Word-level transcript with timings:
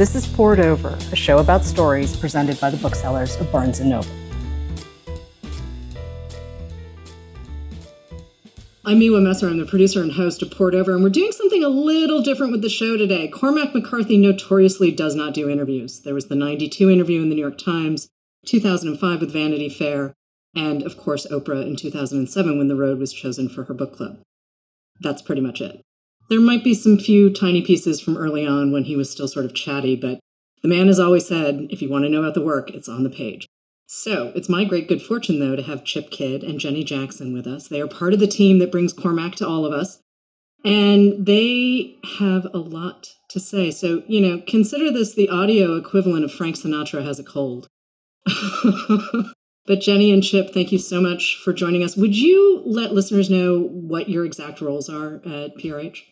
This 0.00 0.14
is 0.14 0.26
Poured 0.26 0.60
Over, 0.60 0.96
a 1.12 1.14
show 1.14 1.40
about 1.40 1.62
stories 1.62 2.16
presented 2.16 2.58
by 2.58 2.70
the 2.70 2.78
booksellers 2.78 3.36
of 3.36 3.52
Barnes 3.52 3.80
& 3.80 3.82
Noble. 3.82 4.08
I'm 8.82 8.98
Miwa 8.98 9.22
Messer. 9.22 9.48
I'm 9.48 9.58
the 9.58 9.66
producer 9.66 10.00
and 10.00 10.12
host 10.12 10.40
of 10.40 10.50
Poured 10.52 10.74
Over, 10.74 10.94
and 10.94 11.04
we're 11.04 11.10
doing 11.10 11.32
something 11.32 11.62
a 11.62 11.68
little 11.68 12.22
different 12.22 12.50
with 12.50 12.62
the 12.62 12.70
show 12.70 12.96
today. 12.96 13.28
Cormac 13.28 13.74
McCarthy 13.74 14.16
notoriously 14.16 14.90
does 14.90 15.14
not 15.14 15.34
do 15.34 15.50
interviews. 15.50 16.00
There 16.00 16.14
was 16.14 16.28
the 16.28 16.34
92 16.34 16.88
interview 16.88 17.20
in 17.20 17.28
the 17.28 17.34
New 17.34 17.42
York 17.42 17.58
Times, 17.58 18.08
2005 18.46 19.20
with 19.20 19.34
Vanity 19.34 19.68
Fair, 19.68 20.14
and 20.56 20.82
of 20.82 20.96
course 20.96 21.26
Oprah 21.26 21.66
in 21.66 21.76
2007 21.76 22.56
when 22.56 22.68
The 22.68 22.74
Road 22.74 22.98
was 22.98 23.12
chosen 23.12 23.50
for 23.50 23.64
her 23.64 23.74
book 23.74 23.94
club. 23.94 24.20
That's 24.98 25.20
pretty 25.20 25.42
much 25.42 25.60
it. 25.60 25.82
There 26.30 26.40
might 26.40 26.62
be 26.62 26.74
some 26.74 26.96
few 26.96 27.28
tiny 27.28 27.60
pieces 27.60 28.00
from 28.00 28.16
early 28.16 28.46
on 28.46 28.70
when 28.70 28.84
he 28.84 28.94
was 28.94 29.10
still 29.10 29.26
sort 29.26 29.44
of 29.44 29.54
chatty, 29.54 29.96
but 29.96 30.20
the 30.62 30.68
man 30.68 30.86
has 30.86 31.00
always 31.00 31.26
said, 31.26 31.66
if 31.70 31.82
you 31.82 31.90
want 31.90 32.04
to 32.04 32.08
know 32.08 32.20
about 32.20 32.34
the 32.34 32.40
work, 32.40 32.70
it's 32.70 32.88
on 32.88 33.02
the 33.02 33.10
page. 33.10 33.46
So 33.86 34.30
it's 34.36 34.48
my 34.48 34.64
great 34.64 34.86
good 34.86 35.02
fortune, 35.02 35.40
though, 35.40 35.56
to 35.56 35.62
have 35.62 35.84
Chip 35.84 36.12
Kidd 36.12 36.44
and 36.44 36.60
Jenny 36.60 36.84
Jackson 36.84 37.32
with 37.32 37.48
us. 37.48 37.66
They 37.66 37.80
are 37.80 37.88
part 37.88 38.12
of 38.12 38.20
the 38.20 38.28
team 38.28 38.60
that 38.60 38.70
brings 38.70 38.92
Cormac 38.92 39.34
to 39.36 39.48
all 39.48 39.66
of 39.66 39.72
us, 39.72 39.98
and 40.64 41.26
they 41.26 41.96
have 42.18 42.46
a 42.54 42.58
lot 42.58 43.08
to 43.30 43.40
say. 43.40 43.72
So, 43.72 44.04
you 44.06 44.20
know, 44.20 44.40
consider 44.46 44.92
this 44.92 45.12
the 45.12 45.28
audio 45.28 45.74
equivalent 45.74 46.24
of 46.24 46.32
Frank 46.32 46.54
Sinatra 46.54 47.04
has 47.04 47.18
a 47.18 47.24
cold. 47.24 47.66
but 49.66 49.80
Jenny 49.80 50.12
and 50.12 50.22
Chip, 50.22 50.54
thank 50.54 50.70
you 50.70 50.78
so 50.78 51.00
much 51.00 51.40
for 51.42 51.52
joining 51.52 51.82
us. 51.82 51.96
Would 51.96 52.16
you 52.16 52.62
let 52.64 52.92
listeners 52.92 53.28
know 53.28 53.60
what 53.60 54.08
your 54.08 54.24
exact 54.24 54.60
roles 54.60 54.88
are 54.88 55.16
at 55.26 55.56
PRH? 55.56 56.02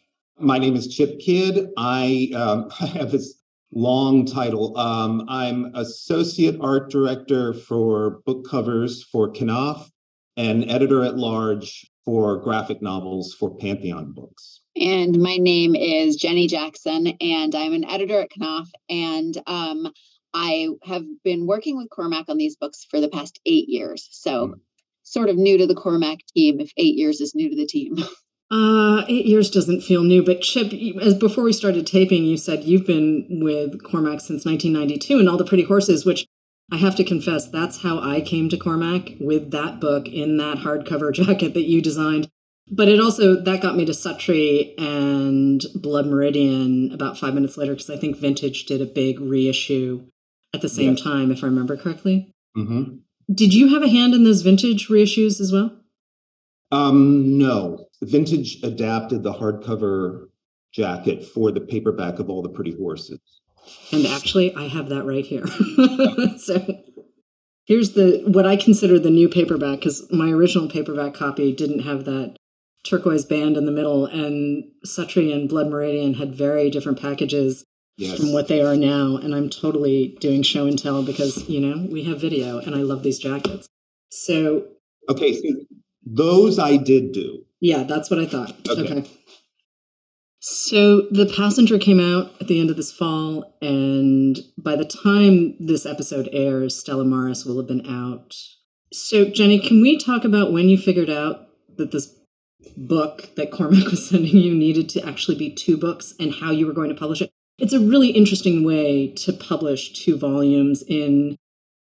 My 0.41 0.59
name 0.59 0.77
is 0.77 0.87
Chip 0.89 1.19
Kidd. 1.19 1.69
I, 1.77 2.31
um, 2.35 2.71
I 2.81 2.87
have 2.87 3.13
this 3.13 3.35
long 3.73 4.25
title. 4.25 4.77
Um, 4.79 5.25
I'm 5.29 5.73
associate 5.75 6.57
art 6.61 6.91
director 6.91 7.53
for 7.53 8.21
book 8.25 8.49
covers 8.49 9.03
for 9.03 9.29
Knopf 9.33 9.91
and 10.37 10.71
editor 10.71 11.05
at 11.05 11.17
large 11.17 11.91
for 12.05 12.39
graphic 12.39 12.81
novels 12.81 13.35
for 13.35 13.55
Pantheon 13.55 14.13
Books. 14.13 14.61
And 14.77 15.21
my 15.21 15.37
name 15.37 15.75
is 15.75 16.17
Jenny 16.17 16.47
Jackson, 16.47 17.09
and 17.21 17.55
I'm 17.55 17.73
an 17.73 17.85
editor 17.85 18.21
at 18.21 18.31
Knopf. 18.39 18.69
And 18.89 19.37
um, 19.47 19.93
I 20.33 20.69
have 20.85 21.05
been 21.25 21.47
working 21.47 21.77
with 21.77 21.91
Cormac 21.91 22.29
on 22.29 22.39
these 22.39 22.57
books 22.57 22.87
for 22.89 23.01
the 23.01 23.09
past 23.09 23.41
eight 23.45 23.69
years. 23.69 24.09
So, 24.13 24.49
mm. 24.49 24.55
sort 25.03 25.29
of 25.29 25.37
new 25.37 25.59
to 25.59 25.67
the 25.67 25.75
Cormac 25.75 26.21
team, 26.35 26.61
if 26.61 26.71
eight 26.77 26.95
years 26.95 27.21
is 27.21 27.35
new 27.35 27.51
to 27.51 27.57
the 27.57 27.67
team. 27.67 27.97
Uh, 28.51 29.05
eight 29.09 29.27
years 29.27 29.51
doesn't 29.51 29.83
feel 29.83 30.03
new, 30.03 30.23
but 30.23 30.41
Chip, 30.41 30.73
as 31.03 31.15
before 31.15 31.45
we 31.45 31.53
started 31.53 31.87
taping, 31.87 32.25
you 32.25 32.37
said 32.37 32.65
you've 32.65 32.87
been 32.87 33.27
with 33.43 33.83
Cormac 33.83 34.21
since 34.21 34.47
1992 34.47 35.19
and 35.19 35.29
all 35.29 35.37
the 35.37 35.45
pretty 35.45 35.65
horses, 35.65 36.07
which 36.07 36.27
I 36.73 36.77
have 36.77 36.97
to 36.97 37.05
confess, 37.05 37.49
that's 37.49 37.83
how 37.83 37.99
I 38.01 38.21
came 38.21 38.49
to 38.49 38.57
Cormac 38.57 39.13
with 39.21 39.51
that 39.51 39.81
book 39.81 40.09
in 40.09 40.37
that 40.39 40.59
hardcover 40.59 41.13
jacket 41.15 41.55
that 41.55 41.69
you 41.69 41.83
designed. 41.83 42.29
But 42.71 42.89
it 42.89 43.01
also 43.01 43.41
that 43.41 43.63
got 43.63 43.77
me 43.77 43.87
to 43.87 43.93
Suttree 43.93 44.75
and 44.79 45.65
Blood 45.75 46.07
Meridian 46.07 46.93
about 46.93 47.19
five 47.19 47.33
minutes 47.33 47.57
later 47.57 47.73
because 47.73 47.89
I 47.89 47.97
think 47.97 48.19
Vintage 48.19 48.67
did 48.67 48.83
a 48.83 48.87
big 48.87 49.21
reissue 49.21 50.07
at 50.55 50.61
the 50.61 50.69
same 50.69 50.95
time, 50.95 51.31
if 51.31 51.43
I 51.43 51.47
remember 51.47 51.77
correctly. 51.77 52.31
Mm-hmm. 52.57 52.97
Did 53.33 53.55
you 53.55 53.75
have 53.75 53.83
a 53.83 53.89
hand 53.89 54.15
in 54.15 54.25
those 54.25 54.43
Vintage 54.43 54.89
reissues 54.89 55.41
as 55.41 55.51
well? 55.51 55.79
Um, 56.71 57.39
no. 57.39 57.88
Vintage 58.03 58.63
adapted 58.63 59.23
the 59.23 59.35
hardcover 59.35 60.29
jacket 60.73 61.25
for 61.25 61.51
the 61.51 61.61
paperback 61.61 62.19
of 62.19 62.31
All 62.31 62.43
the 62.43 62.49
Pretty 62.49 62.77
Horses. 62.77 63.21
And 63.93 64.07
actually, 64.07 64.55
I 64.55 64.69
have 64.69 64.89
that 64.89 65.05
right 65.05 65.25
here. 65.25 65.47
so 66.39 66.83
here's 67.67 67.93
the 67.93 68.23
what 68.27 68.47
I 68.47 68.57
consider 68.57 68.99
the 68.99 69.11
new 69.11 69.29
paperback 69.29 69.81
because 69.81 70.07
my 70.11 70.31
original 70.31 70.69
paperback 70.69 71.15
copy 71.15 71.53
didn't 71.53 71.81
have 71.81 72.05
that 72.05 72.37
turquoise 72.85 73.25
band 73.25 73.57
in 73.57 73.67
the 73.67 73.73
middle, 73.73 74.07
and 74.07 74.65
Suttree 74.87 75.35
and 75.35 75.49
Blood 75.49 75.69
Meridian 75.69 76.15
had 76.15 76.35
very 76.35 76.71
different 76.71 77.01
packages 77.01 77.65
yes. 77.97 78.19
from 78.19 78.33
what 78.33 78.49
they 78.49 78.63
are 78.63 78.77
now. 78.77 79.17
And 79.17 79.35
I'm 79.35 79.51
totally 79.51 80.17
doing 80.21 80.43
show 80.43 80.67
and 80.67 80.79
tell 80.79 81.03
because 81.03 81.49
you 81.49 81.61
know 81.61 81.87
we 81.91 82.05
have 82.05 82.21
video, 82.21 82.59
and 82.59 82.75
I 82.75 82.79
love 82.79 83.03
these 83.03 83.19
jackets. 83.19 83.69
So 84.11 84.67
okay, 85.09 85.35
so 85.35 85.49
those 86.05 86.59
I 86.59 86.77
did 86.77 87.13
do. 87.13 87.45
Yeah, 87.61 87.83
that's 87.83 88.11
what 88.11 88.21
I 88.21 88.27
thought. 88.27 88.69
Okay. 88.69 88.83
okay. 88.83 89.11
So 90.41 91.09
the 91.11 91.27
passenger 91.27 91.79
came 91.79 91.99
out 91.99 92.33
at 92.41 92.47
the 92.47 92.61
end 92.61 92.71
of 92.71 92.77
this 92.77 92.93
fall, 92.93 93.57
and 93.61 94.39
by 94.57 94.77
the 94.77 94.85
time 94.85 95.57
this 95.59 95.85
episode 95.85 96.29
airs, 96.33 96.79
Stella 96.79 97.05
Maris 97.05 97.45
will 97.45 97.57
have 97.57 97.67
been 97.67 97.87
out. 97.87 98.35
So, 98.93 99.25
Jenny, 99.25 99.59
can 99.59 99.83
we 99.83 99.99
talk 99.99 100.25
about 100.25 100.53
when 100.53 100.69
you 100.69 100.79
figured 100.79 101.11
out 101.11 101.49
that 101.77 101.91
this 101.91 102.15
book 102.77 103.31
that 103.37 103.51
Cormac 103.51 103.91
was 103.91 104.09
sending 104.09 104.37
you 104.37 104.55
needed 104.55 104.89
to 104.91 105.07
actually 105.07 105.37
be 105.37 105.51
two 105.51 105.77
books 105.77 106.15
and 106.21 106.35
how 106.35 106.53
you 106.53 106.67
were 106.67 106.73
going 106.73 106.89
to 106.89 106.95
publish 106.95 107.21
it? 107.21 107.31
It's 107.59 107.73
a 107.73 107.81
really 107.81 108.11
interesting 108.11 108.65
way 108.65 109.09
to 109.17 109.33
publish 109.33 109.93
two 109.93 110.17
volumes 110.17 110.85
in 110.87 111.37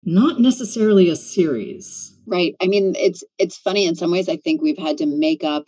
not 0.03 0.39
necessarily 0.39 1.09
a 1.09 1.15
series. 1.17 2.14
Right. 2.27 2.55
I 2.61 2.67
mean, 2.67 2.93
it's 2.97 3.23
it's 3.37 3.57
funny 3.57 3.85
in 3.85 3.95
some 3.95 4.11
ways. 4.11 4.29
I 4.29 4.37
think 4.37 4.61
we've 4.61 4.77
had 4.77 4.97
to 4.99 5.05
make 5.05 5.43
up 5.43 5.65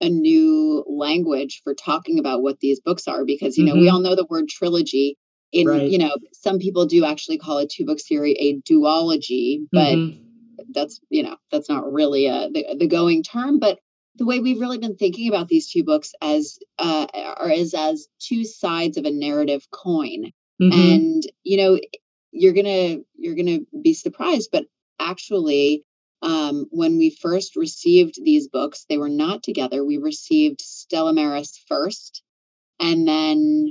a 0.00 0.08
new 0.08 0.84
language 0.88 1.60
for 1.62 1.74
talking 1.74 2.18
about 2.18 2.42
what 2.42 2.60
these 2.60 2.80
books 2.80 3.06
are 3.06 3.24
because 3.24 3.58
you 3.58 3.64
know 3.64 3.72
mm-hmm. 3.72 3.82
we 3.82 3.88
all 3.88 4.00
know 4.00 4.16
the 4.16 4.26
word 4.28 4.48
trilogy. 4.48 5.16
In 5.52 5.66
right. 5.66 5.90
you 5.90 5.98
know, 5.98 6.16
some 6.32 6.58
people 6.58 6.86
do 6.86 7.04
actually 7.04 7.38
call 7.38 7.58
a 7.58 7.66
two 7.66 7.84
book 7.84 7.98
series 7.98 8.36
a 8.38 8.60
duology, 8.70 9.66
but 9.72 9.96
mm-hmm. 9.96 10.62
that's 10.72 11.00
you 11.10 11.24
know 11.24 11.36
that's 11.50 11.68
not 11.68 11.92
really 11.92 12.26
a 12.26 12.48
the, 12.52 12.76
the 12.78 12.86
going 12.86 13.24
term. 13.24 13.58
But 13.58 13.78
the 14.16 14.26
way 14.26 14.38
we've 14.38 14.60
really 14.60 14.78
been 14.78 14.96
thinking 14.96 15.28
about 15.28 15.48
these 15.48 15.70
two 15.70 15.82
books 15.82 16.12
as 16.22 16.58
uh, 16.78 17.06
are 17.14 17.50
as 17.50 17.74
as 17.74 18.06
two 18.20 18.44
sides 18.44 18.96
of 18.96 19.04
a 19.04 19.10
narrative 19.10 19.66
coin. 19.72 20.30
Mm-hmm. 20.62 20.72
And 20.72 21.22
you 21.42 21.56
know, 21.56 21.80
you're 22.30 22.52
gonna 22.52 22.98
you're 23.16 23.34
gonna 23.34 23.60
be 23.82 23.94
surprised, 23.94 24.50
but 24.52 24.66
actually, 25.00 25.84
um, 26.22 26.66
when 26.70 26.98
we 26.98 27.10
first 27.10 27.56
received 27.56 28.22
these 28.22 28.48
books, 28.48 28.84
they 28.88 28.98
were 28.98 29.08
not 29.08 29.42
together. 29.42 29.84
We 29.84 29.96
received 29.98 30.60
Stella 30.60 31.12
Maris 31.12 31.58
first, 31.66 32.22
and 32.78 33.08
then 33.08 33.70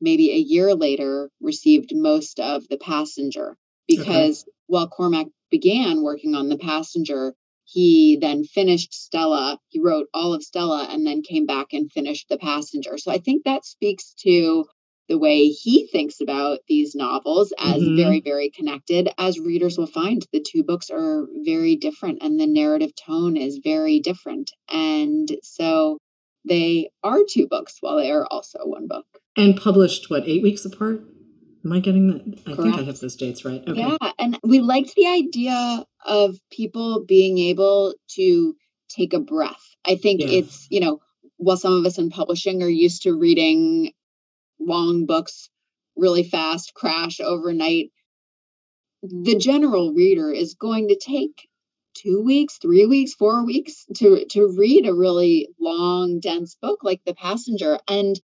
maybe 0.00 0.30
a 0.30 0.36
year 0.36 0.74
later 0.74 1.30
received 1.40 1.92
most 1.94 2.38
of 2.38 2.68
The 2.68 2.78
Passenger. 2.78 3.56
Because 3.88 4.42
okay. 4.42 4.52
while 4.66 4.88
Cormac 4.88 5.26
began 5.50 6.02
working 6.02 6.34
on 6.34 6.48
The 6.48 6.58
Passenger, 6.58 7.34
he 7.64 8.18
then 8.20 8.44
finished 8.44 8.94
Stella. 8.94 9.58
He 9.68 9.80
wrote 9.80 10.08
all 10.12 10.32
of 10.32 10.42
Stella 10.42 10.88
and 10.90 11.06
then 11.06 11.22
came 11.22 11.46
back 11.46 11.68
and 11.72 11.90
finished 11.90 12.28
The 12.28 12.38
Passenger. 12.38 12.98
So 12.98 13.10
I 13.10 13.18
think 13.18 13.44
that 13.44 13.64
speaks 13.64 14.14
to 14.20 14.66
the 15.10 15.18
way 15.18 15.48
he 15.48 15.88
thinks 15.88 16.20
about 16.20 16.60
these 16.68 16.94
novels 16.94 17.52
as 17.58 17.82
mm-hmm. 17.82 17.96
very, 17.96 18.20
very 18.20 18.48
connected. 18.48 19.08
As 19.18 19.40
readers 19.40 19.76
will 19.76 19.88
find, 19.88 20.24
the 20.32 20.40
two 20.40 20.62
books 20.62 20.88
are 20.88 21.26
very 21.44 21.74
different 21.74 22.22
and 22.22 22.38
the 22.38 22.46
narrative 22.46 22.92
tone 22.94 23.36
is 23.36 23.58
very 23.62 23.98
different. 23.98 24.52
And 24.72 25.28
so 25.42 25.98
they 26.48 26.90
are 27.02 27.18
two 27.28 27.48
books 27.48 27.78
while 27.80 27.96
they 27.96 28.12
are 28.12 28.24
also 28.30 28.60
one 28.62 28.86
book. 28.86 29.04
And 29.36 29.60
published, 29.60 30.10
what, 30.10 30.22
eight 30.26 30.44
weeks 30.44 30.64
apart? 30.64 31.00
Am 31.64 31.72
I 31.72 31.80
getting 31.80 32.06
that? 32.06 32.38
I 32.46 32.54
Correct. 32.54 32.62
think 32.62 32.76
I 32.76 32.82
have 32.84 33.00
those 33.00 33.16
dates 33.16 33.44
right. 33.44 33.62
Okay. 33.66 33.80
Yeah. 33.80 34.12
And 34.16 34.38
we 34.44 34.60
liked 34.60 34.94
the 34.94 35.08
idea 35.08 35.84
of 36.06 36.36
people 36.52 37.04
being 37.04 37.36
able 37.38 37.94
to 38.14 38.54
take 38.88 39.12
a 39.12 39.18
breath. 39.18 39.74
I 39.84 39.96
think 39.96 40.20
yeah. 40.20 40.28
it's, 40.38 40.68
you 40.70 40.78
know, 40.78 41.00
while 41.36 41.56
some 41.56 41.72
of 41.72 41.84
us 41.84 41.98
in 41.98 42.10
publishing 42.10 42.62
are 42.62 42.68
used 42.68 43.02
to 43.02 43.18
reading 43.18 43.92
long 44.60 45.06
books 45.06 45.50
really 45.96 46.22
fast, 46.22 46.74
crash 46.74 47.20
overnight. 47.20 47.90
The 49.02 49.36
general 49.36 49.92
reader 49.92 50.30
is 50.30 50.54
going 50.54 50.88
to 50.88 50.98
take 50.98 51.48
two 51.94 52.22
weeks, 52.22 52.58
three 52.58 52.86
weeks, 52.86 53.14
four 53.14 53.44
weeks 53.44 53.86
to 53.96 54.24
to 54.26 54.54
read 54.56 54.86
a 54.86 54.94
really 54.94 55.48
long, 55.58 56.20
dense 56.20 56.56
book 56.60 56.80
like 56.82 57.00
The 57.04 57.14
Passenger. 57.14 57.78
And 57.88 58.20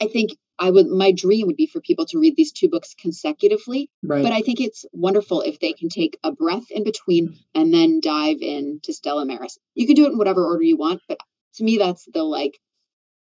I 0.00 0.06
think 0.06 0.30
I 0.58 0.70
would 0.70 0.86
my 0.86 1.12
dream 1.12 1.46
would 1.46 1.56
be 1.56 1.66
for 1.66 1.80
people 1.80 2.06
to 2.06 2.18
read 2.18 2.36
these 2.36 2.52
two 2.52 2.68
books 2.68 2.94
consecutively. 2.94 3.90
Right. 4.02 4.22
But 4.22 4.32
I 4.32 4.42
think 4.42 4.60
it's 4.60 4.84
wonderful 4.92 5.40
if 5.40 5.58
they 5.58 5.72
can 5.72 5.88
take 5.88 6.18
a 6.22 6.32
breath 6.32 6.70
in 6.70 6.84
between 6.84 7.38
and 7.54 7.72
then 7.72 8.00
dive 8.00 8.38
in 8.40 8.80
to 8.84 8.92
Stella 8.92 9.24
Maris. 9.24 9.58
You 9.74 9.86
can 9.86 9.96
do 9.96 10.06
it 10.06 10.12
in 10.12 10.18
whatever 10.18 10.44
order 10.46 10.62
you 10.62 10.76
want, 10.76 11.02
but 11.08 11.18
to 11.54 11.64
me 11.64 11.78
that's 11.78 12.06
the 12.12 12.22
like 12.22 12.60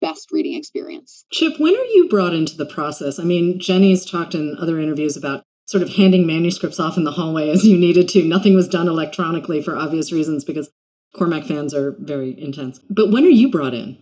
best 0.03 0.31
reading 0.33 0.53
experience. 0.53 1.25
Chip, 1.31 1.53
when 1.59 1.73
are 1.73 1.85
you 1.93 2.07
brought 2.09 2.33
into 2.33 2.57
the 2.57 2.65
process? 2.65 3.17
I 3.17 3.23
mean, 3.23 3.57
Jenny's 3.57 4.05
talked 4.05 4.35
in 4.35 4.57
other 4.59 4.77
interviews 4.77 5.15
about 5.15 5.45
sort 5.65 5.81
of 5.81 5.95
handing 5.95 6.27
manuscripts 6.27 6.77
off 6.77 6.97
in 6.97 7.05
the 7.05 7.13
hallway 7.13 7.49
as 7.49 7.65
you 7.65 7.77
needed 7.77 8.09
to. 8.09 8.23
Nothing 8.25 8.53
was 8.53 8.67
done 8.67 8.89
electronically 8.89 9.61
for 9.61 9.77
obvious 9.77 10.11
reasons 10.11 10.43
because 10.43 10.69
Cormac 11.15 11.45
fans 11.45 11.73
are 11.73 11.95
very 11.99 12.37
intense. 12.37 12.81
But 12.89 13.11
when 13.11 13.23
are 13.23 13.29
you 13.29 13.49
brought 13.49 13.73
in? 13.73 13.97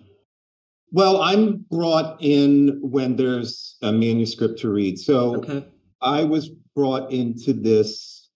Well, 0.92 1.22
I'm 1.22 1.66
brought 1.70 2.18
in 2.20 2.80
when 2.82 3.16
there's 3.16 3.78
a 3.84 3.92
manuscript 3.92 4.60
to 4.62 4.70
read. 4.70 4.98
So 4.98 5.38
okay. 5.38 5.68
I 6.02 6.24
was 6.24 6.50
brought 6.76 7.12
into 7.12 7.54
this 7.54 8.28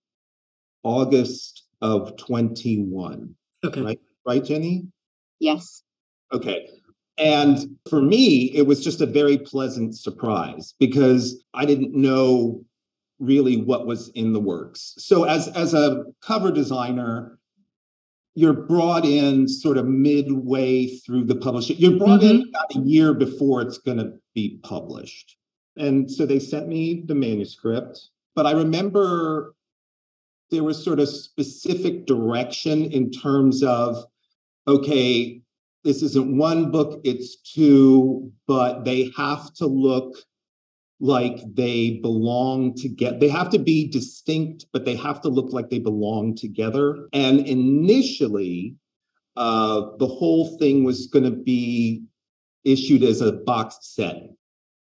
August 0.84 1.64
of 1.82 2.16
21. 2.18 3.34
Okay. 3.64 3.82
Right, 3.82 4.00
right, 4.26 4.46
Jenny? 4.46 4.88
Yes. 5.40 5.82
Okay. 6.32 6.68
And 7.18 7.78
for 7.90 8.02
me, 8.02 8.52
it 8.54 8.68
was 8.68 8.84
just 8.84 9.00
a 9.02 9.06
very 9.06 9.38
pleasant 9.38 9.96
surprise 9.96 10.74
because 10.80 11.44
I 11.54 11.66
didn't 11.66 11.96
know 11.96 12.66
really 13.20 13.58
what 13.58 13.88
was 13.88 14.10
in 14.10 14.34
the 14.34 14.40
works. 14.40 14.96
So 14.98 15.24
as 15.24 15.48
as 15.50 15.74
a 15.74 16.04
cover 16.22 16.52
designer, 16.52 17.40
you're 18.34 18.54
brought 18.54 19.06
in 19.06 19.48
sort 19.48 19.78
of 19.78 19.86
midway 19.86 20.88
through 20.88 21.24
the 21.24 21.36
publishing. 21.36 21.78
You're 21.78 21.98
brought 21.98 22.20
mm-hmm. 22.20 22.42
in 22.42 22.50
about 22.50 22.76
a 22.76 22.80
year 22.80 23.14
before 23.14 23.62
it's 23.62 23.78
going 23.78 23.98
to 23.98 24.14
be 24.34 24.60
published. 24.64 25.38
And 25.78 26.12
so 26.12 26.26
they 26.26 26.40
sent 26.40 26.68
me 26.68 27.02
the 27.06 27.16
manuscript, 27.16 28.10
but 28.36 28.46
I 28.46 28.52
remember 28.52 29.56
there 30.52 30.64
was 30.64 30.84
sort 30.84 31.00
of 31.00 31.10
specific 31.10 32.06
direction 32.06 32.84
in 32.84 33.12
terms 33.12 33.64
of 33.64 34.06
okay, 34.68 35.42
this 35.86 36.02
isn't 36.02 36.36
one 36.36 36.72
book, 36.72 37.00
it's 37.04 37.36
two, 37.36 38.32
but 38.48 38.86
they 38.86 39.12
have 39.16 39.54
to 39.54 39.68
look 39.68 40.18
like 41.00 41.40
they 41.54 42.00
belong 42.02 42.76
together. 42.76 43.20
They 43.20 43.30
have 43.30 43.52
to 43.52 43.60
be 43.60 43.88
distinct, 43.88 44.66
but 44.74 44.84
they 44.84 44.96
have 44.96 45.22
to 45.22 45.30
look 45.30 45.54
like 45.54 45.70
they 45.70 45.78
belong 45.78 46.36
together. 46.36 47.08
And 47.14 47.42
initially, 47.42 48.76
uh, 49.38 49.92
the 50.00 50.08
whole 50.08 50.58
thing 50.58 50.84
was 50.84 51.06
going 51.06 51.26
to 51.26 51.38
be 51.38 52.04
issued 52.64 53.04
as 53.04 53.22
a 53.22 53.34
boxed 53.34 53.94
set 53.94 54.24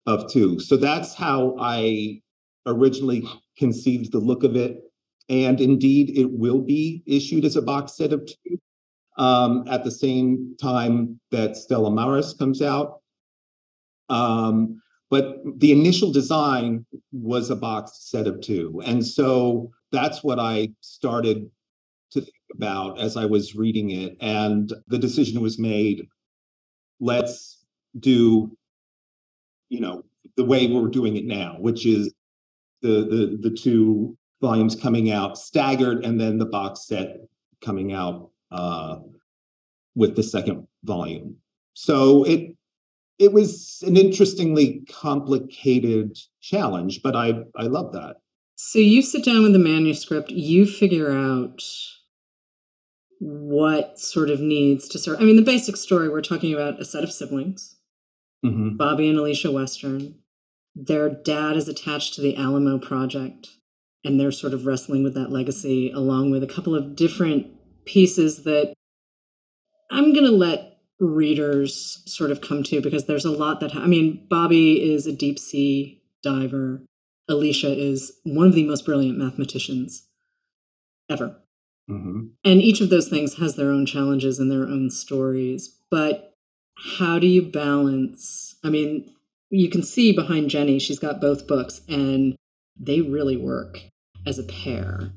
of 0.06 0.32
two. 0.32 0.58
So 0.58 0.78
that's 0.78 1.14
how 1.14 1.54
I 1.60 2.22
originally 2.64 3.28
conceived 3.58 4.12
the 4.12 4.20
look 4.20 4.42
of 4.42 4.56
it. 4.56 4.78
And 5.28 5.60
indeed, 5.60 6.16
it 6.16 6.30
will 6.30 6.62
be 6.62 7.02
issued 7.06 7.44
as 7.44 7.56
a 7.56 7.62
box 7.62 7.94
set 7.94 8.14
of 8.14 8.24
two 8.24 8.58
um, 9.18 9.64
at 9.68 9.84
the 9.84 9.90
same 9.90 10.56
time 10.60 11.20
that 11.30 11.56
Stella 11.56 11.90
Maris 11.90 12.32
comes 12.32 12.62
out. 12.62 13.00
Um, 14.08 14.80
but 15.10 15.38
the 15.56 15.72
initial 15.72 16.12
design 16.12 16.86
was 17.12 17.50
a 17.50 17.56
boxed 17.56 18.10
set 18.10 18.26
of 18.26 18.40
two. 18.40 18.80
And 18.84 19.06
so 19.06 19.70
that's 19.90 20.22
what 20.22 20.38
I 20.38 20.68
started 20.80 21.50
to 22.12 22.20
think 22.20 22.34
about 22.54 22.98
as 22.98 23.16
I 23.16 23.26
was 23.26 23.54
reading 23.54 23.90
it. 23.90 24.16
And 24.20 24.72
the 24.86 24.98
decision 24.98 25.40
was 25.40 25.58
made 25.58 26.06
let's 27.00 27.64
do, 27.98 28.56
you 29.68 29.80
know, 29.80 30.04
the 30.36 30.44
way 30.44 30.66
we're 30.66 30.88
doing 30.88 31.16
it 31.16 31.24
now, 31.24 31.56
which 31.58 31.86
is 31.86 32.12
the 32.82 32.88
the 32.88 33.38
the 33.48 33.56
two 33.56 34.16
volumes 34.40 34.76
coming 34.76 35.10
out 35.10 35.36
staggered 35.36 36.04
and 36.04 36.20
then 36.20 36.38
the 36.38 36.46
box 36.46 36.86
set 36.86 37.16
coming 37.60 37.92
out 37.92 38.30
uh, 38.50 38.98
with 39.94 40.16
the 40.16 40.22
second 40.22 40.66
volume. 40.84 41.36
So 41.74 42.24
it 42.24 42.54
it 43.18 43.32
was 43.32 43.82
an 43.86 43.96
interestingly 43.96 44.84
complicated 44.88 46.18
challenge, 46.40 47.02
but 47.02 47.16
I 47.16 47.44
I 47.56 47.64
love 47.64 47.92
that. 47.92 48.16
So 48.56 48.78
you 48.78 49.02
sit 49.02 49.24
down 49.24 49.42
with 49.42 49.52
the 49.52 49.58
manuscript, 49.58 50.30
you 50.30 50.66
figure 50.66 51.12
out 51.12 51.62
what 53.20 53.98
sort 53.98 54.30
of 54.30 54.40
needs 54.40 54.88
to 54.88 54.98
serve. 54.98 55.20
I 55.20 55.24
mean, 55.24 55.36
the 55.36 55.42
basic 55.42 55.76
story 55.76 56.08
we're 56.08 56.20
talking 56.20 56.54
about 56.54 56.80
a 56.80 56.84
set 56.84 57.04
of 57.04 57.12
siblings, 57.12 57.76
mm-hmm. 58.44 58.76
Bobby 58.76 59.08
and 59.08 59.18
Alicia 59.18 59.50
Western. 59.50 60.16
Their 60.74 61.08
dad 61.08 61.56
is 61.56 61.68
attached 61.68 62.14
to 62.14 62.20
the 62.20 62.36
Alamo 62.36 62.78
Project, 62.78 63.48
and 64.04 64.18
they're 64.20 64.30
sort 64.30 64.54
of 64.54 64.66
wrestling 64.66 65.02
with 65.02 65.14
that 65.14 65.30
legacy 65.30 65.90
along 65.90 66.30
with 66.30 66.44
a 66.44 66.46
couple 66.46 66.74
of 66.74 66.94
different 66.94 67.48
pieces 67.88 68.44
that 68.44 68.74
I'm 69.90 70.12
going 70.12 70.26
to 70.26 70.30
let 70.30 70.78
readers 71.00 72.02
sort 72.06 72.30
of 72.30 72.40
come 72.40 72.62
to 72.64 72.80
because 72.80 73.06
there's 73.06 73.24
a 73.24 73.30
lot 73.30 73.60
that 73.60 73.72
ha- 73.72 73.80
I 73.80 73.86
mean 73.86 74.26
Bobby 74.28 74.92
is 74.92 75.06
a 75.06 75.12
deep 75.12 75.38
sea 75.38 76.02
diver. 76.22 76.82
Alicia 77.28 77.70
is 77.70 78.12
one 78.24 78.46
of 78.46 78.54
the 78.54 78.64
most 78.64 78.84
brilliant 78.84 79.18
mathematicians 79.18 80.06
ever. 81.10 81.36
Mm-hmm. 81.90 82.26
And 82.44 82.62
each 82.62 82.80
of 82.80 82.90
those 82.90 83.08
things 83.08 83.38
has 83.38 83.56
their 83.56 83.70
own 83.70 83.86
challenges 83.86 84.38
and 84.38 84.50
their 84.50 84.64
own 84.64 84.90
stories. 84.90 85.76
But 85.90 86.34
how 86.96 87.18
do 87.18 87.26
you 87.26 87.42
balance? 87.42 88.56
I 88.62 88.70
mean, 88.70 89.10
you 89.50 89.70
can 89.70 89.82
see 89.82 90.12
behind 90.12 90.50
Jenny, 90.50 90.78
she's 90.78 90.98
got 90.98 91.20
both 91.20 91.46
books 91.46 91.80
and 91.88 92.36
they 92.78 93.00
really 93.00 93.36
work 93.36 93.80
as 94.26 94.38
a 94.38 94.44
pair. 94.44 95.12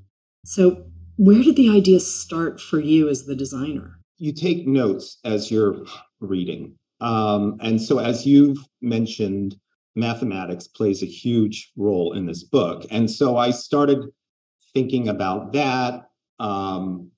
So, 0.46 0.86
where 1.26 1.44
did 1.44 1.56
the 1.56 1.70
idea 1.70 2.00
start 2.00 2.60
for 2.60 2.80
you 2.80 3.08
as 3.08 3.26
the 3.26 3.36
designer? 3.36 4.02
you 4.22 4.32
take 4.32 4.68
notes 4.68 5.18
as 5.26 5.50
you're 5.50 5.84
reading. 6.20 6.76
Um, 7.02 7.58
and 7.60 7.82
so, 7.82 7.98
as 7.98 8.28
you've 8.28 8.60
mentioned, 8.80 9.56
mathematics 9.96 10.68
plays 10.68 11.02
a 11.02 11.08
huge 11.08 11.72
role 11.76 12.14
in 12.14 12.28
this 12.28 12.44
book. 12.44 12.86
And 12.92 13.10
so 13.10 13.36
I 13.38 13.50
started 13.50 14.06
thinking 14.76 15.08
about 15.08 15.54
that, 15.54 16.04
um, 16.40 17.10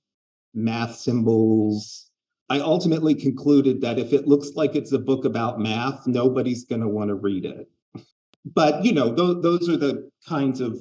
math 0.54 0.96
symbols. 0.96 2.10
I 2.48 2.60
ultimately 2.60 3.14
concluded 3.14 3.82
that 3.82 3.98
if 3.98 4.14
it 4.14 4.26
looks 4.26 4.52
like 4.54 4.74
it's 4.74 4.92
a 4.92 4.98
book 4.98 5.26
about 5.26 5.60
math, 5.60 6.06
nobody's 6.06 6.64
going 6.64 6.80
to 6.80 6.88
want 6.88 7.08
to 7.08 7.14
read 7.14 7.44
it. 7.44 7.68
But, 8.46 8.82
you 8.82 8.92
know, 8.92 9.14
th- 9.14 9.42
those 9.42 9.68
are 9.68 9.76
the 9.76 10.08
kinds 10.26 10.62
of 10.62 10.78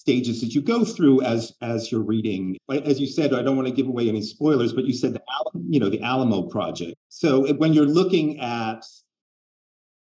stages 0.00 0.40
that 0.40 0.54
you 0.54 0.62
go 0.62 0.82
through 0.82 1.20
as 1.20 1.52
as 1.60 1.92
you're 1.92 2.02
reading. 2.02 2.56
As 2.70 2.98
you 2.98 3.06
said, 3.06 3.34
I 3.34 3.42
don't 3.42 3.56
want 3.56 3.68
to 3.68 3.74
give 3.74 3.86
away 3.86 4.08
any 4.08 4.22
spoilers, 4.22 4.72
but 4.72 4.84
you 4.84 4.94
said 4.94 5.12
the 5.12 5.20
you 5.68 5.78
know 5.78 5.90
the 5.90 6.00
Alamo 6.00 6.42
Project. 6.42 6.94
So 7.10 7.52
when 7.54 7.74
you're 7.74 7.84
looking 7.84 8.40
at 8.40 8.86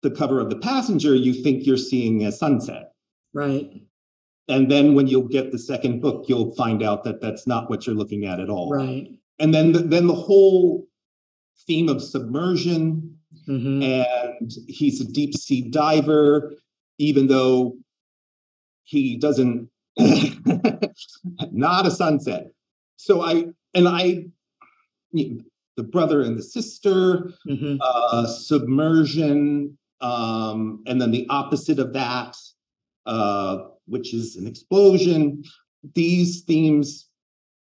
the 0.03 0.11
cover 0.11 0.41
of 0.41 0.51
the 0.51 0.59
passenger, 0.59 1.15
you 1.15 1.33
think 1.33 1.65
you're 1.65 1.77
seeing 1.77 2.25
a 2.25 2.33
sunset, 2.33 2.93
right? 3.33 3.71
And 4.49 4.71
then 4.71 4.95
when 4.95 5.07
you'll 5.07 5.29
get 5.29 5.53
the 5.53 5.59
second 5.59 6.03
book, 6.03 6.27
you'll 6.29 6.55
find 6.55 6.83
out 6.83 7.05
that 7.05 7.23
that's 7.23 7.47
not 7.47 7.71
what 7.71 7.87
you're 7.87 7.97
looking 7.97 8.27
at 8.27 8.41
at 8.41 8.51
all. 8.51 8.71
Right. 8.71 9.09
And 9.39 9.55
then 9.55 9.73
the, 9.73 9.79
then 9.79 10.07
the 10.07 10.15
whole 10.15 10.87
theme 11.67 11.89
of 11.89 12.03
submersion, 12.03 13.19
mm-hmm. 13.49 13.83
and 13.83 14.53
he's 14.69 15.01
a 15.01 15.11
deep 15.11 15.35
sea 15.35 15.63
diver, 15.63 16.53
even 16.99 17.29
though 17.29 17.77
he 18.83 19.17
doesn't 19.17 19.71
not 21.53 21.87
a 21.87 21.91
sunset. 21.91 22.53
So 22.97 23.23
I 23.23 23.47
and 23.75 23.89
I, 23.89 24.27
the 25.13 25.83
brother 25.83 26.23
and 26.23 26.39
the 26.39 26.43
sister, 26.43 27.31
mm-hmm. 27.47 27.77
uh, 27.81 28.27
submersion, 28.27 29.79
um, 30.01 30.83
and 30.87 31.01
then 31.01 31.11
the 31.11 31.27
opposite 31.31 31.79
of 31.79 31.93
that, 31.93 32.37
uh, 33.07 33.59
which 33.87 34.15
is 34.15 34.37
an 34.37 34.47
explosion. 34.47 35.45
These 35.95 36.43
themes 36.43 37.09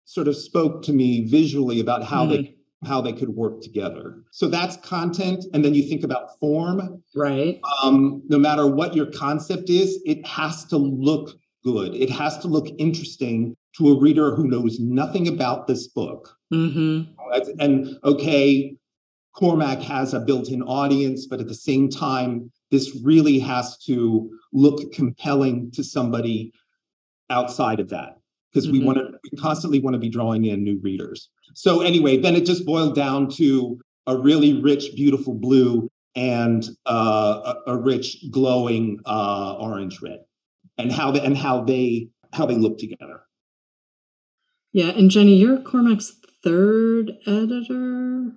sort 0.04 0.28
of 0.28 0.36
spoke 0.36 0.82
to 0.84 0.92
me 0.92 1.26
visually 1.26 1.80
about 1.80 2.04
how 2.04 2.24
mm-hmm. 2.24 2.42
they 2.42 2.54
how 2.84 3.00
they 3.00 3.12
could 3.12 3.30
work 3.30 3.60
together. 3.60 4.22
So 4.30 4.48
that's 4.48 4.76
content. 4.76 5.44
And 5.52 5.64
then 5.64 5.74
you 5.74 5.82
think 5.82 6.04
about 6.04 6.38
form. 6.38 7.02
Right. 7.14 7.60
Um, 7.82 8.22
no 8.28 8.38
matter 8.38 8.66
what 8.66 8.94
your 8.94 9.06
concept 9.06 9.68
is, 9.68 10.00
it 10.04 10.24
has 10.24 10.64
to 10.66 10.76
look 10.76 11.36
good. 11.64 11.94
It 11.94 12.10
has 12.10 12.38
to 12.38 12.48
look 12.48 12.66
interesting 12.78 13.56
to 13.76 13.90
a 13.90 13.98
reader 13.98 14.34
who 14.34 14.48
knows 14.48 14.78
nothing 14.80 15.28
about 15.28 15.66
this 15.66 15.86
book. 15.86 16.36
Mm-hmm. 16.52 17.12
And 17.60 17.98
okay, 18.04 18.76
Cormac 19.36 19.80
has 19.82 20.14
a 20.14 20.20
built 20.20 20.48
in 20.48 20.62
audience, 20.62 21.26
but 21.26 21.40
at 21.40 21.48
the 21.48 21.54
same 21.54 21.88
time, 21.88 22.50
this 22.70 22.98
really 23.02 23.38
has 23.38 23.78
to 23.84 24.30
look 24.52 24.92
compelling 24.92 25.70
to 25.72 25.84
somebody 25.84 26.52
outside 27.30 27.80
of 27.80 27.90
that 27.90 28.18
because 28.50 28.66
mm-hmm. 28.66 28.78
we 28.78 28.84
want 28.84 28.98
to 28.98 29.06
we 29.30 29.38
constantly 29.38 29.80
want 29.80 29.94
to 29.94 30.00
be 30.00 30.08
drawing 30.08 30.44
in 30.44 30.64
new 30.64 30.80
readers. 30.82 31.30
So 31.54 31.80
anyway, 31.82 32.16
then 32.16 32.34
it 32.34 32.46
just 32.46 32.64
boiled 32.66 32.94
down 32.94 33.28
to 33.32 33.78
a 34.06 34.16
really 34.16 34.60
rich, 34.60 34.94
beautiful 34.94 35.34
blue 35.34 35.90
and 36.14 36.68
uh, 36.86 37.54
a, 37.66 37.72
a, 37.72 37.76
rich, 37.76 38.24
glowing 38.30 38.98
uh, 39.06 39.54
orange 39.54 40.00
red 40.00 40.20
and 40.78 40.92
how 40.92 41.10
they 41.10 41.20
and 41.20 41.36
how 41.36 41.62
they 41.62 42.08
how 42.32 42.46
they 42.46 42.56
look 42.56 42.78
together. 42.78 43.22
Yeah, 44.72 44.90
and 44.90 45.10
Jenny, 45.10 45.36
you're 45.36 45.58
Cormac's 45.58 46.14
third 46.44 47.12
editor. 47.26 48.32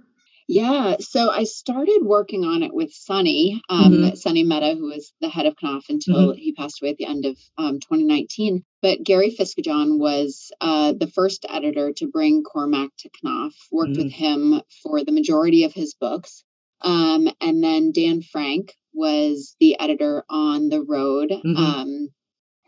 Yeah, 0.47 0.97
so 0.99 1.29
I 1.29 1.45
started 1.45 2.01
working 2.01 2.43
on 2.43 2.61
it 2.61 2.73
with 2.73 2.91
Sonny, 2.91 3.61
um, 3.69 3.93
mm-hmm. 3.93 4.15
Sonny 4.15 4.43
Mehta, 4.43 4.75
who 4.77 4.87
was 4.87 5.13
the 5.21 5.29
head 5.29 5.45
of 5.45 5.55
Knopf 5.61 5.85
until 5.87 6.31
mm-hmm. 6.31 6.37
he 6.37 6.51
passed 6.51 6.81
away 6.81 6.91
at 6.91 6.97
the 6.97 7.05
end 7.05 7.25
of 7.25 7.37
um, 7.57 7.79
2019. 7.79 8.65
But 8.81 9.01
Gary 9.01 9.33
Fisketjon 9.33 9.97
was 9.97 10.51
uh, 10.59 10.91
the 10.91 11.07
first 11.07 11.45
editor 11.47 11.93
to 11.97 12.07
bring 12.07 12.43
Cormac 12.43 12.89
to 12.99 13.09
Knopf, 13.23 13.55
worked 13.71 13.93
mm-hmm. 13.93 14.03
with 14.03 14.11
him 14.11 14.61
for 14.83 15.05
the 15.05 15.13
majority 15.13 15.63
of 15.63 15.73
his 15.73 15.93
books. 15.93 16.43
Um, 16.81 17.29
and 17.39 17.63
then 17.63 17.93
Dan 17.93 18.21
Frank 18.21 18.75
was 18.93 19.55
the 19.61 19.79
editor 19.79 20.25
on 20.29 20.67
The 20.67 20.81
Road. 20.81 21.29
Mm-hmm. 21.29 21.55
Um, 21.55 22.09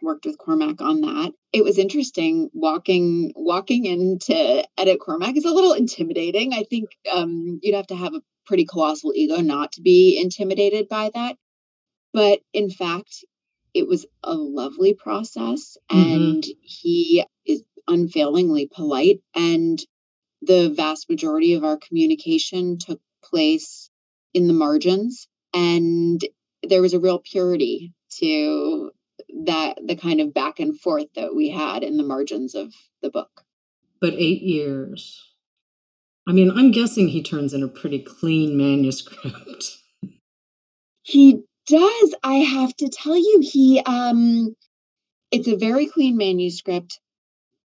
worked 0.04 0.26
with 0.26 0.38
Cormac 0.38 0.82
on 0.82 1.02
that. 1.02 1.34
It 1.52 1.64
was 1.64 1.80
interesting 1.80 2.50
walking 2.54 3.32
walking 3.36 3.86
into 3.86 4.68
edit 4.78 5.00
Cormac 5.00 5.38
is 5.38 5.46
a 5.46 5.54
little 5.54 5.74
intimidating. 5.74 6.54
I 6.54 6.64
think 6.64 6.90
um, 7.12 7.60
you'd 7.64 7.76
have 7.76 7.88
to 7.88 7.96
have 7.96 8.14
a 8.14 8.22
pretty 8.46 8.66
colossal 8.66 9.14
ego 9.16 9.38
not 9.38 9.72
to 9.74 9.82
be 9.82 10.20
intimidated 10.22 10.90
by 10.90 11.10
that. 11.14 11.38
But 12.12 12.42
in 12.54 12.70
fact, 12.70 13.26
it 13.74 13.88
was 13.88 14.06
a 14.24 14.36
lovely 14.36 14.94
process, 14.94 15.78
mm-hmm. 15.90 16.14
and 16.14 16.46
he 16.62 17.26
is 17.46 17.64
unfailingly 17.88 18.70
polite. 18.72 19.22
And 19.34 19.82
the 20.42 20.70
vast 20.70 21.10
majority 21.10 21.54
of 21.54 21.64
our 21.64 21.78
communication 21.78 22.78
took 22.78 23.00
place 23.24 23.90
in 24.34 24.48
the 24.48 24.54
margins, 24.54 25.28
and 25.54 26.24
there 26.62 26.82
was 26.82 26.94
a 26.94 27.00
real 27.00 27.20
purity 27.20 27.94
to 28.20 28.92
that 29.46 29.80
the 29.86 29.96
kind 29.96 30.22
of 30.22 30.34
back 30.34 30.60
and 30.60 30.80
forth 30.80 31.08
that 31.16 31.36
we 31.36 31.50
had 31.50 31.84
in 31.84 31.98
the 31.98 32.04
margins 32.04 32.56
of 32.56 32.74
the 33.02 33.10
book. 33.10 33.44
But 34.00 34.14
eight 34.14 34.42
years. 34.42 35.22
I 36.28 36.32
mean, 36.32 36.52
I'm 36.52 36.72
guessing 36.72 37.10
he 37.10 37.22
turns 37.22 37.54
in 37.54 37.64
a 37.64 37.68
pretty 37.68 38.00
clean 38.00 38.58
manuscript. 38.58 39.78
he 41.02 41.44
does. 41.68 42.16
I 42.24 42.36
have 42.36 42.76
to 42.78 42.90
tell 42.90 43.18
you, 43.18 43.42
he 43.42 43.82
um 43.86 44.56
it's 45.32 45.48
a 45.48 45.58
very 45.58 45.88
clean 45.88 46.16
manuscript, 46.16 47.00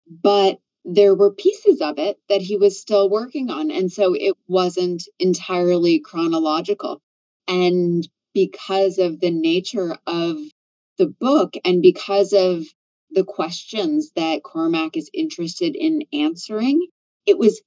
but 0.06 0.58
there 0.84 1.14
were 1.14 1.32
pieces 1.32 1.80
of 1.80 1.98
it 1.98 2.18
that 2.28 2.42
he 2.42 2.56
was 2.56 2.78
still 2.78 3.08
working 3.08 3.50
on. 3.50 3.70
And 3.70 3.90
so 3.90 4.14
it 4.14 4.36
wasn't 4.46 5.02
entirely 5.18 6.00
chronological. 6.00 7.00
And 7.48 8.06
because 8.34 8.98
of 8.98 9.20
the 9.20 9.30
nature 9.30 9.96
of 10.06 10.36
the 10.98 11.06
book 11.06 11.54
and 11.64 11.82
because 11.82 12.32
of 12.32 12.64
the 13.10 13.24
questions 13.24 14.10
that 14.16 14.42
Cormac 14.42 14.96
is 14.96 15.10
interested 15.14 15.76
in 15.76 16.02
answering, 16.12 16.86
it 17.26 17.38
was 17.38 17.62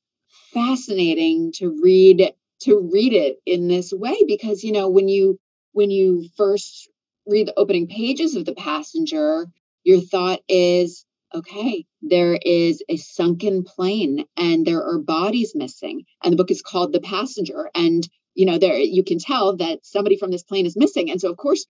fascinating 0.54 1.52
to 1.54 1.80
read 1.82 2.34
to 2.62 2.90
read 2.92 3.14
it 3.14 3.38
in 3.46 3.68
this 3.68 3.94
way. 3.94 4.18
Because 4.28 4.64
you 4.64 4.72
know 4.72 4.90
when 4.90 5.08
you 5.08 5.40
when 5.74 5.92
you 5.92 6.28
first 6.36 6.90
read 7.26 7.48
the 7.48 7.60
opening 7.60 7.88
pages 7.88 8.36
of 8.36 8.46
the 8.46 8.56
passenger 8.56 9.48
your 9.84 10.02
thought 10.02 10.40
is 10.48 11.06
okay 11.34 11.86
there 12.02 12.38
is 12.42 12.84
a 12.90 12.98
sunken 12.98 13.64
plane 13.64 14.26
and 14.38 14.66
there 14.66 14.84
are 14.84 15.00
bodies 15.00 15.54
missing. 15.56 16.04
And 16.24 16.34
the 16.34 16.38
book 16.38 16.52
is 16.52 16.62
called 16.62 16.94
the 16.94 17.02
passenger. 17.02 17.70
And 17.76 18.08
you 18.36 18.46
know 18.46 18.58
there 18.58 18.78
you 18.78 19.04
can 19.04 19.20
tell 19.20 19.56
that 19.58 19.86
somebody 19.86 20.18
from 20.18 20.32
this 20.32 20.44
plane 20.44 20.66
is 20.66 20.78
missing. 20.78 21.10
And 21.10 21.20
so 21.20 21.30
of 21.30 21.38
course 21.38 21.66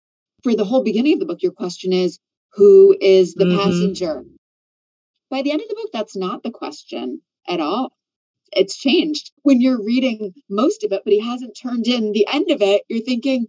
for 0.48 0.56
the 0.56 0.64
whole 0.64 0.84
beginning 0.84 1.14
of 1.14 1.20
the 1.20 1.26
book, 1.26 1.44
your 1.44 1.52
question 1.52 1.92
is, 1.92 2.20
who 2.54 2.96
is 3.02 3.34
the 3.34 3.44
mm-hmm. 3.44 3.58
passenger? 3.58 4.24
By 5.30 5.42
the 5.42 5.52
end 5.52 5.62
of 5.62 5.68
the 5.68 5.76
book, 5.76 5.90
that's 5.92 6.16
not 6.16 6.42
the 6.42 6.52
question 6.52 7.22
at 7.50 7.60
all. 7.60 7.92
It's 8.54 8.78
changed. 8.78 9.32
When 9.44 9.60
you're 9.60 9.84
reading 9.84 10.34
most 10.50 10.86
of 10.86 10.94
it, 10.94 11.02
but 11.04 11.12
he 11.12 11.20
hasn't 11.20 11.58
turned 11.62 11.86
in 11.86 12.14
the 12.14 12.26
end 12.32 12.50
of 12.50 12.62
it, 12.62 12.84
you're 12.88 13.04
thinking, 13.04 13.48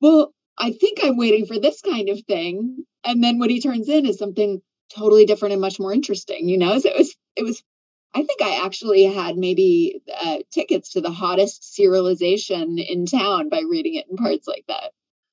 well, 0.00 0.34
I 0.58 0.72
think 0.72 0.98
I'm 1.00 1.16
waiting 1.16 1.46
for 1.46 1.60
this 1.60 1.80
kind 1.80 2.08
of 2.08 2.20
thing. 2.26 2.84
And 3.04 3.22
then 3.22 3.38
what 3.38 3.50
he 3.50 3.60
turns 3.60 3.88
in 3.88 4.04
is 4.04 4.18
something 4.18 4.60
totally 4.92 5.26
different 5.26 5.52
and 5.52 5.60
much 5.60 5.78
more 5.78 5.92
interesting, 5.92 6.48
you 6.48 6.58
know? 6.58 6.76
So 6.80 6.88
it 6.88 6.98
was, 6.98 7.14
it 7.36 7.44
was, 7.44 7.62
I 8.16 8.24
think 8.24 8.42
I 8.42 8.64
actually 8.64 9.04
had 9.04 9.36
maybe 9.36 10.02
uh, 10.20 10.38
tickets 10.52 10.94
to 10.94 11.00
the 11.00 11.12
hottest 11.12 11.72
serialization 11.78 12.84
in 12.84 13.06
town 13.06 13.48
by 13.48 13.60
reading 13.60 13.94
it 13.94 14.06
in 14.10 14.16
parts 14.16 14.48
like 14.48 14.64
that. 14.66 14.90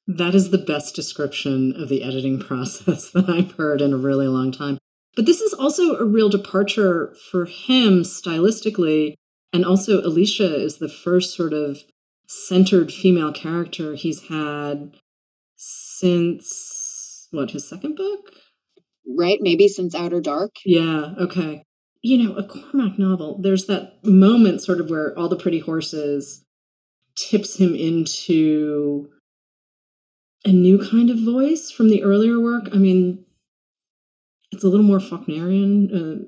That 0.08 0.34
is 0.34 0.52
the 0.52 0.58
best 0.58 0.96
description 0.96 1.74
of 1.76 1.90
the 1.90 2.04
editing 2.04 2.40
process 2.48 3.10
that 3.12 3.30
I've 3.30 3.54
heard 3.54 3.82
in 3.82 3.94
a 3.94 3.98
really 3.98 4.28
long 4.28 4.52
time. 4.52 4.78
But 5.16 5.26
this 5.26 5.42
is 5.42 5.54
also 5.54 5.96
a 5.96 6.06
real 6.06 6.30
departure 6.30 7.16
for 7.32 7.46
him 7.46 8.04
stylistically. 8.04 9.16
And 9.52 9.66
also, 9.66 10.02
Alicia 10.02 10.56
is 10.56 10.78
the 10.78 10.90
first 10.90 11.36
sort 11.36 11.54
of 11.54 11.80
centered 12.28 12.92
female 12.92 13.32
character 13.32 13.96
he's 13.96 14.28
had 14.28 14.96
since 15.56 17.28
what, 17.32 17.52
his 17.52 17.68
second 17.68 17.96
book? 17.96 18.32
Right, 19.08 19.40
maybe 19.42 19.68
since 19.68 19.96
Outer 19.96 20.22
Dark. 20.22 20.52
Yeah, 20.66 21.14
okay. 21.18 21.64
You 22.02 22.24
know, 22.24 22.36
a 22.36 22.44
Cormac 22.44 23.00
novel, 23.00 23.40
there's 23.42 23.66
that 23.66 24.04
moment 24.04 24.62
sort 24.62 24.80
of 24.80 24.90
where 24.90 25.18
all 25.18 25.30
the 25.30 25.36
pretty 25.36 25.60
horses 25.60 26.46
tips 27.16 27.58
him 27.58 27.74
into 27.74 29.10
a 30.48 30.52
new 30.54 30.80
kind 30.80 31.10
of 31.10 31.20
voice 31.20 31.70
from 31.70 31.90
the 31.90 32.02
earlier 32.04 32.40
work. 32.40 32.70
I 32.74 32.78
mean, 32.78 33.26
it's 34.54 34.64
a 34.64 34.70
little 34.70 34.86
more 34.86 35.00
Faulknerian 35.00 35.94
uh, 35.94 36.24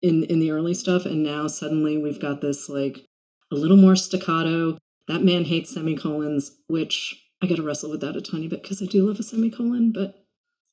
in 0.00 0.22
in 0.24 0.38
the 0.38 0.52
early 0.52 0.74
stuff, 0.74 1.04
and 1.04 1.24
now 1.24 1.48
suddenly 1.48 1.98
we've 1.98 2.20
got 2.20 2.40
this 2.40 2.68
like 2.68 3.06
a 3.50 3.56
little 3.56 3.76
more 3.76 3.96
staccato. 3.96 4.78
That 5.08 5.24
man 5.24 5.44
hates 5.44 5.74
semicolons, 5.74 6.52
which 6.68 7.20
I 7.42 7.48
got 7.48 7.56
to 7.56 7.62
wrestle 7.62 7.90
with 7.90 8.00
that 8.02 8.16
a 8.16 8.20
tiny 8.20 8.46
bit 8.46 8.62
because 8.62 8.80
I 8.80 8.86
do 8.86 9.04
love 9.04 9.18
a 9.18 9.24
semicolon, 9.24 9.90
but 9.90 10.24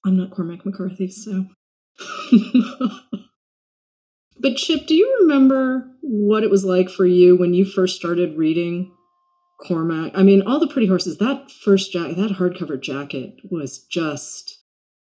I'm 0.05 0.15
not 0.15 0.29
Cormac 0.29 0.63
McCarthy, 0.63 1.09
so. 1.09 1.47
but 4.39 4.57
Chip, 4.57 4.85
do 4.85 4.93
you 4.93 5.17
remember 5.21 5.89
what 6.01 6.43
it 6.43 6.51
was 6.51 6.63
like 6.63 6.89
for 6.89 7.07
you 7.07 7.35
when 7.35 7.55
you 7.55 7.65
first 7.65 7.95
started 7.95 8.37
reading 8.37 8.91
Cormac. 9.57 10.11
I 10.15 10.23
mean, 10.23 10.41
all 10.41 10.59
the 10.59 10.67
pretty 10.67 10.87
horses. 10.87 11.17
That 11.17 11.51
first 11.51 11.91
jacket, 11.91 12.17
that 12.17 12.31
hardcover 12.31 12.79
jacket 12.79 13.35
was 13.49 13.79
just. 13.79 14.61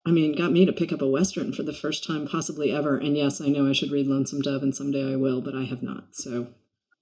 I 0.06 0.12
mean, 0.12 0.36
got 0.36 0.52
me 0.52 0.64
to 0.64 0.72
pick 0.72 0.92
up 0.92 1.02
a 1.02 1.08
western 1.08 1.52
for 1.52 1.64
the 1.64 1.72
first 1.72 2.06
time 2.06 2.28
possibly 2.28 2.70
ever. 2.70 2.96
And 2.96 3.16
yes, 3.16 3.40
I 3.40 3.48
know 3.48 3.68
I 3.68 3.72
should 3.72 3.90
read 3.90 4.06
Lonesome 4.06 4.40
Dove, 4.40 4.62
and 4.62 4.72
someday 4.72 5.14
I 5.14 5.16
will, 5.16 5.40
but 5.40 5.56
I 5.56 5.64
have 5.64 5.82
not. 5.82 6.14
So, 6.14 6.48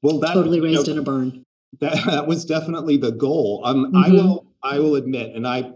well, 0.00 0.20
that, 0.20 0.32
totally 0.32 0.58
raised 0.58 0.88
you 0.88 0.94
know, 0.94 1.00
in 1.00 1.06
a 1.06 1.10
barn. 1.10 1.44
That 1.80 2.04
that 2.06 2.26
was 2.26 2.46
definitely 2.46 2.96
the 2.96 3.12
goal. 3.12 3.60
Um, 3.64 3.86
mm-hmm. 3.86 3.96
I 3.96 4.08
will 4.08 4.46
I 4.62 4.78
will 4.78 4.96
admit, 4.96 5.36
and 5.36 5.46
I, 5.46 5.72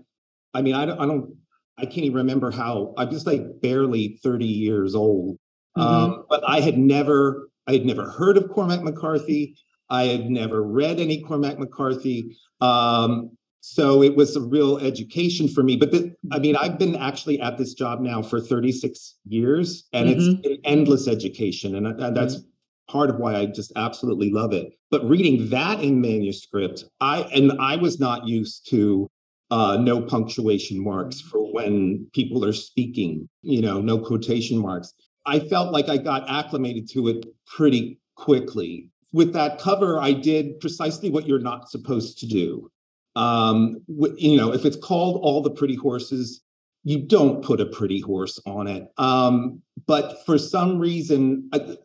I 0.54 0.62
mean, 0.62 0.74
I 0.74 0.86
don't, 0.86 0.98
I 0.98 1.06
don't, 1.06 1.36
I 1.76 1.84
can't 1.84 1.98
even 1.98 2.16
remember 2.16 2.50
how. 2.50 2.94
I'm 2.96 3.10
just 3.10 3.26
like 3.26 3.60
barely 3.60 4.18
30 4.22 4.46
years 4.46 4.94
old. 4.94 5.36
Mm-hmm. 5.76 5.80
Um, 5.80 6.24
but 6.28 6.42
I 6.48 6.60
had 6.60 6.78
never, 6.78 7.50
I 7.66 7.72
had 7.72 7.84
never 7.84 8.10
heard 8.10 8.38
of 8.38 8.48
Cormac 8.48 8.82
McCarthy. 8.82 9.56
I 9.90 10.04
had 10.04 10.30
never 10.30 10.62
read 10.62 11.00
any 11.00 11.22
Cormac 11.22 11.58
McCarthy. 11.58 12.36
Um, 12.60 13.36
so 13.60 14.02
it 14.02 14.16
was 14.16 14.36
a 14.36 14.40
real 14.40 14.78
education 14.78 15.48
for 15.48 15.62
me. 15.62 15.76
But 15.76 15.90
the, 15.90 16.14
I 16.32 16.38
mean, 16.38 16.56
I've 16.56 16.78
been 16.78 16.94
actually 16.96 17.40
at 17.40 17.58
this 17.58 17.74
job 17.74 18.00
now 18.00 18.22
for 18.22 18.40
36 18.40 19.16
years, 19.26 19.88
and 19.92 20.08
mm-hmm. 20.08 20.18
it's 20.18 20.46
an 20.46 20.58
endless 20.64 21.08
education. 21.08 21.74
And, 21.74 21.86
and 21.86 22.16
that's 22.16 22.36
mm-hmm. 22.36 22.92
part 22.92 23.10
of 23.10 23.16
why 23.16 23.36
I 23.36 23.46
just 23.46 23.72
absolutely 23.76 24.30
love 24.30 24.52
it. 24.52 24.72
But 24.90 25.04
reading 25.08 25.50
that 25.50 25.80
in 25.80 26.00
manuscript, 26.00 26.84
I 27.00 27.22
and 27.34 27.52
I 27.60 27.76
was 27.76 28.00
not 28.00 28.26
used 28.26 28.68
to 28.70 29.10
uh, 29.50 29.76
no 29.80 30.00
punctuation 30.00 30.82
marks 30.82 31.20
for 31.20 31.52
when 31.52 32.06
people 32.14 32.44
are 32.44 32.52
speaking, 32.52 33.28
you 33.42 33.60
know, 33.60 33.80
no 33.80 33.98
quotation 33.98 34.58
marks. 34.58 34.94
I 35.26 35.40
felt 35.40 35.72
like 35.72 35.88
I 35.88 35.98
got 35.98 36.28
acclimated 36.28 36.88
to 36.92 37.08
it 37.08 37.26
pretty 37.46 38.00
quickly 38.16 38.90
with 39.12 39.32
that 39.32 39.58
cover, 39.58 39.98
I 39.98 40.12
did 40.12 40.60
precisely 40.60 41.10
what 41.10 41.26
you're 41.26 41.38
not 41.38 41.70
supposed 41.70 42.18
to 42.18 42.26
do. 42.26 42.70
Um, 43.16 43.78
you 44.16 44.36
know, 44.36 44.52
if 44.52 44.64
it's 44.64 44.76
called 44.76 45.20
All 45.22 45.42
the 45.42 45.50
Pretty 45.50 45.74
Horses, 45.74 46.42
you 46.84 47.00
don't 47.00 47.42
put 47.42 47.60
a 47.60 47.66
pretty 47.66 48.00
horse 48.00 48.38
on 48.46 48.66
it. 48.66 48.88
Um, 48.96 49.62
but 49.86 50.24
for 50.24 50.38
some 50.38 50.78
reason, 50.78 51.48
I, 51.52 51.76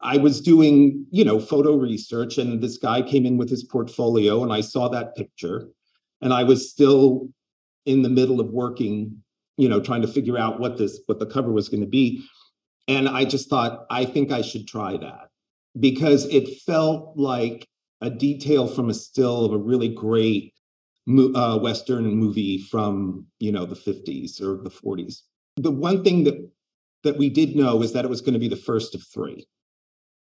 I 0.00 0.16
was 0.18 0.40
doing, 0.40 1.06
you 1.10 1.24
know, 1.24 1.38
photo 1.38 1.74
research, 1.76 2.38
and 2.38 2.62
this 2.62 2.76
guy 2.76 3.02
came 3.02 3.24
in 3.24 3.38
with 3.38 3.48
his 3.48 3.64
portfolio, 3.64 4.42
and 4.42 4.52
I 4.52 4.60
saw 4.60 4.88
that 4.88 5.16
picture, 5.16 5.68
and 6.20 6.32
I 6.32 6.44
was 6.44 6.70
still 6.70 7.28
in 7.86 8.02
the 8.02 8.10
middle 8.10 8.40
of 8.40 8.50
working, 8.50 9.22
you 9.56 9.68
know, 9.68 9.80
trying 9.80 10.02
to 10.02 10.08
figure 10.08 10.38
out 10.38 10.60
what 10.60 10.76
this, 10.76 11.00
what 11.06 11.18
the 11.18 11.26
cover 11.26 11.52
was 11.52 11.68
going 11.68 11.82
to 11.82 11.86
be, 11.86 12.24
and 12.86 13.08
I 13.08 13.24
just 13.24 13.48
thought, 13.48 13.86
I 13.90 14.04
think 14.04 14.30
I 14.30 14.42
should 14.42 14.68
try 14.68 14.98
that 14.98 15.30
because 15.78 16.26
it 16.26 16.60
felt 16.60 17.16
like 17.16 17.66
a 18.00 18.10
detail 18.10 18.66
from 18.66 18.90
a 18.90 18.94
still 18.94 19.44
of 19.44 19.52
a 19.52 19.58
really 19.58 19.88
great 19.88 20.52
uh, 21.08 21.58
Western 21.58 22.14
movie 22.14 22.58
from 22.58 23.26
you 23.38 23.52
know 23.52 23.64
the 23.64 23.74
50s 23.74 24.40
or 24.40 24.62
the 24.62 24.70
40s. 24.70 25.22
The 25.56 25.70
one 25.70 26.02
thing 26.02 26.24
that 26.24 26.50
that 27.02 27.18
we 27.18 27.28
did 27.28 27.54
know 27.54 27.82
is 27.82 27.92
that 27.92 28.04
it 28.04 28.08
was 28.08 28.20
going 28.20 28.32
to 28.34 28.40
be 28.40 28.48
the 28.48 28.56
first 28.56 28.94
of 28.94 29.02
three. 29.06 29.46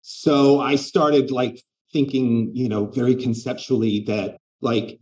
So 0.02 0.62
I 0.62 0.76
started 0.76 1.32
like 1.32 1.64
thinking, 1.92 2.52
you 2.54 2.70
know, 2.70 2.86
very 2.86 3.16
conceptually 3.16 4.02
that 4.02 4.38
like 4.62 5.00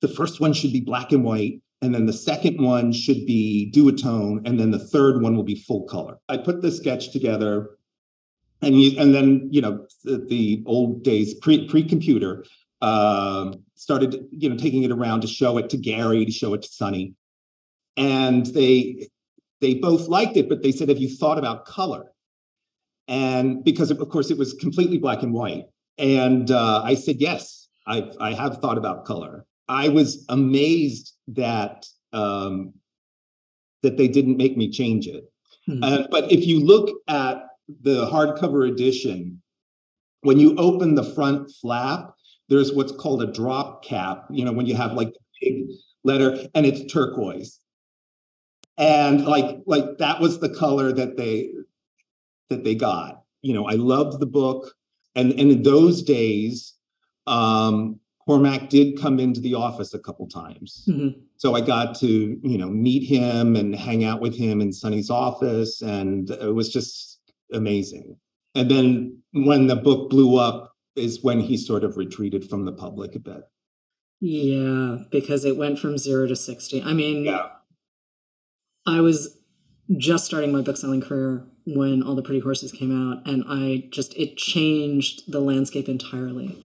the 0.00 0.08
first 0.08 0.40
one 0.40 0.52
should 0.52 0.72
be 0.72 0.80
black 0.80 1.12
and 1.12 1.24
white, 1.24 1.62
and 1.80 1.94
then 1.94 2.06
the 2.06 2.12
second 2.12 2.60
one 2.60 2.92
should 2.92 3.24
be 3.26 3.72
duotone, 3.74 4.46
and 4.46 4.58
then 4.58 4.72
the 4.72 4.78
third 4.78 5.22
one 5.22 5.36
will 5.36 5.44
be 5.44 5.54
full 5.54 5.84
color. 5.84 6.18
I 6.28 6.36
put 6.36 6.62
the 6.62 6.70
sketch 6.70 7.12
together 7.12 7.70
and 8.62 8.80
you 8.80 8.98
and 8.98 9.14
then 9.14 9.48
you 9.50 9.60
know 9.60 9.86
the, 10.04 10.18
the 10.18 10.62
old 10.66 11.02
days 11.02 11.34
pre 11.34 11.68
pre 11.68 11.82
computer 11.82 12.44
Um, 12.82 13.64
started, 13.74 14.28
you 14.30 14.48
know, 14.50 14.56
taking 14.56 14.82
it 14.84 14.92
around 14.92 15.22
to 15.22 15.26
show 15.26 15.58
it 15.58 15.70
to 15.70 15.78
Gary, 15.78 16.24
to 16.26 16.30
show 16.30 16.54
it 16.54 16.62
to 16.62 16.68
Sonny, 16.68 17.14
and 17.96 18.44
they 18.46 19.08
they 19.62 19.74
both 19.74 20.08
liked 20.08 20.36
it, 20.36 20.46
but 20.48 20.62
they 20.62 20.72
said, 20.72 20.88
"Have 20.90 21.00
you 21.00 21.08
thought 21.08 21.38
about 21.38 21.64
color?" 21.64 22.12
And 23.08 23.64
because 23.64 23.90
of, 23.90 24.00
of 24.00 24.08
course 24.10 24.30
it 24.30 24.38
was 24.38 24.52
completely 24.52 24.98
black 24.98 25.22
and 25.22 25.32
white, 25.32 25.64
and 25.96 26.50
uh, 26.50 26.82
I 26.84 26.96
said, 26.96 27.16
"Yes, 27.18 27.68
I 27.86 28.12
I 28.20 28.34
have 28.34 28.58
thought 28.60 28.78
about 28.78 29.06
color." 29.06 29.46
I 29.68 29.88
was 29.88 30.24
amazed 30.28 31.14
that 31.28 31.86
um, 32.12 32.74
that 33.82 33.96
they 33.96 34.08
didn't 34.08 34.36
make 34.36 34.54
me 34.56 34.68
change 34.70 35.08
it. 35.08 35.24
Mm-hmm. 35.66 35.82
Uh, 35.82 36.02
but 36.10 36.30
if 36.30 36.46
you 36.46 36.60
look 36.60 36.90
at 37.08 37.45
the 37.68 38.06
hardcover 38.06 38.68
edition, 38.68 39.42
when 40.20 40.38
you 40.38 40.56
open 40.56 40.94
the 40.94 41.04
front 41.04 41.50
flap, 41.60 42.14
there's 42.48 42.72
what's 42.72 42.92
called 42.92 43.22
a 43.22 43.32
drop 43.32 43.84
cap. 43.84 44.26
You 44.30 44.44
know, 44.44 44.52
when 44.52 44.66
you 44.66 44.76
have 44.76 44.92
like 44.92 45.12
the 45.12 45.20
big 45.40 45.68
letter, 46.04 46.48
and 46.54 46.66
it's 46.66 46.92
turquoise, 46.92 47.60
and 48.78 49.24
like 49.24 49.58
like 49.66 49.98
that 49.98 50.20
was 50.20 50.40
the 50.40 50.48
color 50.48 50.92
that 50.92 51.16
they 51.16 51.50
that 52.50 52.64
they 52.64 52.74
got. 52.74 53.22
You 53.42 53.54
know, 53.54 53.66
I 53.66 53.74
loved 53.74 54.20
the 54.20 54.26
book, 54.26 54.74
and 55.14 55.32
and 55.32 55.50
in 55.50 55.62
those 55.62 56.02
days, 56.02 56.74
um, 57.26 58.00
Cormac 58.26 58.68
did 58.68 59.00
come 59.00 59.20
into 59.20 59.40
the 59.40 59.54
office 59.54 59.94
a 59.94 59.98
couple 59.98 60.26
times. 60.26 60.84
Mm-hmm. 60.88 61.20
So 61.36 61.54
I 61.54 61.60
got 61.60 61.96
to, 62.00 62.08
you 62.08 62.58
know, 62.58 62.68
meet 62.68 63.04
him 63.04 63.54
and 63.54 63.74
hang 63.74 64.04
out 64.04 64.20
with 64.20 64.36
him 64.36 64.60
in 64.60 64.72
Sonny's 64.72 65.10
office. 65.10 65.80
And 65.80 66.30
it 66.30 66.54
was 66.54 66.72
just 66.72 67.15
amazing. 67.52 68.16
And 68.54 68.70
then 68.70 69.22
when 69.32 69.66
the 69.66 69.76
book 69.76 70.10
blew 70.10 70.38
up 70.38 70.72
is 70.96 71.22
when 71.22 71.40
he 71.40 71.56
sort 71.56 71.84
of 71.84 71.96
retreated 71.96 72.48
from 72.48 72.64
the 72.64 72.72
public 72.72 73.14
a 73.14 73.18
bit. 73.18 73.42
Yeah, 74.20 75.04
because 75.10 75.44
it 75.44 75.58
went 75.58 75.78
from 75.78 75.98
zero 75.98 76.26
to 76.26 76.34
60. 76.34 76.82
I 76.82 76.94
mean, 76.94 77.24
yeah. 77.24 77.48
I 78.86 79.00
was 79.00 79.38
just 79.98 80.24
starting 80.24 80.52
my 80.52 80.62
book 80.62 80.78
selling 80.78 81.02
career 81.02 81.46
when 81.66 82.02
All 82.02 82.14
the 82.14 82.22
Pretty 82.22 82.40
Horses 82.40 82.72
came 82.72 82.90
out, 82.90 83.26
and 83.28 83.44
I 83.46 83.88
just, 83.90 84.16
it 84.16 84.36
changed 84.36 85.30
the 85.30 85.40
landscape 85.40 85.88
entirely 85.88 86.62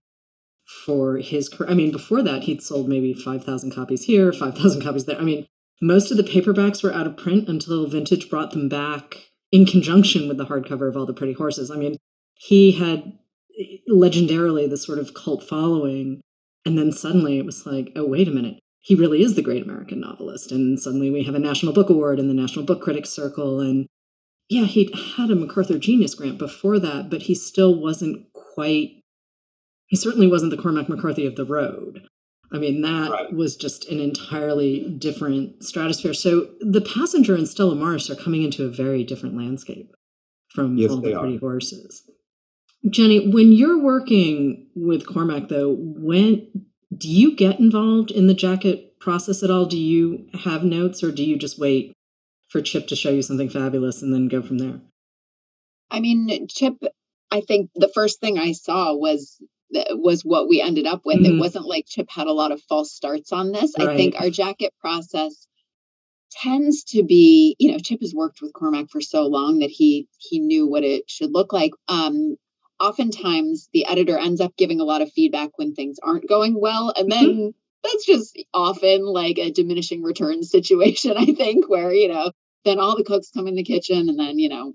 for 0.86 1.18
his 1.18 1.48
career. 1.48 1.70
I 1.70 1.74
mean, 1.74 1.92
before 1.92 2.22
that, 2.22 2.44
he'd 2.44 2.62
sold 2.62 2.88
maybe 2.88 3.12
5,000 3.12 3.70
copies 3.74 4.04
here, 4.04 4.32
5,000 4.32 4.82
copies 4.82 5.04
there. 5.04 5.18
I 5.18 5.24
mean, 5.24 5.46
most 5.82 6.10
of 6.10 6.16
the 6.16 6.22
paperbacks 6.22 6.82
were 6.82 6.94
out 6.94 7.06
of 7.06 7.16
print 7.16 7.48
until 7.48 7.86
Vintage 7.86 8.30
brought 8.30 8.52
them 8.52 8.68
back 8.68 9.31
in 9.52 9.66
conjunction 9.66 10.26
with 10.26 10.38
the 10.38 10.46
hardcover 10.46 10.88
of 10.88 10.96
All 10.96 11.06
the 11.06 11.12
Pretty 11.12 11.34
Horses. 11.34 11.70
I 11.70 11.76
mean, 11.76 11.98
he 12.34 12.72
had 12.72 13.18
legendarily 13.88 14.68
this 14.68 14.84
sort 14.84 14.98
of 14.98 15.14
cult 15.14 15.44
following. 15.44 16.20
And 16.64 16.78
then 16.78 16.90
suddenly 16.90 17.38
it 17.38 17.44
was 17.44 17.66
like, 17.66 17.92
oh, 17.94 18.06
wait 18.06 18.28
a 18.28 18.32
minute. 18.32 18.58
He 18.80 18.94
really 18.94 19.22
is 19.22 19.34
the 19.34 19.42
great 19.42 19.62
American 19.62 20.00
novelist. 20.00 20.50
And 20.50 20.80
suddenly 20.80 21.10
we 21.10 21.24
have 21.24 21.34
a 21.34 21.40
National 21.40 21.72
Book 21.72 21.90
Award 21.90 22.18
and 22.18 22.28
the 22.28 22.34
National 22.34 22.64
Book 22.64 22.82
Critics 22.82 23.10
Circle. 23.10 23.60
And 23.60 23.86
yeah, 24.48 24.64
he'd 24.64 24.94
had 25.16 25.30
a 25.30 25.36
MacArthur 25.36 25.78
Genius 25.78 26.14
Grant 26.14 26.38
before 26.38 26.78
that, 26.78 27.10
but 27.10 27.22
he 27.22 27.34
still 27.34 27.74
wasn't 27.74 28.32
quite 28.32 29.02
he 29.92 29.96
certainly 29.96 30.26
wasn't 30.26 30.50
the 30.50 30.56
Cormac 30.56 30.88
McCarthy 30.88 31.26
of 31.26 31.36
the 31.36 31.44
road. 31.44 32.08
I 32.52 32.58
mean, 32.58 32.82
that 32.82 33.10
right. 33.10 33.32
was 33.32 33.56
just 33.56 33.88
an 33.88 33.98
entirely 33.98 34.88
different 34.98 35.64
stratosphere. 35.64 36.12
So 36.12 36.50
the 36.60 36.82
passenger 36.82 37.34
and 37.34 37.48
Stella 37.48 37.74
Maris 37.74 38.10
are 38.10 38.14
coming 38.14 38.42
into 38.42 38.64
a 38.64 38.70
very 38.70 39.04
different 39.04 39.36
landscape 39.36 39.94
from 40.50 40.76
yes, 40.76 40.90
all 40.90 40.98
the 40.98 41.18
pretty 41.18 41.36
are. 41.36 41.40
horses. 41.40 42.02
Jenny, 42.90 43.28
when 43.28 43.52
you're 43.52 43.80
working 43.80 44.68
with 44.74 45.06
Cormac, 45.06 45.48
though, 45.48 45.74
when 45.78 46.66
do 46.94 47.08
you 47.08 47.34
get 47.34 47.58
involved 47.58 48.10
in 48.10 48.26
the 48.26 48.34
jacket 48.34 48.98
process 49.00 49.42
at 49.42 49.50
all? 49.50 49.64
Do 49.64 49.78
you 49.78 50.26
have 50.44 50.62
notes, 50.64 51.02
or 51.02 51.10
do 51.10 51.24
you 51.24 51.38
just 51.38 51.58
wait 51.58 51.94
for 52.48 52.60
Chip 52.60 52.86
to 52.88 52.96
show 52.96 53.10
you 53.10 53.22
something 53.22 53.48
fabulous 53.48 54.02
and 54.02 54.12
then 54.12 54.28
go 54.28 54.42
from 54.42 54.58
there? 54.58 54.80
I 55.90 56.00
mean, 56.00 56.46
Chip. 56.48 56.74
I 57.30 57.40
think 57.40 57.70
the 57.74 57.90
first 57.94 58.20
thing 58.20 58.38
I 58.38 58.52
saw 58.52 58.94
was 58.94 59.40
was 59.90 60.24
what 60.24 60.48
we 60.48 60.60
ended 60.60 60.86
up 60.86 61.02
with. 61.04 61.18
Mm-hmm. 61.18 61.36
It 61.36 61.40
wasn't 61.40 61.66
like 61.66 61.86
Chip 61.86 62.08
had 62.10 62.26
a 62.26 62.32
lot 62.32 62.52
of 62.52 62.62
false 62.62 62.92
starts 62.92 63.32
on 63.32 63.52
this. 63.52 63.72
Right. 63.78 63.88
I 63.88 63.96
think 63.96 64.14
our 64.20 64.30
jacket 64.30 64.72
process 64.80 65.46
tends 66.30 66.84
to 66.84 67.02
be, 67.02 67.56
you 67.58 67.70
know, 67.70 67.78
Chip 67.78 68.00
has 68.00 68.14
worked 68.14 68.40
with 68.40 68.52
Cormac 68.52 68.90
for 68.90 69.00
so 69.00 69.26
long 69.26 69.58
that 69.60 69.70
he 69.70 70.08
he 70.18 70.38
knew 70.38 70.66
what 70.66 70.84
it 70.84 71.10
should 71.10 71.32
look 71.32 71.52
like. 71.52 71.72
Um, 71.88 72.36
oftentimes 72.80 73.68
the 73.72 73.86
editor 73.86 74.18
ends 74.18 74.40
up 74.40 74.56
giving 74.56 74.80
a 74.80 74.84
lot 74.84 75.02
of 75.02 75.12
feedback 75.12 75.50
when 75.56 75.74
things 75.74 75.98
aren't 76.02 76.28
going 76.28 76.58
well, 76.60 76.92
and 76.96 77.10
then 77.10 77.24
mm-hmm. 77.24 77.48
that's 77.82 78.06
just 78.06 78.38
often 78.52 79.04
like 79.04 79.38
a 79.38 79.50
diminishing 79.50 80.02
returns 80.02 80.50
situation. 80.56 81.16
I 81.16 81.26
think 81.26 81.68
where 81.68 81.92
you 81.92 82.08
know 82.08 82.32
then 82.64 82.78
all 82.78 82.96
the 82.96 83.04
cooks 83.04 83.30
come 83.30 83.46
in 83.46 83.56
the 83.56 83.64
kitchen, 83.64 84.08
and 84.08 84.18
then 84.18 84.38
you 84.38 84.48
know, 84.48 84.74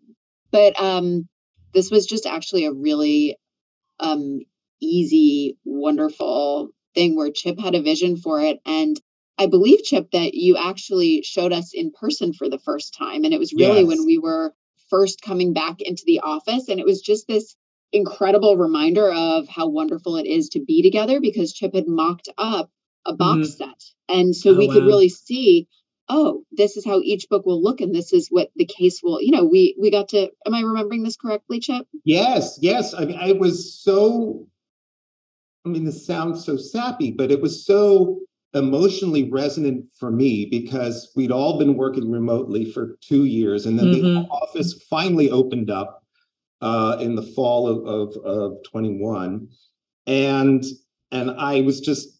but 0.51 0.79
um, 0.79 1.27
this 1.73 1.91
was 1.91 2.05
just 2.05 2.25
actually 2.25 2.65
a 2.65 2.73
really 2.73 3.37
um 3.99 4.41
easy, 4.81 5.57
wonderful 5.65 6.69
thing 6.93 7.15
where 7.15 7.31
Chip 7.31 7.59
had 7.59 7.75
a 7.75 7.81
vision 7.81 8.17
for 8.17 8.41
it. 8.41 8.59
And 8.65 8.99
I 9.37 9.45
believe, 9.45 9.83
Chip, 9.83 10.11
that 10.11 10.33
you 10.33 10.57
actually 10.57 11.21
showed 11.21 11.53
us 11.53 11.71
in 11.73 11.91
person 11.91 12.33
for 12.33 12.49
the 12.49 12.59
first 12.59 12.95
time. 12.97 13.23
And 13.23 13.33
it 13.33 13.39
was 13.39 13.53
really 13.53 13.81
yes. 13.81 13.87
when 13.87 14.05
we 14.05 14.17
were 14.17 14.53
first 14.89 15.21
coming 15.21 15.53
back 15.53 15.81
into 15.81 16.03
the 16.05 16.21
office. 16.21 16.69
And 16.69 16.79
it 16.79 16.85
was 16.85 17.01
just 17.01 17.27
this 17.27 17.55
incredible 17.93 18.57
reminder 18.57 19.11
of 19.11 19.47
how 19.47 19.67
wonderful 19.67 20.17
it 20.17 20.25
is 20.25 20.49
to 20.49 20.59
be 20.59 20.81
together 20.81 21.19
because 21.21 21.53
Chip 21.53 21.73
had 21.73 21.87
mocked 21.87 22.29
up 22.37 22.69
a 23.05 23.13
box 23.13 23.49
mm-hmm. 23.49 23.69
set. 23.69 23.83
And 24.09 24.35
so 24.35 24.51
oh, 24.51 24.57
we 24.57 24.67
wow. 24.67 24.73
could 24.73 24.85
really 24.85 25.09
see 25.09 25.67
oh 26.09 26.43
this 26.51 26.77
is 26.77 26.85
how 26.85 27.01
each 27.01 27.27
book 27.29 27.45
will 27.45 27.61
look 27.61 27.81
and 27.81 27.93
this 27.93 28.13
is 28.13 28.27
what 28.29 28.49
the 28.55 28.65
case 28.65 29.01
will 29.03 29.21
you 29.21 29.31
know 29.31 29.43
we 29.43 29.75
we 29.79 29.91
got 29.91 30.07
to 30.09 30.29
am 30.45 30.53
i 30.53 30.61
remembering 30.61 31.03
this 31.03 31.17
correctly 31.17 31.59
chip 31.59 31.85
yes 32.05 32.57
yes 32.61 32.93
i 32.93 33.05
mean 33.05 33.17
i 33.19 33.33
was 33.33 33.73
so 33.73 34.47
I 35.67 35.69
mean, 35.69 35.83
this 35.83 36.05
sounds 36.05 36.45
so 36.45 36.55
sappy, 36.55 37.11
but 37.11 37.31
it 37.31 37.41
was 37.41 37.65
so 37.65 38.19
emotionally 38.53 39.29
resonant 39.29 39.85
for 39.99 40.09
me 40.09 40.45
because 40.45 41.11
we'd 41.15 41.31
all 41.31 41.59
been 41.59 41.75
working 41.75 42.09
remotely 42.09 42.71
for 42.71 42.97
two 43.01 43.25
years, 43.25 43.65
and 43.65 43.77
then 43.77 43.87
mm-hmm. 43.87 44.13
the 44.21 44.27
office 44.29 44.73
finally 44.89 45.29
opened 45.29 45.69
up 45.69 46.03
uh, 46.61 46.97
in 47.01 47.15
the 47.15 47.21
fall 47.21 47.67
of, 47.67 47.85
of, 47.85 48.25
of 48.25 48.57
21, 48.63 49.49
and 50.05 50.63
and 51.11 51.31
I 51.31 51.61
was 51.61 51.79
just 51.79 52.19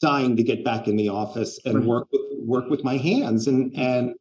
dying 0.00 0.36
to 0.36 0.42
get 0.42 0.64
back 0.64 0.86
in 0.88 0.96
the 0.96 1.08
office 1.08 1.58
and 1.64 1.78
right. 1.78 1.86
work 1.86 2.08
with, 2.12 2.22
work 2.40 2.70
with 2.70 2.84
my 2.84 2.96
hands 2.96 3.46
and 3.46 3.72
and 3.76 4.14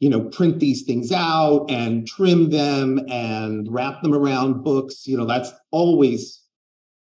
you 0.00 0.08
know 0.08 0.24
print 0.30 0.58
these 0.58 0.82
things 0.82 1.12
out 1.12 1.66
and 1.70 2.06
trim 2.06 2.50
them 2.50 3.00
and 3.08 3.66
wrap 3.70 4.00
them 4.02 4.14
around 4.14 4.62
books 4.62 5.06
you 5.06 5.16
know 5.16 5.26
that's 5.26 5.52
always 5.70 6.42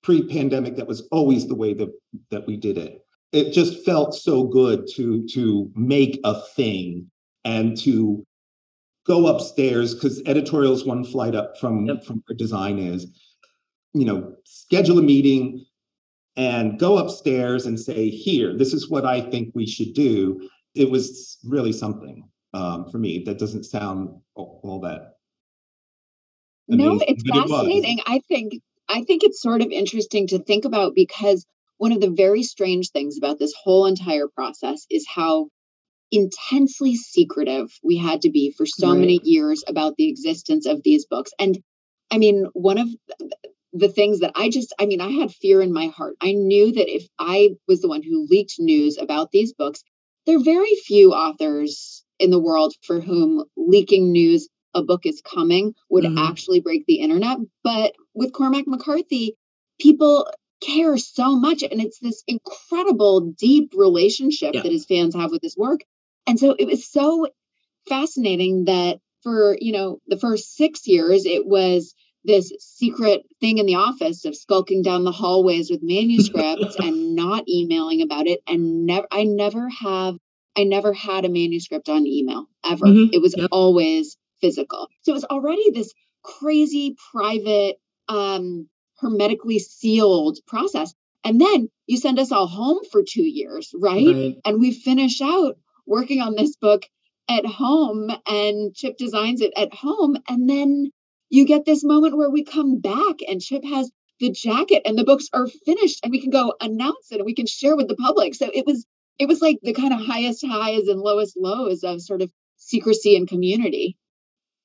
pre-pandemic 0.02 0.76
that 0.76 0.86
was 0.88 1.06
always 1.10 1.46
the 1.46 1.54
way 1.54 1.74
that 1.74 1.90
that 2.30 2.46
we 2.46 2.56
did 2.56 2.78
it. 2.78 3.04
It 3.32 3.52
just 3.52 3.84
felt 3.84 4.14
so 4.14 4.44
good 4.44 4.86
to 4.94 5.26
to 5.28 5.70
make 5.74 6.20
a 6.24 6.40
thing 6.54 7.10
and 7.44 7.78
to 7.80 8.24
go 9.06 9.26
upstairs 9.26 9.94
because 9.94 10.22
editorial 10.26 10.72
is 10.72 10.84
one 10.84 11.04
flight 11.04 11.34
up 11.34 11.58
from 11.58 11.86
yep. 11.86 12.04
from 12.04 12.22
where 12.26 12.36
design 12.36 12.78
is 12.78 13.06
you 13.94 14.04
know 14.04 14.34
schedule 14.44 14.98
a 14.98 15.02
meeting 15.02 15.64
and 16.36 16.78
go 16.78 16.98
upstairs 16.98 17.66
and 17.66 17.78
say 17.78 18.08
here 18.08 18.56
this 18.56 18.72
is 18.72 18.88
what 18.88 19.04
i 19.04 19.20
think 19.20 19.50
we 19.54 19.66
should 19.66 19.92
do. 19.94 20.48
It 20.74 20.90
was 20.90 21.38
really 21.44 21.72
something 21.72 22.26
um, 22.54 22.88
for 22.90 22.96
me. 22.96 23.22
That 23.26 23.38
doesn't 23.38 23.64
sound 23.64 24.08
all, 24.34 24.58
all 24.62 24.80
that 24.80 25.12
amazing, 26.70 26.98
no 26.98 27.04
it's 27.06 27.22
fascinating 27.28 27.98
it 27.98 28.04
i 28.06 28.20
think 28.28 28.54
I 28.88 29.02
think 29.02 29.22
it's 29.22 29.40
sort 29.40 29.62
of 29.62 29.70
interesting 29.70 30.26
to 30.28 30.38
think 30.38 30.64
about 30.64 30.94
because 30.94 31.46
one 31.78 31.92
of 31.92 32.00
the 32.00 32.10
very 32.10 32.42
strange 32.42 32.90
things 32.90 33.16
about 33.18 33.38
this 33.38 33.54
whole 33.60 33.86
entire 33.86 34.28
process 34.28 34.86
is 34.90 35.06
how 35.08 35.48
intensely 36.12 36.94
secretive 36.94 37.72
we 37.82 37.96
had 37.96 38.20
to 38.22 38.30
be 38.30 38.52
for 38.56 38.66
so 38.66 38.90
right. 38.90 39.00
many 39.00 39.20
years 39.24 39.64
about 39.66 39.96
the 39.96 40.08
existence 40.08 40.66
of 40.66 40.82
these 40.84 41.06
books. 41.06 41.32
And 41.38 41.58
I 42.10 42.18
mean, 42.18 42.46
one 42.52 42.78
of 42.78 42.88
the 43.72 43.88
things 43.88 44.20
that 44.20 44.32
I 44.34 44.50
just, 44.50 44.74
I 44.78 44.86
mean, 44.86 45.00
I 45.00 45.10
had 45.10 45.32
fear 45.32 45.62
in 45.62 45.72
my 45.72 45.86
heart. 45.86 46.14
I 46.20 46.32
knew 46.32 46.72
that 46.72 46.94
if 46.94 47.08
I 47.18 47.50
was 47.66 47.80
the 47.80 47.88
one 47.88 48.02
who 48.02 48.26
leaked 48.28 48.56
news 48.58 48.98
about 48.98 49.30
these 49.32 49.54
books, 49.54 49.82
there 50.26 50.36
are 50.36 50.44
very 50.44 50.74
few 50.84 51.12
authors 51.12 52.04
in 52.18 52.30
the 52.30 52.38
world 52.38 52.74
for 52.82 53.00
whom 53.00 53.44
leaking 53.56 54.12
news 54.12 54.48
a 54.74 54.82
book 54.82 55.06
is 55.06 55.22
coming 55.22 55.74
would 55.90 56.04
mm-hmm. 56.04 56.18
actually 56.18 56.60
break 56.60 56.86
the 56.86 57.00
internet. 57.00 57.38
But 57.62 57.94
with 58.14 58.32
Cormac 58.32 58.66
McCarthy, 58.66 59.36
people 59.80 60.28
care 60.62 60.96
so 60.96 61.36
much. 61.36 61.62
And 61.62 61.80
it's 61.80 61.98
this 61.98 62.22
incredible, 62.26 63.32
deep 63.32 63.72
relationship 63.76 64.54
yeah. 64.54 64.62
that 64.62 64.72
his 64.72 64.84
fans 64.84 65.14
have 65.14 65.30
with 65.30 65.42
his 65.42 65.56
work. 65.56 65.80
And 66.26 66.38
so 66.38 66.54
it 66.58 66.66
was 66.66 66.86
so 66.86 67.28
fascinating 67.88 68.64
that 68.66 68.98
for, 69.22 69.56
you 69.60 69.72
know, 69.72 69.98
the 70.06 70.18
first 70.18 70.56
six 70.56 70.86
years, 70.86 71.26
it 71.26 71.46
was 71.46 71.94
this 72.24 72.52
secret 72.60 73.22
thing 73.40 73.58
in 73.58 73.66
the 73.66 73.74
office 73.74 74.24
of 74.24 74.36
skulking 74.36 74.82
down 74.82 75.04
the 75.04 75.12
hallways 75.12 75.70
with 75.70 75.80
manuscripts 75.82 76.76
and 76.78 77.14
not 77.14 77.48
emailing 77.48 78.02
about 78.02 78.26
it 78.26 78.40
and 78.46 78.86
never 78.86 79.06
i 79.10 79.24
never 79.24 79.68
have 79.68 80.16
i 80.56 80.62
never 80.62 80.92
had 80.92 81.24
a 81.24 81.28
manuscript 81.28 81.88
on 81.88 82.06
email 82.06 82.46
ever 82.64 82.86
mm-hmm. 82.86 83.12
it 83.12 83.20
was 83.20 83.34
yep. 83.36 83.48
always 83.50 84.16
physical 84.42 84.88
so 85.00 85.12
it 85.12 85.14
was 85.14 85.24
already 85.24 85.70
this 85.70 85.94
crazy 86.22 86.94
private 87.12 87.76
um 88.08 88.68
hermetically 88.98 89.58
sealed 89.58 90.38
process 90.46 90.92
and 91.24 91.40
then 91.40 91.68
you 91.86 91.96
send 91.96 92.18
us 92.18 92.30
all 92.32 92.46
home 92.46 92.78
for 92.90 93.02
two 93.02 93.22
years 93.22 93.74
right, 93.80 94.06
right. 94.06 94.36
and 94.44 94.60
we 94.60 94.72
finish 94.72 95.22
out 95.22 95.56
working 95.86 96.20
on 96.20 96.34
this 96.36 96.56
book 96.56 96.82
at 97.30 97.46
home 97.46 98.10
and 98.26 98.74
chip 98.74 98.96
designs 98.98 99.40
it 99.40 99.52
at 99.56 99.72
home 99.72 100.16
and 100.28 100.50
then 100.50 100.90
you 101.32 101.46
get 101.46 101.64
this 101.64 101.82
moment 101.82 102.18
where 102.18 102.30
we 102.30 102.44
come 102.44 102.78
back 102.78 103.16
and 103.26 103.40
Chip 103.40 103.64
has 103.64 103.90
the 104.20 104.30
jacket 104.30 104.82
and 104.84 104.98
the 104.98 105.04
books 105.04 105.28
are 105.32 105.46
finished 105.46 106.00
and 106.04 106.10
we 106.10 106.20
can 106.20 106.30
go 106.30 106.54
announce 106.60 107.10
it 107.10 107.16
and 107.16 107.24
we 107.24 107.34
can 107.34 107.46
share 107.46 107.74
with 107.74 107.88
the 107.88 107.96
public. 107.96 108.34
So 108.34 108.50
it 108.52 108.66
was 108.66 108.84
it 109.18 109.26
was 109.26 109.40
like 109.40 109.58
the 109.62 109.72
kind 109.72 109.94
of 109.94 110.00
highest 110.00 110.44
highs 110.46 110.88
and 110.88 111.00
lowest 111.00 111.34
lows 111.38 111.84
of 111.84 112.02
sort 112.02 112.20
of 112.20 112.30
secrecy 112.58 113.16
and 113.16 113.26
community. 113.26 113.96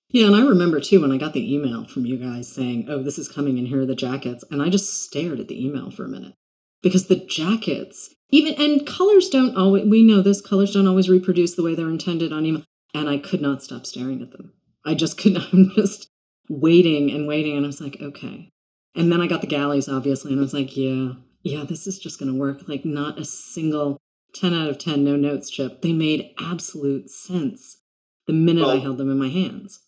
Yeah, 0.10 0.28
and 0.28 0.36
I 0.36 0.41
remember 0.41 0.80
too 0.80 1.02
when 1.02 1.12
I 1.12 1.17
got 1.17 1.34
the 1.34 1.54
email 1.54 1.86
from 1.86 2.06
you 2.06 2.17
guys 2.17 2.48
saying, 2.48 2.88
"Oh, 2.89 3.04
this 3.04 3.20
is 3.20 3.28
coming 3.28 3.58
and 3.58 3.67
here 3.67 3.82
are 3.82 3.86
the 3.86 3.96
jackets." 3.96 4.43
And 4.50 4.62
I 4.62 4.70
just 4.70 5.04
stared 5.04 5.39
at 5.39 5.48
the 5.48 5.63
email 5.63 5.91
for 5.91 6.06
a 6.06 6.10
minute. 6.10 6.34
Because 6.82 7.08
the 7.08 7.15
jackets, 7.15 8.13
even 8.30 8.54
and 8.54 8.86
colors 8.86 9.30
don't 9.30 9.58
always 9.58 9.86
we 9.86 10.04
know 10.04 10.22
this 10.22 10.41
colors 10.41 10.74
don't 10.74 10.88
always 10.88 11.10
reproduce 11.10 11.56
the 11.56 11.63
way 11.63 11.76
they're 11.76 11.89
intended 11.89 12.32
on 12.32 12.46
email, 12.46 12.63
and 12.93 13.10
I 13.10 13.17
could 13.17 13.41
not 13.41 13.63
stop 13.63 13.86
staring 13.86 14.22
at 14.22 14.32
them. 14.32 14.54
I 14.86 14.93
just 14.93 15.17
could 15.17 15.34
not 15.34 15.50
I'm 15.54 15.72
just 15.76 16.10
waiting 16.50 17.12
and 17.12 17.28
waiting. 17.28 17.56
And 17.56 17.65
I 17.65 17.67
was 17.67 17.82
like, 17.82 17.98
okay. 18.02 18.50
And 18.96 19.12
then 19.12 19.22
I 19.22 19.28
got 19.28 19.41
the 19.41 19.48
galleys, 19.48 19.89
obviously, 19.89 20.32
and 20.32 20.39
I 20.39 20.43
was 20.43 20.54
like, 20.54 20.76
yeah, 20.76 21.13
yeah, 21.43 21.63
this 21.63 21.86
is 21.86 22.00
just 22.00 22.20
going 22.20 22.32
to 22.32 22.38
work. 22.38 22.67
Like, 22.67 22.86
not 22.86 23.20
a 23.20 23.26
single 23.26 23.98
10 24.34 24.54
out 24.54 24.70
of 24.70 24.78
10 24.78 25.04
no 25.04 25.15
notes 25.15 25.50
chip. 25.50 25.82
They 25.82 25.93
made 25.93 26.32
absolute 26.39 27.10
sense 27.10 27.82
the 28.26 28.34
minute 28.34 28.65
well, 28.65 28.78
I 28.78 28.80
held 28.80 28.98
them 28.98 29.12
in 29.12 29.20
my 29.20 29.30
hands. 29.30 29.82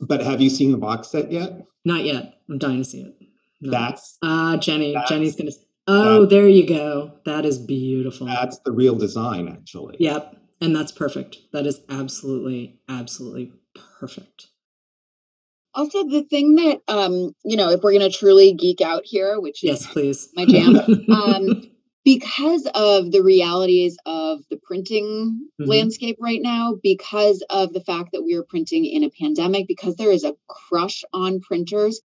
But 0.00 0.22
have 0.22 0.40
you 0.40 0.50
seen 0.50 0.72
the 0.72 0.78
box 0.78 1.08
set 1.08 1.30
yet? 1.30 1.66
Not 1.84 2.04
yet. 2.04 2.34
I'm 2.48 2.58
dying 2.58 2.78
to 2.78 2.84
see 2.84 3.02
it. 3.02 3.14
No. 3.60 3.70
That's 3.70 4.18
ah, 4.22 4.54
uh, 4.54 4.56
Jenny. 4.56 4.92
That's, 4.92 5.08
Jenny's 5.08 5.36
gonna. 5.36 5.52
Oh, 5.86 6.26
there 6.26 6.48
you 6.48 6.66
go. 6.66 7.12
That 7.24 7.44
is 7.46 7.58
beautiful. 7.58 8.26
That's 8.26 8.58
the 8.60 8.72
real 8.72 8.96
design, 8.96 9.48
actually. 9.48 9.96
Yep, 10.00 10.36
and 10.60 10.74
that's 10.74 10.92
perfect. 10.92 11.38
That 11.52 11.66
is 11.66 11.80
absolutely, 11.88 12.80
absolutely 12.88 13.52
perfect. 13.98 14.48
Also, 15.74 16.04
the 16.08 16.22
thing 16.22 16.56
that 16.56 16.80
um, 16.88 17.34
you 17.44 17.56
know, 17.56 17.70
if 17.70 17.82
we're 17.82 17.92
going 17.92 18.10
to 18.10 18.16
truly 18.16 18.52
geek 18.52 18.80
out 18.80 19.02
here, 19.04 19.40
which 19.40 19.62
yes, 19.62 19.82
is 19.82 19.86
please, 19.86 20.28
my 20.34 20.44
jam, 20.44 20.76
um, 21.10 21.70
because 22.06 22.68
of 22.72 23.10
the 23.10 23.20
realities 23.20 23.98
of 24.06 24.38
the 24.48 24.56
printing 24.62 25.48
mm-hmm. 25.60 25.68
landscape 25.68 26.16
right 26.20 26.40
now, 26.40 26.76
because 26.80 27.44
of 27.50 27.72
the 27.72 27.80
fact 27.80 28.10
that 28.12 28.22
we 28.22 28.34
are 28.34 28.44
printing 28.44 28.84
in 28.84 29.02
a 29.02 29.10
pandemic, 29.10 29.66
because 29.66 29.96
there 29.96 30.12
is 30.12 30.22
a 30.22 30.36
crush 30.48 31.02
on 31.12 31.40
printers, 31.40 32.00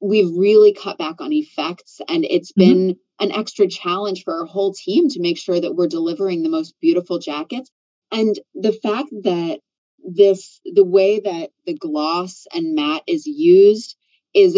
we've 0.00 0.30
really 0.36 0.72
cut 0.72 0.96
back 0.96 1.20
on 1.20 1.32
effects, 1.32 2.00
and 2.08 2.24
it's 2.24 2.52
mm-hmm. 2.52 2.70
been 2.70 2.96
an 3.18 3.32
extra 3.32 3.66
challenge 3.66 4.22
for 4.22 4.32
our 4.32 4.46
whole 4.46 4.72
team 4.72 5.08
to 5.08 5.20
make 5.20 5.38
sure 5.38 5.60
that 5.60 5.74
we're 5.74 5.88
delivering 5.88 6.44
the 6.44 6.48
most 6.48 6.76
beautiful 6.80 7.18
jackets. 7.18 7.68
And 8.12 8.38
the 8.54 8.72
fact 8.72 9.08
that 9.24 9.58
this 10.04 10.60
the 10.64 10.84
way 10.84 11.18
that 11.18 11.50
the 11.66 11.76
gloss 11.76 12.46
and 12.54 12.76
matte 12.76 13.02
is 13.08 13.26
used 13.26 13.96
is 14.34 14.56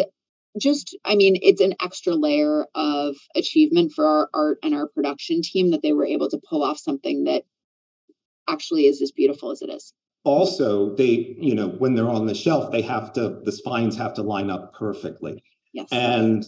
just 0.61 0.97
i 1.05 1.17
mean 1.17 1.37
it's 1.43 1.61
an 1.61 1.75
extra 1.83 2.15
layer 2.15 2.67
of 2.75 3.17
achievement 3.35 3.93
for 3.93 4.07
our 4.07 4.31
art 4.33 4.59
and 4.63 4.75
our 4.75 4.89
production 4.89 5.43
team 5.43 5.71
that 5.71 5.83
they 5.83 5.93
were 5.93 6.07
able 6.07 6.29
to 6.29 6.41
pull 6.49 6.63
off 6.63 6.79
something 6.79 7.25
that 7.25 7.43
actually 8.49 8.87
is 8.87 9.01
as 9.01 9.11
beautiful 9.11 9.51
as 9.51 9.63
it 9.63 9.71
is. 9.71 9.93
Also 10.25 10.95
they 10.95 11.37
you 11.39 11.55
know 11.55 11.69
when 11.69 11.95
they're 11.95 12.11
on 12.11 12.27
the 12.27 12.35
shelf 12.35 12.71
they 12.73 12.83
have 12.83 13.13
to 13.15 13.41
the 13.45 13.53
spines 13.53 13.97
have 13.97 14.15
to 14.15 14.23
line 14.23 14.51
up 14.51 14.75
perfectly. 14.75 15.43
Yes. 15.73 15.89
And 15.91 16.45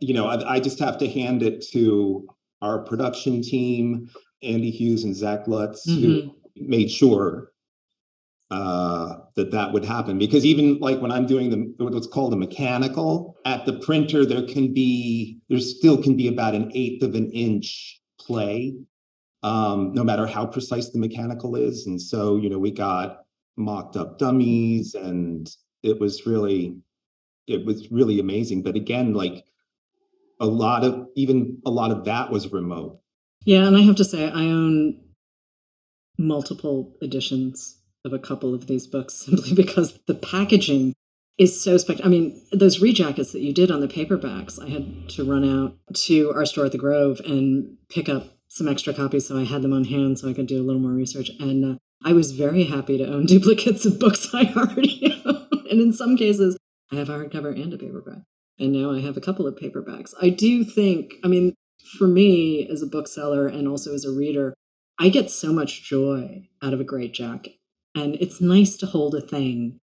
you 0.00 0.14
know 0.14 0.26
i, 0.26 0.54
I 0.54 0.60
just 0.60 0.78
have 0.78 0.98
to 0.98 1.08
hand 1.08 1.42
it 1.42 1.64
to 1.72 2.26
our 2.62 2.78
production 2.78 3.42
team 3.42 4.10
andy 4.42 4.70
hughes 4.70 5.04
and 5.04 5.14
zach 5.14 5.46
lutz 5.46 5.86
mm-hmm. 5.88 6.02
who 6.02 6.36
made 6.56 6.90
sure 6.90 7.52
uh, 8.50 9.16
that 9.34 9.50
that 9.50 9.72
would 9.72 9.84
happen 9.84 10.18
because 10.18 10.44
even 10.44 10.78
like 10.78 11.00
when 11.00 11.10
I'm 11.10 11.26
doing 11.26 11.50
the 11.50 11.84
what's 11.84 12.06
called 12.06 12.32
a 12.32 12.36
mechanical 12.36 13.36
at 13.44 13.66
the 13.66 13.72
printer, 13.72 14.24
there 14.24 14.46
can 14.46 14.72
be 14.72 15.40
there 15.48 15.58
still 15.58 16.00
can 16.00 16.16
be 16.16 16.28
about 16.28 16.54
an 16.54 16.70
eighth 16.72 17.02
of 17.02 17.16
an 17.16 17.30
inch 17.32 18.00
play, 18.20 18.76
um, 19.42 19.92
no 19.94 20.04
matter 20.04 20.26
how 20.26 20.46
precise 20.46 20.90
the 20.90 20.98
mechanical 20.98 21.56
is. 21.56 21.86
And 21.86 22.00
so 22.00 22.36
you 22.36 22.48
know 22.48 22.58
we 22.58 22.70
got 22.70 23.24
mocked 23.56 23.96
up 23.96 24.18
dummies, 24.18 24.94
and 24.94 25.50
it 25.82 25.98
was 25.98 26.24
really 26.24 26.76
it 27.48 27.66
was 27.66 27.90
really 27.90 28.20
amazing. 28.20 28.62
But 28.62 28.76
again, 28.76 29.12
like 29.12 29.44
a 30.38 30.46
lot 30.46 30.84
of 30.84 31.08
even 31.16 31.60
a 31.66 31.70
lot 31.70 31.90
of 31.90 32.04
that 32.04 32.30
was 32.30 32.52
remote. 32.52 33.00
Yeah, 33.44 33.66
and 33.66 33.76
I 33.76 33.80
have 33.80 33.96
to 33.96 34.04
say 34.04 34.28
I 34.30 34.44
own 34.44 35.00
multiple 36.16 36.96
editions 37.02 37.75
of 38.06 38.12
a 38.12 38.18
couple 38.18 38.54
of 38.54 38.66
these 38.66 38.86
books 38.86 39.14
simply 39.26 39.54
because 39.54 39.98
the 40.06 40.14
packaging 40.14 40.94
is 41.38 41.62
so 41.62 41.76
spectacular. 41.76 42.06
I 42.06 42.18
mean, 42.18 42.42
those 42.52 42.78
rejackets 42.78 43.32
that 43.32 43.42
you 43.42 43.52
did 43.52 43.70
on 43.70 43.80
the 43.80 43.88
paperbacks, 43.88 44.62
I 44.62 44.70
had 44.70 45.08
to 45.10 45.24
run 45.24 45.44
out 45.44 45.76
to 46.06 46.32
our 46.32 46.46
store 46.46 46.66
at 46.66 46.72
the 46.72 46.78
Grove 46.78 47.20
and 47.26 47.76
pick 47.88 48.08
up 48.08 48.36
some 48.48 48.68
extra 48.68 48.94
copies 48.94 49.28
so 49.28 49.38
I 49.38 49.44
had 49.44 49.60
them 49.60 49.74
on 49.74 49.84
hand 49.84 50.18
so 50.18 50.30
I 50.30 50.32
could 50.32 50.46
do 50.46 50.60
a 50.60 50.64
little 50.64 50.80
more 50.80 50.92
research. 50.92 51.30
And 51.38 51.64
uh, 51.64 51.78
I 52.02 52.14
was 52.14 52.32
very 52.32 52.64
happy 52.64 52.96
to 52.98 53.06
own 53.06 53.26
duplicates 53.26 53.84
of 53.84 54.00
books 54.00 54.28
I 54.32 54.52
already 54.56 55.22
own. 55.26 55.46
and 55.70 55.80
in 55.80 55.92
some 55.92 56.16
cases, 56.16 56.56
I 56.90 56.96
have 56.96 57.10
a 57.10 57.18
hardcover 57.18 57.60
and 57.60 57.72
a 57.72 57.78
paperback. 57.78 58.22
And 58.58 58.72
now 58.72 58.90
I 58.90 59.00
have 59.00 59.18
a 59.18 59.20
couple 59.20 59.46
of 59.46 59.56
paperbacks. 59.56 60.14
I 60.22 60.30
do 60.30 60.64
think, 60.64 61.14
I 61.22 61.28
mean, 61.28 61.54
for 61.98 62.06
me 62.06 62.66
as 62.68 62.80
a 62.80 62.86
bookseller 62.86 63.46
and 63.46 63.68
also 63.68 63.92
as 63.92 64.04
a 64.04 64.10
reader, 64.10 64.54
I 64.98 65.10
get 65.10 65.30
so 65.30 65.52
much 65.52 65.82
joy 65.82 66.48
out 66.62 66.72
of 66.72 66.80
a 66.80 66.84
great 66.84 67.12
jacket. 67.12 67.56
And 67.96 68.16
it's 68.16 68.40
nice 68.42 68.76
to 68.76 68.86
hold 68.86 69.14
a 69.14 69.20
thing 69.20 69.80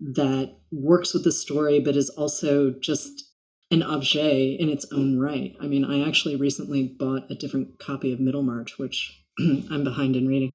that 0.00 0.56
works 0.72 1.14
with 1.14 1.22
the 1.22 1.30
story, 1.32 1.78
but 1.78 1.96
is 1.96 2.10
also 2.10 2.72
just 2.72 3.30
an 3.70 3.82
objet 3.82 4.60
in 4.60 4.68
its 4.68 4.84
own 4.92 5.18
right. 5.18 5.54
I 5.60 5.68
mean, 5.68 5.84
I 5.84 6.06
actually 6.06 6.34
recently 6.34 6.82
bought 6.88 7.30
a 7.30 7.36
different 7.36 7.78
copy 7.78 8.12
of 8.12 8.18
Middlemarch, 8.20 8.78
which 8.78 9.22
I'm 9.38 9.84
behind 9.84 10.16
in 10.16 10.26
reading, 10.26 10.50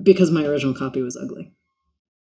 because 0.00 0.30
my 0.30 0.44
original 0.44 0.74
copy 0.74 1.02
was 1.02 1.16
ugly. 1.16 1.52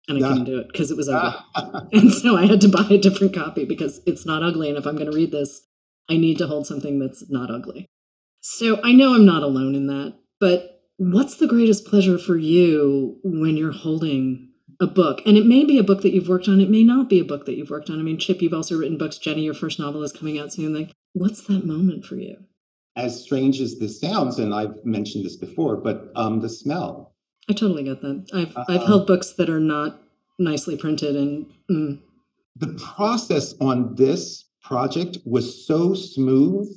And 0.10 0.24
I 0.24 0.28
couldn't 0.30 0.46
do 0.46 0.58
it 0.60 0.70
because 0.72 0.90
it 0.90 0.96
was 0.98 1.10
ugly. 1.10 1.38
and 1.92 2.14
so 2.14 2.38
I 2.38 2.46
had 2.46 2.62
to 2.62 2.70
buy 2.70 2.88
a 2.90 2.98
different 2.98 3.36
copy 3.36 3.66
because 3.66 4.02
it's 4.06 4.26
not 4.26 4.42
ugly. 4.42 4.70
And 4.70 4.78
if 4.78 4.86
I'm 4.88 4.96
going 4.96 5.12
to 5.12 5.16
read 5.16 5.34
this, 5.34 5.68
I 6.10 6.16
need 6.16 6.38
to 6.38 6.48
hold 6.48 6.66
something 6.66 6.98
that's 6.98 7.30
not 7.30 7.52
ugly. 7.52 7.88
So 8.40 8.80
I 8.84 8.94
know 8.94 9.14
I'm 9.14 9.26
not 9.26 9.44
alone 9.44 9.76
in 9.76 9.88
that, 9.88 10.16
but 10.40 10.77
What's 10.98 11.38
the 11.38 11.48
greatest 11.48 11.86
pleasure 11.86 12.18
for 12.18 12.38
you 12.38 13.20
when 13.24 13.56
you're 13.56 13.72
holding 13.72 14.50
a 14.80 14.88
book? 14.88 15.22
And 15.28 15.38
it 15.38 15.46
may 15.46 15.64
be 15.64 15.78
a 15.78 15.84
book 15.84 16.02
that 16.02 16.12
you've 16.12 16.28
worked 16.28 16.48
on, 16.48 16.60
it 16.60 16.72
may 16.72 16.84
not 16.84 17.08
be 17.08 17.20
a 17.20 17.26
book 17.26 17.46
that 17.46 17.56
you've 17.56 17.70
worked 17.70 17.92
on. 17.92 18.00
I 18.00 18.02
mean, 18.02 18.18
Chip, 18.18 18.42
you've 18.42 18.54
also 18.54 18.78
written 18.78 18.98
books. 18.98 19.20
Jenny, 19.20 19.44
your 19.44 19.54
first 19.54 19.80
novel 19.80 20.02
is 20.02 20.12
coming 20.12 20.40
out 20.40 20.54
soon. 20.54 20.74
Like, 20.74 20.92
what's 21.14 21.42
that 21.44 21.66
moment 21.66 22.04
for 22.04 22.16
you? 22.16 22.38
As 22.96 23.22
strange 23.22 23.62
as 23.62 23.78
this 23.78 24.02
sounds, 24.02 24.40
and 24.40 24.56
I've 24.56 24.84
mentioned 24.84 25.24
this 25.24 25.36
before, 25.36 25.78
but 25.78 26.12
um, 26.16 26.42
the 26.42 26.50
smell. 26.50 27.14
I 27.48 27.54
totally 27.54 27.84
get 27.84 28.02
that. 28.02 28.28
I've 28.34 28.58
uh, 28.58 28.66
I've 28.68 28.88
held 28.88 29.06
books 29.06 29.32
that 29.34 29.52
are 29.52 29.60
not 29.60 30.02
nicely 30.40 30.76
printed, 30.76 31.16
and 31.16 31.46
mm. 31.70 32.00
the 32.56 32.74
process 32.74 33.54
on 33.62 33.94
this 33.96 34.46
project 34.64 35.20
was 35.26 35.66
so 35.66 35.94
smooth 35.94 36.68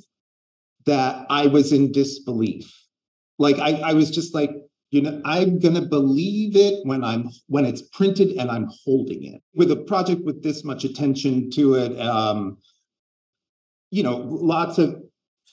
that 0.85 1.25
I 1.31 1.47
was 1.47 1.73
in 1.73 1.91
disbelief 1.91 2.80
like 3.37 3.59
I, 3.59 3.73
I 3.81 3.93
was 3.93 4.11
just 4.11 4.33
like, 4.33 4.51
you 4.91 5.01
know, 5.01 5.21
I'm 5.23 5.59
gonna 5.59 5.85
believe 5.85 6.55
it 6.55 6.85
when 6.85 7.03
I'm 7.03 7.29
when 7.47 7.65
it's 7.65 7.81
printed 7.81 8.37
and 8.37 8.51
I'm 8.51 8.69
holding 8.83 9.23
it. 9.23 9.41
With 9.55 9.71
a 9.71 9.77
project 9.77 10.23
with 10.23 10.43
this 10.43 10.63
much 10.63 10.83
attention 10.83 11.49
to 11.51 11.75
it, 11.75 11.99
um, 11.99 12.57
you 13.89 14.03
know, 14.03 14.17
lots 14.17 14.77
of 14.77 15.01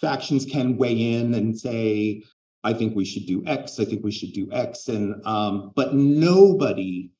factions 0.01 0.45
can 0.45 0.77
weigh 0.77 1.15
in 1.15 1.35
and 1.35 1.59
say, 1.59 2.23
I 2.65 2.73
think 2.73 2.97
we 2.97 3.05
should 3.05 3.27
do 3.27 3.43
X, 3.47 3.79
I 3.79 3.85
think 3.85 4.05
we 4.05 4.13
should 4.13 4.33
do 4.33 4.49
X. 4.53 4.89
And 4.89 5.25
um, 5.25 5.73
but 5.75 5.95
nobody 5.95 7.11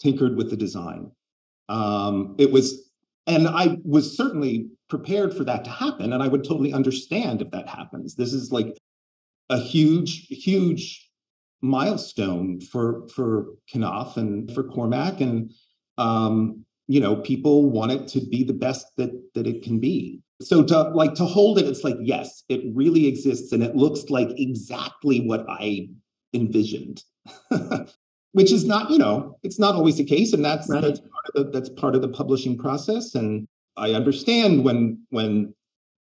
tinkered 0.00 0.36
with 0.36 0.50
the 0.50 0.56
design. 0.56 1.10
Um, 1.68 2.34
it 2.38 2.50
was, 2.50 2.90
and 3.26 3.46
I 3.46 3.78
was 3.84 4.16
certainly 4.16 4.68
prepared 4.88 5.36
for 5.36 5.44
that 5.44 5.64
to 5.64 5.70
happen. 5.70 6.12
And 6.12 6.22
I 6.22 6.28
would 6.28 6.44
totally 6.44 6.72
understand 6.72 7.42
if 7.42 7.50
that 7.50 7.68
happens. 7.68 8.14
This 8.14 8.32
is 8.32 8.50
like 8.50 8.76
a 9.50 9.58
huge, 9.58 10.26
huge 10.28 11.08
milestone 11.60 12.60
for 12.60 13.08
for 13.08 13.46
Knopf 13.74 14.16
and 14.16 14.52
for 14.52 14.62
Cormac. 14.64 15.20
And 15.20 15.52
um, 15.96 16.64
you 16.86 17.00
know, 17.00 17.16
people 17.16 17.70
want 17.70 17.92
it 17.92 18.08
to 18.08 18.20
be 18.20 18.44
the 18.44 18.52
best 18.52 18.86
that 18.96 19.10
that 19.34 19.46
it 19.46 19.62
can 19.62 19.78
be. 19.80 20.20
So 20.40 20.62
to 20.64 20.82
like 20.90 21.14
to 21.14 21.24
hold 21.24 21.58
it, 21.58 21.66
it's 21.66 21.84
like, 21.84 21.96
yes, 22.00 22.44
it 22.48 22.62
really 22.74 23.06
exists 23.06 23.52
and 23.52 23.62
it 23.62 23.74
looks 23.74 24.08
like 24.08 24.28
exactly 24.36 25.20
what 25.20 25.44
I 25.48 25.88
envisioned. 26.32 27.02
Which 28.32 28.52
is 28.52 28.64
not, 28.66 28.90
you 28.90 28.98
know, 28.98 29.38
it's 29.42 29.58
not 29.58 29.74
always 29.74 29.96
the 29.96 30.04
case. 30.04 30.32
And 30.32 30.44
that's 30.44 30.68
right. 30.68 30.82
that's 30.82 31.00
part 31.00 31.24
of 31.34 31.34
the 31.34 31.50
that's 31.50 31.68
part 31.70 31.94
of 31.94 32.02
the 32.02 32.08
publishing 32.08 32.56
process. 32.56 33.14
And 33.14 33.48
I 33.76 33.92
understand 33.92 34.64
when 34.64 35.02
when 35.10 35.54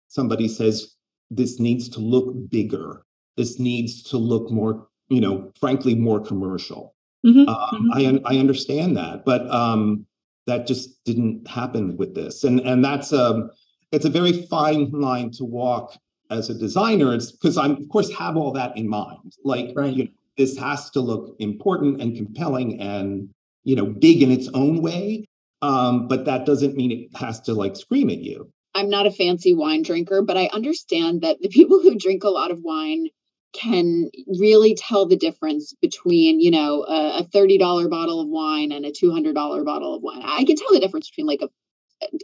somebody 0.09 0.49
says 0.49 0.95
this 1.31 1.61
needs 1.61 1.89
to 1.91 2.01
look 2.01 2.35
bigger, 2.51 3.05
this 3.39 3.59
needs 3.59 4.03
to 4.03 4.19
look 4.19 4.51
more, 4.51 4.87
you 5.09 5.21
know, 5.21 5.51
frankly, 5.59 5.95
more 5.95 6.21
commercial. 6.21 6.95
Mm-hmm. 7.25 7.49
Uh, 7.49 7.71
mm-hmm. 7.71 8.25
I 8.27 8.35
I 8.37 8.39
understand 8.39 8.97
that, 8.99 9.25
but 9.25 9.49
um, 9.51 10.05
that 10.47 10.67
just 10.67 11.03
didn't 11.05 11.49
happen 11.49 11.97
with 11.97 12.15
this, 12.15 12.45
and 12.45 12.61
and 12.61 12.85
that's 12.85 13.13
um, 13.13 13.51
it's 13.93 14.05
a 14.05 14.11
very 14.11 14.43
fine 14.47 14.91
line 14.91 15.31
to 15.33 15.45
walk 15.45 15.97
as 16.31 16.51
a 16.51 16.55
designer. 16.55 17.15
It's 17.15 17.33
because 17.33 17.57
I'm 17.57 17.73
of 17.73 17.89
course 17.89 18.13
have 18.13 18.37
all 18.37 18.53
that 18.53 18.77
in 18.77 18.89
mind, 18.89 19.35
like 19.45 19.73
right. 19.75 19.95
you 19.95 20.05
know, 20.05 20.11
this 20.37 20.59
has 20.59 20.91
to 20.91 21.01
look 21.01 21.35
important 21.39 22.03
and 22.03 22.17
compelling 22.17 22.81
and 22.81 23.31
you 23.65 23.77
know 23.77 23.87
big 23.87 24.23
in 24.23 24.31
its 24.31 24.49
own 24.55 24.83
way, 24.83 25.29
um, 25.63 26.09
but 26.09 26.25
that 26.25 26.45
doesn't 26.45 26.77
mean 26.77 26.93
it 26.93 27.17
has 27.17 27.41
to 27.43 27.55
like 27.55 27.77
scream 27.77 28.11
at 28.11 28.19
you. 28.19 28.53
I'm 28.75 28.91
not 28.91 29.07
a 29.07 29.11
fancy 29.11 29.55
wine 29.55 29.83
drinker, 29.83 30.23
but 30.23 30.37
I 30.37 30.47
understand 30.53 31.23
that 31.23 31.39
the 31.41 31.49
people 31.49 31.81
who 31.81 31.99
drink 31.99 32.23
a 32.23 32.31
lot 32.31 32.53
of 32.53 32.61
wine 32.63 33.09
can 33.53 34.11
really 34.39 34.75
tell 34.75 35.07
the 35.07 35.17
difference 35.17 35.75
between 35.81 36.41
you 36.41 36.51
know 36.51 36.85
a, 36.85 37.21
a 37.21 37.25
$30 37.25 37.59
bottle 37.91 38.21
of 38.21 38.29
wine 38.29 38.73
and 38.73 38.85
a 38.85 38.93
$200 38.93 39.35
bottle 39.65 39.95
of 39.95 40.03
wine. 40.03 40.23
I 40.25 40.45
can 40.45 40.57
tell 40.57 40.73
the 40.73 40.81
difference 40.81 41.11
between 41.11 41.27
like 41.27 41.43
a 41.43 41.49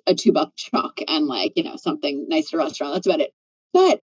a 0.07 0.15
two 0.15 0.33
buck 0.33 0.55
chuck 0.57 1.01
and 1.09 1.27
like 1.27 1.53
you 1.57 1.65
know 1.65 1.77
something 1.77 2.27
nice 2.29 2.53
a 2.53 2.57
restaurant. 2.57 2.95
That's 2.95 3.07
about 3.07 3.21
it. 3.21 3.33
But 3.73 4.01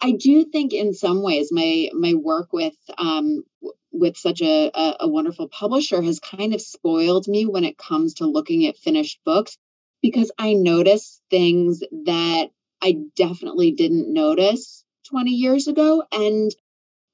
i 0.00 0.12
do 0.12 0.44
think 0.44 0.72
in 0.72 0.94
some 0.94 1.22
ways 1.22 1.50
my 1.50 1.88
my 1.92 2.14
work 2.14 2.52
with 2.52 2.76
um 2.98 3.42
with 3.90 4.16
such 4.16 4.42
a, 4.42 4.70
a, 4.74 4.96
a 5.00 5.08
wonderful 5.08 5.48
publisher 5.48 6.02
has 6.02 6.20
kind 6.20 6.54
of 6.54 6.60
spoiled 6.60 7.26
me 7.26 7.46
when 7.46 7.64
it 7.64 7.78
comes 7.78 8.14
to 8.14 8.26
looking 8.26 8.66
at 8.66 8.76
finished 8.76 9.20
books 9.24 9.56
because 10.02 10.30
i 10.38 10.52
notice 10.52 11.20
things 11.30 11.80
that 12.04 12.48
i 12.82 12.96
definitely 13.16 13.72
didn't 13.72 14.12
notice 14.12 14.84
20 15.10 15.30
years 15.30 15.68
ago 15.68 16.02
and 16.12 16.50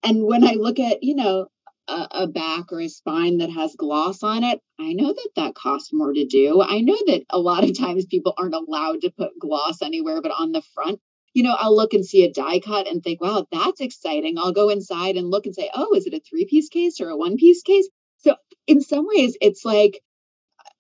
and 0.03 0.25
when 0.25 0.45
i 0.45 0.53
look 0.53 0.79
at 0.79 1.03
you 1.03 1.15
know 1.15 1.47
a, 1.87 2.09
a, 2.13 2.27
back 2.27 2.73
or 2.73 2.81
a 2.81 2.89
spine 2.89 3.39
that 3.39 3.51
has 3.51 3.77
gloss 3.77 4.23
on 4.23 4.43
it 4.43 4.61
i 4.81 4.93
know 4.93 5.09
that 5.13 5.29
that 5.37 5.55
costs 5.55 5.93
more 5.93 6.13
to 6.13 6.25
do. 6.25 6.63
I 6.63 6.81
know 6.81 6.97
that 7.07 7.25
a 7.31 7.39
lot 7.39 7.65
of 7.65 7.79
times 7.79 8.07
people 8.07 8.35
aren't 8.39 8.55
allowed 8.55 9.03
to 9.03 9.11
put 9.11 9.39
gloss 9.39 9.83
anywhere 9.83 10.23
but 10.23 10.33
on 10.33 10.53
the 10.53 10.63
front. 10.75 11.01
You 11.35 11.43
know 11.43 11.55
i'll 11.59 11.77
look 11.77 11.93
and 11.93 12.05
see 12.07 12.25
a 12.25 12.33
die 12.33 12.61
cut 12.61 12.87
and 12.87 13.03
think 13.03 13.21
wow 13.21 13.47
that's 13.53 13.81
exciting. 13.81 14.39
I'll 14.39 14.53
go 14.53 14.71
inside 14.71 15.17
and 15.17 15.31
look 15.31 15.47
and 15.47 15.55
say 15.55 15.71
oh 15.75 15.95
is 15.95 16.07
it 16.07 16.15
a 16.15 16.21
three 16.21 16.47
piece 16.47 16.69
case 16.69 17.01
or 17.01 17.11
a 17.11 17.17
one 17.17 17.37
piece 17.37 17.63
case? 17.63 17.89
So 18.19 18.37
in 18.67 18.81
some 18.81 19.07
ways 19.07 19.37
it's 19.41 19.65
like 19.65 20.01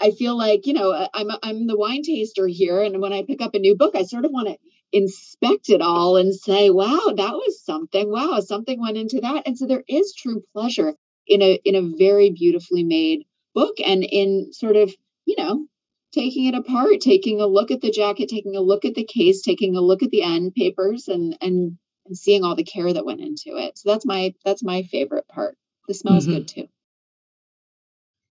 I 0.00 0.10
feel 0.10 0.36
like 0.36 0.66
you 0.66 0.74
know 0.74 1.08
I'm 1.14 1.28
I'm 1.42 1.66
the 1.66 1.76
wine 1.76 2.02
taster 2.02 2.46
here, 2.46 2.82
and 2.82 3.00
when 3.00 3.12
I 3.12 3.22
pick 3.22 3.40
up 3.40 3.54
a 3.54 3.58
new 3.58 3.76
book, 3.76 3.94
I 3.94 4.02
sort 4.02 4.24
of 4.24 4.32
want 4.32 4.48
to 4.48 4.58
inspect 4.94 5.70
it 5.70 5.82
all 5.82 6.16
and 6.16 6.32
say, 6.32 6.70
wow, 6.70 7.12
that 7.16 7.32
was 7.32 7.60
something. 7.62 8.10
Wow, 8.10 8.38
something 8.40 8.80
went 8.80 8.96
into 8.96 9.20
that. 9.20 9.42
And 9.44 9.58
so 9.58 9.66
there 9.66 9.82
is 9.88 10.14
true 10.14 10.42
pleasure 10.52 10.94
in 11.26 11.42
a 11.42 11.58
in 11.64 11.74
a 11.74 11.96
very 11.98 12.30
beautifully 12.30 12.84
made 12.84 13.24
book 13.54 13.74
and 13.84 14.04
in 14.04 14.52
sort 14.52 14.76
of, 14.76 14.94
you 15.26 15.34
know, 15.36 15.66
taking 16.12 16.46
it 16.46 16.54
apart, 16.54 17.00
taking 17.00 17.40
a 17.40 17.46
look 17.46 17.72
at 17.72 17.80
the 17.80 17.90
jacket, 17.90 18.28
taking 18.28 18.54
a 18.54 18.60
look 18.60 18.84
at 18.84 18.94
the 18.94 19.04
case, 19.04 19.42
taking 19.42 19.74
a 19.74 19.80
look 19.80 20.02
at 20.04 20.10
the 20.10 20.22
end 20.22 20.54
papers 20.54 21.08
and 21.08 21.36
and 21.40 21.76
and 22.06 22.16
seeing 22.16 22.44
all 22.44 22.54
the 22.54 22.62
care 22.62 22.92
that 22.92 23.04
went 23.04 23.20
into 23.20 23.56
it. 23.56 23.76
So 23.76 23.90
that's 23.90 24.06
my 24.06 24.32
that's 24.44 24.62
my 24.62 24.84
favorite 24.84 25.26
part. 25.26 25.56
The 25.88 25.94
smell 25.94 26.20
mm-hmm. 26.20 26.32
good 26.32 26.48
too. 26.48 26.68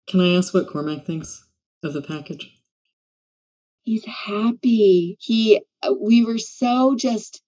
Can 0.08 0.22
I 0.22 0.36
ask 0.36 0.54
what 0.54 0.70
Cormac 0.70 1.06
thinks 1.06 1.46
of 1.84 1.94
the 1.94 2.02
package? 2.02 2.63
He's 3.84 4.06
happy. 4.06 5.18
He 5.20 5.62
we 6.00 6.24
were 6.24 6.38
so 6.38 6.96
just 6.96 7.42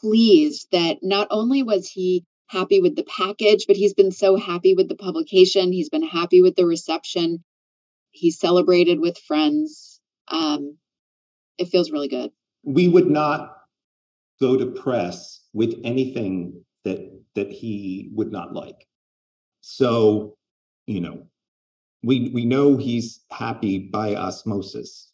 pleased 0.00 0.68
that 0.72 0.98
not 1.02 1.26
only 1.30 1.62
was 1.62 1.88
he 1.88 2.24
happy 2.46 2.80
with 2.80 2.96
the 2.96 3.04
package, 3.04 3.64
but 3.66 3.76
he's 3.76 3.94
been 3.94 4.12
so 4.12 4.36
happy 4.36 4.74
with 4.74 4.88
the 4.88 4.94
publication. 4.94 5.72
He's 5.72 5.88
been 5.88 6.06
happy 6.06 6.42
with 6.42 6.56
the 6.56 6.66
reception. 6.66 7.44
He 8.10 8.30
celebrated 8.30 9.00
with 9.00 9.18
friends. 9.18 10.00
Um, 10.28 10.78
it 11.58 11.68
feels 11.68 11.90
really 11.90 12.08
good. 12.08 12.30
We 12.64 12.88
would 12.88 13.10
not 13.10 13.56
go 14.40 14.56
to 14.56 14.66
press 14.66 15.40
with 15.52 15.78
anything 15.84 16.64
that 16.84 17.00
that 17.34 17.50
he 17.50 18.08
would 18.12 18.32
not 18.32 18.52
like. 18.52 18.86
So, 19.60 20.36
you 20.86 21.00
know, 21.00 21.26
we 22.02 22.30
we 22.32 22.44
know 22.44 22.76
he's 22.76 23.24
happy 23.30 23.78
by 23.78 24.14
osmosis. 24.14 25.07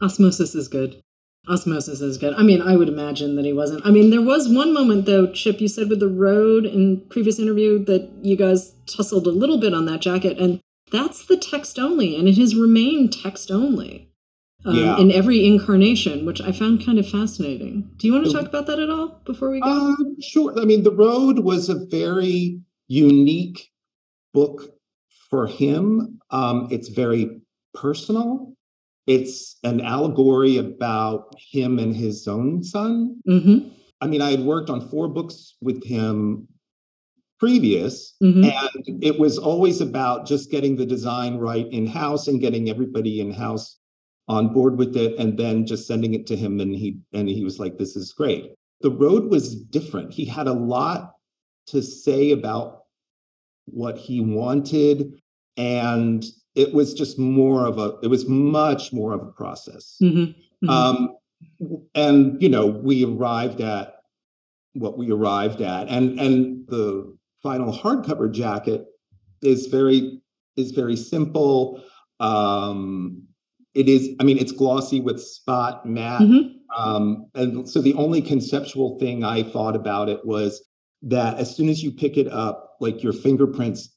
Osmosis 0.00 0.54
is 0.54 0.68
good. 0.68 1.02
Osmosis 1.48 2.00
is 2.00 2.18
good. 2.18 2.34
I 2.34 2.42
mean, 2.42 2.60
I 2.60 2.76
would 2.76 2.88
imagine 2.88 3.36
that 3.36 3.44
he 3.44 3.52
wasn't. 3.52 3.84
I 3.86 3.90
mean, 3.90 4.10
there 4.10 4.22
was 4.22 4.48
one 4.48 4.74
moment 4.74 5.06
though, 5.06 5.32
Chip, 5.32 5.60
you 5.60 5.68
said 5.68 5.88
with 5.88 6.00
the 6.00 6.08
road 6.08 6.66
in 6.66 7.00
previous 7.08 7.38
interview 7.38 7.82
that 7.86 8.10
you 8.22 8.36
guys 8.36 8.74
tussled 8.86 9.26
a 9.26 9.30
little 9.30 9.58
bit 9.58 9.72
on 9.72 9.86
that 9.86 10.00
jacket, 10.00 10.38
and 10.38 10.60
that's 10.92 11.24
the 11.24 11.36
text 11.36 11.78
only, 11.78 12.16
and 12.16 12.28
it 12.28 12.36
has 12.36 12.54
remained 12.54 13.12
text 13.12 13.50
only 13.50 14.10
um, 14.64 14.74
yeah. 14.74 14.98
in 14.98 15.10
every 15.10 15.46
incarnation, 15.46 16.26
which 16.26 16.40
I 16.40 16.52
found 16.52 16.84
kind 16.84 16.98
of 16.98 17.08
fascinating. 17.08 17.90
Do 17.96 18.06
you 18.06 18.12
want 18.12 18.26
to 18.26 18.32
talk 18.32 18.46
about 18.46 18.66
that 18.66 18.78
at 18.78 18.90
all 18.90 19.20
before 19.24 19.50
we 19.50 19.60
go? 19.60 19.68
Um, 19.68 20.16
sure. 20.20 20.58
I 20.60 20.64
mean, 20.64 20.82
the 20.82 20.92
road 20.94 21.40
was 21.40 21.68
a 21.68 21.86
very 21.86 22.60
unique 22.88 23.70
book 24.34 24.74
for 25.30 25.46
him. 25.46 26.18
Um, 26.30 26.68
it's 26.70 26.88
very 26.88 27.40
personal 27.74 28.54
it's 29.08 29.56
an 29.64 29.80
allegory 29.80 30.58
about 30.58 31.34
him 31.50 31.78
and 31.78 31.96
his 31.96 32.28
own 32.28 32.62
son. 32.62 33.20
Mm-hmm. 33.26 33.70
I 34.02 34.06
mean, 34.06 34.20
I 34.20 34.32
had 34.32 34.40
worked 34.40 34.68
on 34.68 34.86
four 34.90 35.08
books 35.08 35.56
with 35.62 35.82
him 35.82 36.46
previous, 37.40 38.14
mm-hmm. 38.22 38.44
and 38.44 39.02
it 39.02 39.18
was 39.18 39.38
always 39.38 39.80
about 39.80 40.26
just 40.26 40.50
getting 40.50 40.76
the 40.76 40.84
design 40.84 41.38
right 41.38 41.66
in 41.72 41.86
house 41.86 42.28
and 42.28 42.38
getting 42.38 42.68
everybody 42.68 43.20
in 43.20 43.32
house 43.32 43.78
on 44.28 44.52
board 44.52 44.76
with 44.76 44.94
it, 44.94 45.18
and 45.18 45.38
then 45.38 45.64
just 45.64 45.86
sending 45.86 46.12
it 46.12 46.26
to 46.26 46.36
him, 46.36 46.60
and 46.60 46.74
he 46.74 46.98
and 47.14 47.30
he 47.30 47.42
was 47.42 47.58
like, 47.58 47.78
"This 47.78 47.96
is 47.96 48.12
great." 48.12 48.52
The 48.82 48.90
road 48.90 49.30
was 49.30 49.56
different. 49.56 50.12
He 50.12 50.26
had 50.26 50.46
a 50.46 50.52
lot 50.52 51.14
to 51.68 51.82
say 51.82 52.30
about 52.30 52.82
what 53.64 53.96
he 53.96 54.20
wanted, 54.20 55.14
and 55.56 56.24
it 56.58 56.74
was 56.74 56.92
just 56.92 57.18
more 57.18 57.64
of 57.64 57.78
a 57.78 57.94
it 58.02 58.08
was 58.08 58.28
much 58.28 58.92
more 58.92 59.12
of 59.12 59.22
a 59.22 59.30
process 59.32 59.96
mm-hmm. 60.02 60.32
Mm-hmm. 60.66 60.68
Um, 60.68 61.14
and 61.94 62.42
you 62.42 62.48
know 62.48 62.66
we 62.66 63.04
arrived 63.04 63.60
at 63.60 63.94
what 64.74 64.98
we 64.98 65.10
arrived 65.10 65.60
at 65.62 65.88
and 65.88 66.18
and 66.18 66.66
the 66.66 67.16
final 67.42 67.72
hardcover 67.72 68.30
jacket 68.30 68.86
is 69.40 69.66
very 69.66 70.20
is 70.56 70.72
very 70.72 70.96
simple 70.96 71.82
um 72.18 73.22
it 73.74 73.88
is 73.88 74.10
i 74.20 74.24
mean 74.24 74.36
it's 74.36 74.52
glossy 74.52 75.00
with 75.00 75.22
spot 75.22 75.86
matte 75.86 76.20
mm-hmm. 76.20 76.82
um 76.82 77.26
and 77.36 77.68
so 77.68 77.80
the 77.80 77.94
only 77.94 78.20
conceptual 78.20 78.98
thing 78.98 79.22
i 79.22 79.44
thought 79.44 79.76
about 79.76 80.08
it 80.08 80.26
was 80.26 80.64
that 81.02 81.38
as 81.38 81.54
soon 81.54 81.68
as 81.68 81.84
you 81.84 81.92
pick 81.92 82.16
it 82.16 82.26
up 82.26 82.76
like 82.80 83.00
your 83.04 83.12
fingerprints 83.12 83.94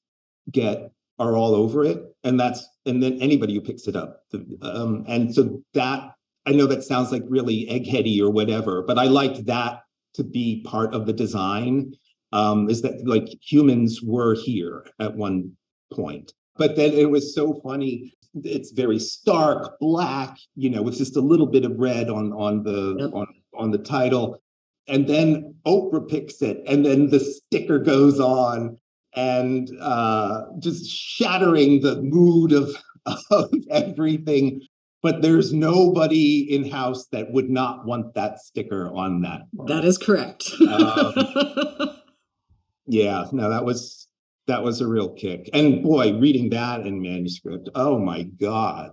get 0.52 0.92
are 1.22 1.38
all 1.38 1.56
over 1.56 1.84
it 1.86 2.00
and 2.24 2.40
that's 2.40 2.68
and 2.86 3.02
then 3.02 3.18
anybody 3.22 3.54
who 3.54 3.62
picks 3.62 3.88
it 3.88 3.96
up. 3.96 4.24
Um, 4.62 5.06
and 5.08 5.34
so 5.34 5.62
that 5.74 6.16
i 6.46 6.52
know 6.52 6.66
that 6.66 6.84
sounds 6.84 7.12
like 7.12 7.24
really 7.28 7.68
eggheady 7.70 8.20
or 8.20 8.32
whatever 8.32 8.82
but 8.82 8.98
i 8.98 9.06
liked 9.06 9.46
that 9.46 9.82
to 10.14 10.24
be 10.24 10.64
part 10.66 10.94
of 10.94 11.06
the 11.06 11.14
design 11.14 11.94
um, 12.34 12.70
is 12.70 12.82
that 12.82 13.06
like 13.06 13.28
humans 13.42 14.02
were 14.02 14.36
here 14.36 14.86
at 15.00 15.16
one 15.16 15.54
point. 15.94 16.34
But 16.58 16.76
then 16.76 16.94
it 16.94 17.10
was 17.10 17.36
so 17.36 17.60
funny 17.64 18.14
it's 18.46 18.72
very 18.72 18.98
stark 18.98 19.78
black 19.82 20.38
you 20.56 20.70
know 20.70 20.82
with 20.82 20.98
just 20.98 21.18
a 21.18 21.22
little 21.22 21.48
bit 21.48 21.66
of 21.66 21.78
red 21.78 22.10
on 22.10 22.32
on 22.32 22.64
the 22.64 22.96
yep. 22.98 23.12
on 23.14 23.28
on 23.58 23.72
the 23.72 23.78
title. 23.78 24.42
And 24.88 25.08
then 25.08 25.56
oprah 25.66 26.08
picks 26.10 26.42
it 26.42 26.62
and 26.68 26.86
then 26.86 27.10
the 27.10 27.20
sticker 27.20 27.80
goes 27.80 28.20
on 28.20 28.78
and 29.16 29.70
uh, 29.80 30.46
just 30.60 30.90
shattering 30.90 31.82
the 31.82 32.02
mood 32.02 32.52
of, 32.52 32.76
of 33.32 33.54
everything. 33.70 34.62
But 35.04 35.24
there's 35.24 35.52
nobody 35.52 36.42
in 36.54 36.70
house 36.70 37.08
that 37.08 37.32
would 37.32 37.50
not 37.50 37.86
want 37.86 38.14
that 38.14 38.40
sticker 38.40 38.92
on 38.94 39.22
that. 39.22 39.42
That 39.66 39.84
is 39.84 39.98
correct. 39.98 40.52
um, 40.62 41.16
yeah, 42.86 43.26
no, 43.32 43.50
that 43.50 43.66
was 43.66 44.08
that 44.48 44.64
was 44.64 44.82
a 44.82 44.88
real 44.88 45.10
kick. 45.14 45.50
And 45.54 45.82
boy, 45.84 46.18
reading 46.18 46.50
that 46.50 46.86
in 46.86 47.02
manuscript, 47.02 47.70
oh 47.74 47.98
my 47.98 48.24
God, 48.24 48.92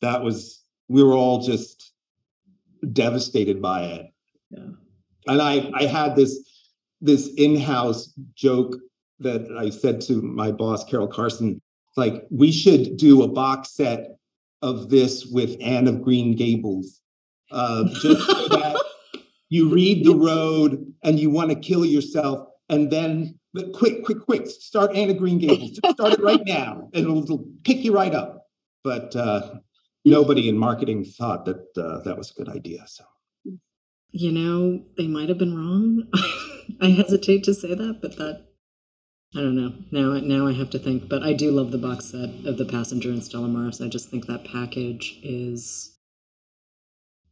that 0.00 0.22
was, 0.22 0.62
we 0.88 1.02
were 1.02 1.14
all 1.14 1.40
just 1.40 1.92
devastated 2.92 3.60
by 3.60 3.84
it. 3.84 4.06
Yeah. 4.50 4.70
And 5.26 5.42
I, 5.42 5.70
I 5.74 5.84
had 5.84 6.16
this, 6.16 6.38
this 7.00 7.28
in-house 7.36 8.12
joke 8.34 8.74
that 9.20 9.50
I 9.56 9.70
said 9.70 10.00
to 10.02 10.20
my 10.22 10.50
boss, 10.50 10.84
Carol 10.84 11.08
Carson, 11.08 11.60
like, 11.96 12.26
we 12.30 12.52
should 12.52 12.96
do 12.96 13.22
a 13.22 13.28
box 13.28 13.74
set 13.74 14.16
of 14.62 14.90
this 14.90 15.26
with 15.26 15.56
Anne 15.60 15.88
of 15.88 16.02
Green 16.02 16.36
Gables, 16.36 17.00
uh, 17.50 17.84
just 17.84 18.26
so 18.26 18.48
that 18.48 18.82
you 19.48 19.72
read 19.72 20.04
The 20.04 20.14
Road 20.14 20.94
and 21.02 21.18
you 21.18 21.30
want 21.30 21.50
to 21.50 21.56
kill 21.56 21.84
yourself, 21.84 22.48
and 22.68 22.90
then 22.90 23.38
but 23.52 23.72
quick, 23.72 24.04
quick, 24.04 24.20
quick, 24.20 24.46
start 24.46 24.94
Anne 24.94 25.10
of 25.10 25.18
Green 25.18 25.38
Gables. 25.38 25.76
Start 25.76 26.12
it 26.12 26.22
right 26.22 26.42
now, 26.46 26.88
and 26.94 27.04
it'll, 27.04 27.24
it'll 27.24 27.44
pick 27.64 27.84
you 27.84 27.92
right 27.92 28.14
up. 28.14 28.46
But 28.84 29.16
uh, 29.16 29.54
nobody 30.04 30.48
in 30.48 30.56
marketing 30.56 31.04
thought 31.04 31.44
that 31.46 31.66
uh, 31.76 32.00
that 32.04 32.16
was 32.16 32.30
a 32.30 32.34
good 32.34 32.48
idea. 32.48 32.84
So, 32.86 33.04
you 34.12 34.30
know, 34.30 34.84
they 34.96 35.08
might 35.08 35.28
have 35.28 35.38
been 35.38 35.56
wrong. 35.56 36.04
I 36.80 36.90
hesitate 36.90 37.42
to 37.44 37.54
say 37.54 37.74
that, 37.74 37.98
but 38.00 38.16
that 38.18 38.46
I 39.34 39.38
don't 39.40 39.54
know. 39.54 39.74
Now, 39.92 40.18
now 40.18 40.48
I 40.48 40.52
have 40.54 40.70
to 40.70 40.78
think. 40.78 41.08
But 41.08 41.22
I 41.22 41.32
do 41.32 41.52
love 41.52 41.70
the 41.70 41.78
box 41.78 42.06
set 42.06 42.30
of 42.44 42.58
the 42.58 42.64
Passenger 42.64 43.10
and 43.10 43.22
Stella 43.22 43.46
Maris. 43.46 43.80
I 43.80 43.88
just 43.88 44.10
think 44.10 44.26
that 44.26 44.44
package 44.44 45.20
is. 45.22 45.96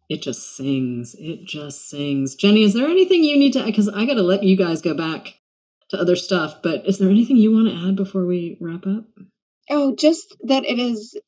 It 0.09 0.23
just 0.23 0.57
sings. 0.57 1.17
It 1.19 1.45
just 1.45 1.89
sings. 1.89 2.35
Jenny, 2.35 2.63
is 2.63 2.75
there 2.75 2.87
anything 2.87 3.25
you 3.25 3.37
need 3.37 3.53
to? 3.55 3.65
Because 3.65 3.89
I 3.89 4.07
got 4.07 4.15
to 4.15 4.23
let 4.23 4.45
you 4.45 4.57
guys 4.57 4.81
go 4.81 4.95
back 4.95 5.41
to 5.89 6.01
other 6.01 6.15
stuff. 6.15 6.63
But 6.63 6.87
is 6.87 6.99
there 6.99 7.11
anything 7.11 7.37
you 7.37 7.53
want 7.53 7.69
to 7.69 7.89
add 7.89 7.97
before 7.97 8.25
we 8.25 8.57
wrap 8.61 8.87
up? 8.87 9.05
Oh, 9.69 9.97
just 9.97 10.37
that 10.45 10.65
it 10.65 10.79
is 10.79 11.19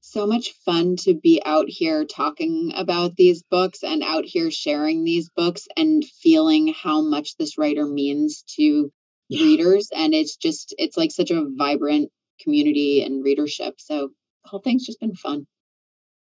so 0.00 0.26
much 0.26 0.52
fun 0.64 0.96
to 0.96 1.14
be 1.14 1.42
out 1.44 1.66
here 1.68 2.04
talking 2.04 2.72
about 2.74 3.16
these 3.16 3.42
books 3.42 3.82
and 3.82 4.02
out 4.02 4.24
here 4.24 4.50
sharing 4.50 5.04
these 5.04 5.28
books 5.28 5.68
and 5.76 6.04
feeling 6.04 6.72
how 6.72 7.02
much 7.02 7.36
this 7.36 7.58
writer 7.58 7.86
means 7.86 8.42
to. 8.56 8.90
Readers 9.30 9.88
and 9.94 10.14
it's 10.14 10.36
just 10.36 10.74
it's 10.78 10.96
like 10.96 11.10
such 11.10 11.30
a 11.30 11.46
vibrant 11.56 12.10
community 12.40 13.02
and 13.02 13.24
readership 13.24 13.74
so 13.78 14.10
the 14.44 14.50
whole 14.50 14.60
thing's 14.60 14.86
just 14.86 15.00
been 15.00 15.14
fun. 15.14 15.46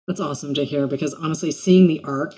That's 0.07 0.19
awesome 0.19 0.53
to 0.55 0.65
hear 0.65 0.87
because 0.87 1.13
honestly 1.13 1.51
seeing 1.51 1.87
the 1.87 2.01
arc 2.03 2.35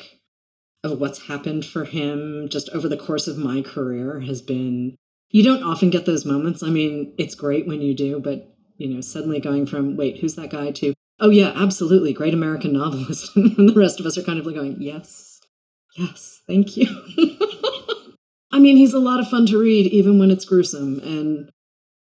of 0.83 0.99
what's 0.99 1.27
happened 1.27 1.65
for 1.65 1.85
him 1.85 2.47
just 2.49 2.69
over 2.69 2.87
the 2.87 2.97
course 2.97 3.27
of 3.27 3.37
my 3.37 3.61
career 3.61 4.21
has 4.21 4.41
been 4.41 4.95
you 5.29 5.43
don't 5.43 5.63
often 5.63 5.89
get 5.89 6.05
those 6.05 6.25
moments. 6.25 6.63
I 6.63 6.69
mean 6.69 7.13
it's 7.17 7.35
great 7.35 7.67
when 7.67 7.81
you 7.81 7.93
do 7.93 8.19
but 8.19 8.55
you 8.77 8.93
know 8.93 9.01
suddenly 9.01 9.39
going 9.39 9.65
from 9.65 9.97
wait 9.97 10.19
who's 10.19 10.35
that 10.35 10.49
guy? 10.51 10.71
to 10.71 10.93
oh 11.19 11.29
yeah 11.29 11.51
absolutely 11.55 12.13
great 12.13 12.33
american 12.33 12.73
novelist. 12.73 13.31
And 13.35 13.69
the 13.69 13.73
rest 13.73 13.99
of 13.99 14.05
us 14.05 14.17
are 14.17 14.23
kind 14.23 14.39
of 14.39 14.45
like 14.45 14.55
going 14.55 14.81
yes 14.81 15.41
yes 15.97 16.41
thank 16.47 16.77
you 16.77 16.87
I 18.53 18.59
mean, 18.59 18.77
he's 18.77 18.93
a 18.93 18.99
lot 18.99 19.19
of 19.19 19.27
fun 19.27 19.47
to 19.47 19.57
read, 19.57 19.87
even 19.87 20.19
when 20.19 20.29
it's 20.29 20.45
gruesome. 20.45 20.99
And, 20.99 21.49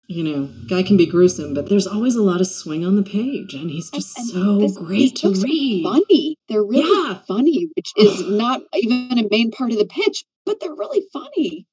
you 0.08 0.24
know, 0.24 0.50
guy 0.68 0.82
can 0.82 0.96
be 0.96 1.06
gruesome, 1.06 1.54
but 1.54 1.68
there's 1.68 1.86
always 1.86 2.16
a 2.16 2.22
lot 2.22 2.40
of 2.40 2.48
swing 2.48 2.84
on 2.84 2.96
the 2.96 3.04
page. 3.04 3.54
And 3.54 3.70
he's 3.70 3.88
just 3.88 4.18
and, 4.18 4.28
and 4.30 4.44
so 4.44 4.58
this, 4.58 4.76
great 4.76 5.16
to 5.16 5.30
read. 5.30 5.84
funny. 5.84 6.36
They're 6.48 6.64
really 6.64 7.08
yeah. 7.08 7.20
funny, 7.28 7.68
which 7.76 7.92
is 7.96 8.28
not 8.28 8.62
even 8.74 9.20
a 9.20 9.28
main 9.30 9.52
part 9.52 9.70
of 9.70 9.78
the 9.78 9.86
pitch, 9.86 10.24
but 10.44 10.58
they're 10.58 10.74
really 10.74 11.04
funny. 11.12 11.68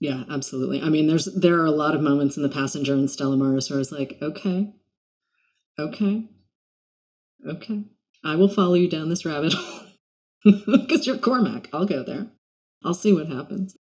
Yeah, 0.00 0.24
absolutely. 0.28 0.82
I 0.82 0.88
mean, 0.88 1.06
there's 1.06 1.26
there 1.26 1.60
are 1.60 1.66
a 1.66 1.70
lot 1.70 1.94
of 1.94 2.00
moments 2.00 2.36
in 2.36 2.42
the 2.42 2.48
passenger 2.48 2.94
and 2.94 3.08
Stella 3.08 3.36
Maris 3.36 3.70
where 3.70 3.78
it's 3.78 3.92
like, 3.92 4.18
okay, 4.20 4.72
okay, 5.78 6.24
okay, 7.48 7.84
I 8.24 8.34
will 8.34 8.48
follow 8.48 8.74
you 8.74 8.88
down 8.88 9.08
this 9.08 9.24
rabbit 9.24 9.54
hole 9.54 9.86
because 10.66 11.06
you're 11.06 11.18
Cormac. 11.18 11.68
I'll 11.72 11.86
go 11.86 12.02
there. 12.02 12.28
I'll 12.84 12.94
see 12.94 13.12
what 13.12 13.28
happens. 13.28 13.76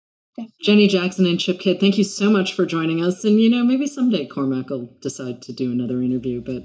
Jenny 0.62 0.88
Jackson 0.88 1.26
and 1.26 1.40
Chip 1.40 1.60
Kidd, 1.60 1.80
thank 1.80 1.98
you 1.98 2.04
so 2.04 2.30
much 2.30 2.54
for 2.54 2.66
joining 2.66 3.04
us. 3.04 3.24
And, 3.24 3.42
you 3.42 3.50
know, 3.50 3.64
maybe 3.64 3.88
someday 3.88 4.28
Cormac 4.28 4.70
will 4.70 4.90
decide 5.02 5.42
to 5.44 5.54
do 5.54 5.72
another 5.72 6.02
interview, 6.02 6.42
but 6.42 6.64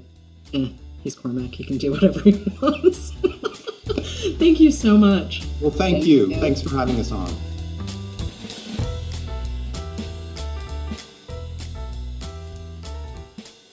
eh, 0.53 0.73
he's 1.01 1.15
Cormac. 1.15 1.55
He 1.55 1.63
can 1.63 1.79
do 1.79 1.91
whatever 1.91 2.19
he 2.19 2.31
wants. 2.61 3.11
thank 4.37 4.59
you 4.59 4.69
so 4.69 4.95
much. 4.95 5.47
Well, 5.59 5.71
thank, 5.71 5.97
thank 5.97 6.05
you. 6.05 6.27
you. 6.27 6.39
Thanks 6.39 6.61
for 6.61 6.69
having 6.77 6.99
us 6.99 7.11
on. 7.11 7.33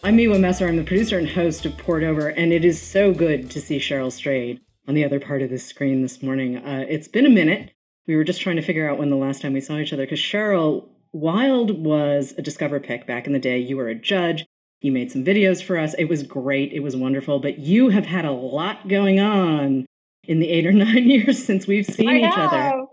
I'm 0.02 0.16
Miwa 0.16 0.40
Messer. 0.40 0.66
I'm 0.66 0.76
the 0.76 0.84
producer 0.84 1.18
and 1.18 1.28
host 1.28 1.66
of 1.66 1.76
Poured 1.76 2.04
Over, 2.04 2.28
and 2.28 2.54
it 2.54 2.64
is 2.64 2.80
so 2.80 3.12
good 3.12 3.50
to 3.50 3.60
see 3.60 3.78
Cheryl 3.78 4.10
Strayed 4.10 4.60
on 4.88 4.94
the 4.94 5.04
other 5.04 5.20
part 5.20 5.42
of 5.42 5.50
the 5.50 5.58
screen 5.58 6.00
this 6.00 6.22
morning. 6.22 6.56
Uh, 6.56 6.86
it's 6.88 7.06
been 7.06 7.26
a 7.26 7.30
minute 7.30 7.72
we 8.06 8.16
were 8.16 8.24
just 8.24 8.40
trying 8.40 8.56
to 8.56 8.62
figure 8.62 8.88
out 8.88 8.98
when 8.98 9.10
the 9.10 9.16
last 9.16 9.42
time 9.42 9.52
we 9.52 9.60
saw 9.60 9.76
each 9.76 9.92
other 9.92 10.04
because 10.04 10.18
Cheryl 10.18 10.88
Wild 11.12 11.84
was 11.84 12.34
a 12.38 12.42
Discover 12.42 12.80
pick 12.80 13.06
back 13.06 13.26
in 13.26 13.32
the 13.32 13.38
day. 13.38 13.58
You 13.58 13.76
were 13.76 13.88
a 13.88 13.94
judge. 13.94 14.46
You 14.80 14.92
made 14.92 15.10
some 15.12 15.24
videos 15.24 15.62
for 15.62 15.76
us. 15.76 15.94
It 15.98 16.04
was 16.06 16.22
great. 16.22 16.72
It 16.72 16.80
was 16.80 16.96
wonderful. 16.96 17.38
But 17.40 17.58
you 17.58 17.90
have 17.90 18.06
had 18.06 18.24
a 18.24 18.30
lot 18.32 18.88
going 18.88 19.20
on 19.20 19.86
in 20.26 20.38
the 20.40 20.48
eight 20.48 20.66
or 20.66 20.72
nine 20.86 21.08
years 21.08 21.44
since 21.44 21.66
we've 21.66 21.86
seen 21.86 22.08
I 22.08 22.18
each 22.28 22.32
other. 22.36 22.84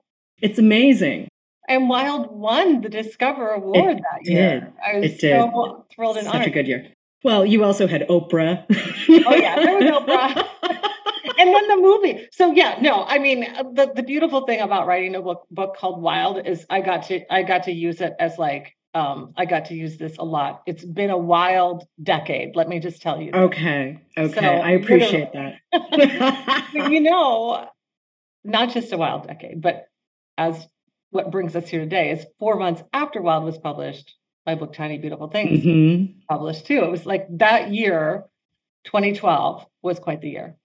It's 0.41 0.59
amazing. 0.59 1.27
And 1.69 1.89
Wild 1.89 2.31
won 2.31 2.81
the 2.81 2.89
Discover 2.89 3.49
Award 3.49 3.97
it 3.97 4.03
that 4.03 4.23
did. 4.23 4.31
year. 4.33 4.73
I 4.85 4.99
was 4.99 5.11
it 5.13 5.21
so 5.21 5.27
did. 5.87 5.95
thrilled 5.95 6.17
and 6.17 6.25
Such 6.25 6.35
honored. 6.35 6.47
a 6.47 6.51
good 6.51 6.67
year. 6.67 6.87
Well, 7.23 7.45
you 7.45 7.63
also 7.63 7.87
had 7.87 8.07
Oprah. 8.07 8.65
oh 8.69 9.35
yeah, 9.35 9.55
there 9.55 9.75
was 9.77 9.83
Oprah. 10.01 10.47
and 11.37 11.53
then 11.53 11.67
the 11.67 11.77
movie. 11.77 12.27
So 12.31 12.51
yeah, 12.53 12.77
no, 12.81 13.03
I 13.03 13.19
mean 13.19 13.41
the 13.73 13.91
the 13.95 14.03
beautiful 14.03 14.45
thing 14.45 14.61
about 14.61 14.87
writing 14.87 15.15
a 15.15 15.21
book 15.21 15.45
book 15.51 15.77
called 15.77 16.01
Wild 16.01 16.45
is 16.45 16.65
I 16.69 16.81
got 16.81 17.03
to 17.03 17.33
I 17.33 17.43
got 17.43 17.63
to 17.63 17.71
use 17.71 18.01
it 18.01 18.13
as 18.19 18.37
like 18.37 18.75
um 18.93 19.33
I 19.37 19.45
got 19.45 19.65
to 19.65 19.75
use 19.75 19.97
this 19.97 20.17
a 20.17 20.23
lot. 20.23 20.63
It's 20.65 20.83
been 20.83 21.09
a 21.09 21.17
wild 21.17 21.85
decade, 22.01 22.55
let 22.55 22.67
me 22.67 22.79
just 22.79 23.01
tell 23.01 23.21
you. 23.21 23.31
That. 23.31 23.41
Okay. 23.43 24.01
Okay. 24.17 24.39
So, 24.39 24.45
I 24.45 24.71
appreciate 24.71 25.31
that. 25.33 26.69
you 26.91 27.01
know, 27.01 27.67
not 28.43 28.73
just 28.73 28.91
a 28.93 28.97
wild 28.97 29.27
decade, 29.27 29.61
but 29.61 29.87
as 30.37 30.67
what 31.09 31.31
brings 31.31 31.55
us 31.55 31.67
here 31.67 31.79
today 31.79 32.11
is 32.11 32.25
four 32.39 32.57
months 32.57 32.83
after 32.93 33.21
Wild 33.21 33.43
was 33.43 33.57
published, 33.57 34.15
my 34.45 34.55
book 34.55 34.73
Tiny 34.73 34.97
Beautiful 34.97 35.27
Things 35.27 35.63
mm-hmm. 35.63 36.19
published 36.29 36.65
too. 36.65 36.83
It 36.83 36.91
was 36.91 37.05
like 37.05 37.27
that 37.37 37.71
year, 37.71 38.25
2012 38.85 39.65
was 39.81 39.99
quite 39.99 40.21
the 40.21 40.29
year. 40.29 40.55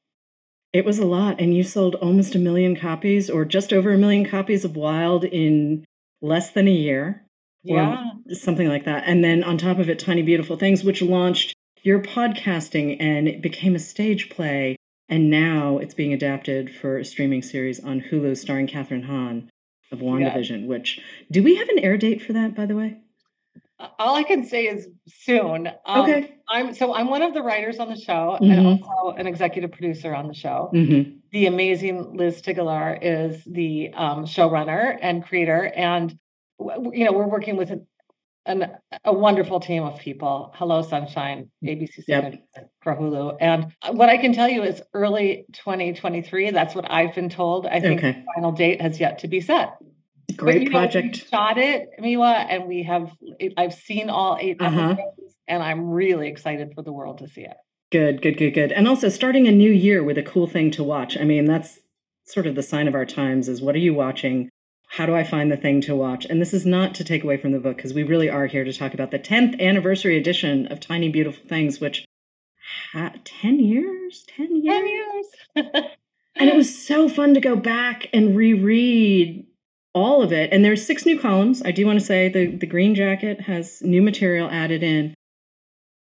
It 0.73 0.85
was 0.85 0.99
a 0.99 1.07
lot. 1.07 1.41
And 1.41 1.55
you 1.55 1.63
sold 1.63 1.97
almost 1.97 2.35
a 2.35 2.39
million 2.39 2.77
copies 2.77 3.29
or 3.29 3.45
just 3.45 3.73
over 3.73 3.93
a 3.93 3.99
million 3.99 4.25
copies 4.25 4.65
of 4.65 4.77
Wild 4.77 5.25
in 5.25 5.85
less 6.21 6.51
than 6.51 6.69
a 6.69 6.73
year. 6.73 7.27
Yeah. 7.65 8.11
something 8.33 8.69
like 8.69 8.85
that. 8.87 9.05
And 9.07 9.23
then 9.23 9.45
on 9.45 9.57
top 9.57 9.79
of 9.79 9.89
it, 9.89 10.01
Tiny 10.01 10.23
Beautiful 10.23 10.57
Things, 10.57 10.83
which 10.83 11.01
launched 11.01 11.55
your 11.83 12.01
podcasting 12.01 12.97
and 12.99 13.29
it 13.29 13.41
became 13.41 13.77
a 13.77 13.79
stage 13.79 14.31
play. 14.31 14.77
And 15.09 15.31
now 15.31 15.79
it's 15.79 15.95
being 15.95 16.13
adapted 16.13 16.75
for 16.75 16.99
a 16.99 17.05
streaming 17.05 17.43
series 17.43 17.79
on 17.79 18.01
Hulu 18.01 18.37
starring 18.37 18.67
Kathryn 18.67 19.05
Hahn 19.05 19.51
of 19.93 20.01
WandaVision, 20.01 20.63
yeah. 20.63 20.67
which 20.67 21.01
do 21.31 21.43
we 21.43 21.57
have 21.57 21.69
an 21.69 21.79
air 21.79 21.97
date 21.97 22.23
for 22.23 22.33
that, 22.33 22.57
by 22.57 22.67
the 22.67 22.75
way? 22.75 22.97
All 23.99 24.15
I 24.15 24.23
can 24.23 24.45
say 24.45 24.65
is 24.65 24.89
soon. 25.09 25.69
Um, 25.87 26.01
okay. 26.03 26.35
I'm 26.49 26.75
so 26.75 26.95
I'm 26.95 27.09
one 27.09 27.23
of 27.23 27.35
the 27.35 27.43
writers 27.43 27.79
on 27.79 27.89
the 27.89 27.97
show 27.97 28.39
mm-hmm. 28.41 28.51
and 28.51 28.67
also 28.83 29.17
an 29.17 29.27
executive 29.27 29.73
producer 29.73 30.15
on 30.15 30.29
the 30.29 30.35
show. 30.35 30.71
Mm-hmm. 30.75 31.19
The 31.31 31.47
amazing 31.47 32.17
Liz 32.17 32.43
Tigelaar 32.43 32.99
is 33.01 33.43
the 33.45 33.93
um, 33.95 34.25
showrunner 34.25 34.99
and 35.01 35.25
creator, 35.25 35.73
and 35.75 36.17
you 36.59 37.05
know 37.05 37.13
we're 37.13 37.27
working 37.27 37.57
with 37.57 37.71
an, 37.71 37.87
an, 38.47 38.71
a 39.05 39.13
wonderful 39.13 39.61
team 39.61 39.83
of 39.83 39.99
people. 39.99 40.53
Hello 40.57 40.83
Sunshine, 40.83 41.51
ABC 41.65 42.05
yep. 42.07 42.35
for 42.83 42.95
Hulu, 42.95 43.37
and 43.41 43.73
what 43.93 44.09
I 44.09 44.19
can 44.19 44.33
tell 44.33 44.49
you 44.49 44.63
is 44.63 44.83
early 44.93 45.47
2023. 45.53 46.51
That's 46.51 46.75
what 46.75 46.91
I've 46.91 47.15
been 47.15 47.31
told. 47.31 47.67
I 47.67 47.81
think 47.81 48.01
okay. 48.01 48.13
the 48.13 48.25
final 48.35 48.53
date 48.53 48.81
has 48.81 49.01
yet 49.01 49.19
to 49.21 49.29
be 49.29 49.41
set. 49.41 49.77
Great 50.37 50.71
project. 50.71 51.25
Know, 51.33 51.39
shot 51.39 51.59
it, 51.59 51.91
Miwa, 52.01 52.47
and 52.49 52.67
we 52.67 52.83
have. 52.85 53.11
I've 53.57 53.75
seen 53.75 54.11
all 54.11 54.39
8 54.41 54.57
uh-huh. 54.61 54.81
episodes, 54.81 55.37
and 55.47 55.63
I'm 55.63 55.91
really 55.91 56.29
excited 56.29 56.73
for 56.75 56.83
the 56.83 56.93
world 56.93 57.19
to 57.19 57.29
see 57.29 57.43
it. 57.43 57.57
Good, 57.91 58.23
good, 58.23 58.39
good, 58.39 58.53
good. 58.53 58.73
And 58.73 58.89
also 58.89 59.09
starting 59.09 59.47
a 59.47 59.53
new 59.53 59.71
year 59.71 60.03
with 60.03 60.17
a 60.17 60.23
cool 60.23 60.47
thing 60.47 60.71
to 60.73 60.83
watch. 60.83 61.17
I 61.19 61.25
mean, 61.25 61.45
that's 61.45 61.81
sort 62.25 62.47
of 62.47 62.55
the 62.55 62.63
sign 62.63 62.89
of 62.89 62.95
our 62.95 63.05
times. 63.05 63.49
Is 63.49 63.61
what 63.61 63.75
are 63.75 63.79
you 63.79 63.95
watching? 63.95 64.49
How 64.89 65.07
do 65.07 65.15
I 65.15 65.25
find 65.25 65.51
the 65.51 65.57
thing 65.57 65.81
to 65.83 65.97
watch? 65.97 66.27
And 66.27 66.41
this 66.41 66.53
is 66.53 66.67
not 66.67 66.95
to 66.97 67.05
take 67.05 67.25
away 67.25 67.39
from 67.39 67.53
the 67.53 67.59
book 67.59 67.77
because 67.77 67.95
we 67.95 68.03
really 68.03 68.29
are 68.29 68.47
here 68.47 68.65
to 68.65 68.73
talk 68.73 68.93
about 68.93 69.11
the 69.11 69.19
10th 69.19 69.59
anniversary 69.61 70.19
edition 70.19 70.67
of 70.67 70.81
Tiny 70.81 71.09
Beautiful 71.09 71.47
Things, 71.49 71.81
which 71.81 72.05
ha- 72.93 73.15
10 73.25 73.61
years, 73.61 74.25
10 74.37 74.63
years. 74.63 75.27
10 75.55 75.67
years. 75.67 75.87
and 76.37 76.51
it 76.51 76.55
was 76.55 76.79
so 76.79 77.09
fun 77.09 77.35
to 77.35 77.41
go 77.41 77.57
back 77.57 78.09
and 78.13 78.37
reread 78.37 79.47
all 79.95 80.23
of 80.23 80.33
it. 80.33 80.53
And 80.53 80.65
there's 80.65 80.85
six 80.85 81.05
new 81.05 81.19
columns. 81.19 81.63
I 81.65 81.71
do 81.71 81.87
want 81.87 81.99
to 81.99 82.05
say 82.05 82.29
the, 82.29 82.47
the 82.47 82.67
green 82.67 82.95
jacket 82.95 83.43
has 83.43 83.83
new 83.83 84.03
material 84.03 84.49
added 84.51 84.83
in. 84.83 85.15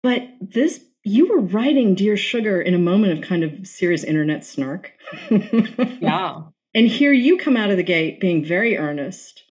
But 0.04 0.30
this, 0.42 0.84
you 1.04 1.28
were 1.28 1.40
writing 1.40 1.96
Dear 1.96 2.16
Sugar 2.16 2.62
in 2.62 2.74
a 2.74 2.80
moment 2.80 3.18
of 3.18 3.28
kind 3.28 3.44
of 3.44 3.68
serious 3.68 4.04
internet 4.04 4.46
snark. 4.46 4.94
yeah. 5.30 6.42
And 6.74 6.88
here 6.88 7.12
you 7.12 7.38
come 7.38 7.58
out 7.58 7.72
of 7.72 7.78
the 7.78 7.84
gate 7.84 8.20
being 8.20 8.46
very 8.46 8.78
earnest 8.78 9.44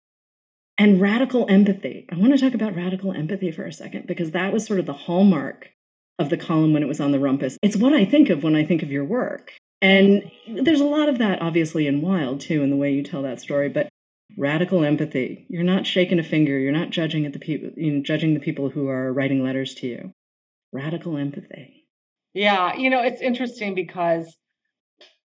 and 0.78 1.00
radical 1.00 1.46
empathy. 1.48 2.06
I 2.12 2.16
want 2.16 2.32
to 2.32 2.38
talk 2.38 2.54
about 2.54 2.76
radical 2.76 3.12
empathy 3.12 3.50
for 3.50 3.64
a 3.64 3.72
second 3.72 4.06
because 4.06 4.32
that 4.32 4.52
was 4.52 4.66
sort 4.66 4.80
of 4.80 4.86
the 4.86 4.92
hallmark 4.92 5.70
of 6.18 6.30
the 6.30 6.36
column 6.36 6.72
when 6.72 6.82
it 6.82 6.88
was 6.88 7.00
on 7.00 7.12
the 7.12 7.18
rumpus. 7.18 7.58
It's 7.62 7.76
what 7.76 7.92
I 7.92 8.04
think 8.04 8.30
of 8.30 8.42
when 8.42 8.54
I 8.56 8.64
think 8.64 8.82
of 8.82 8.90
your 8.90 9.04
work. 9.04 9.52
And 9.82 10.30
there's 10.48 10.80
a 10.80 10.84
lot 10.84 11.08
of 11.08 11.18
that 11.18 11.40
obviously 11.42 11.86
in 11.86 12.02
Wild 12.02 12.40
too, 12.40 12.62
in 12.62 12.70
the 12.70 12.76
way 12.76 12.92
you 12.92 13.02
tell 13.02 13.22
that 13.22 13.40
story. 13.40 13.68
But 13.68 13.88
radical 14.36 14.84
empathy. 14.84 15.46
You're 15.48 15.62
not 15.62 15.86
shaking 15.86 16.18
a 16.18 16.24
finger. 16.24 16.58
You're 16.58 16.72
not 16.72 16.90
judging 16.90 17.26
at 17.26 17.32
the 17.32 17.38
people, 17.38 17.70
you 17.76 17.92
know, 17.92 18.02
judging 18.02 18.34
the 18.34 18.40
people 18.40 18.70
who 18.70 18.88
are 18.88 19.12
writing 19.12 19.42
letters 19.42 19.74
to 19.76 19.86
you. 19.86 20.12
Radical 20.72 21.16
empathy. 21.16 21.86
Yeah, 22.34 22.74
you 22.74 22.90
know, 22.90 23.02
it's 23.02 23.22
interesting 23.22 23.74
because 23.74 24.36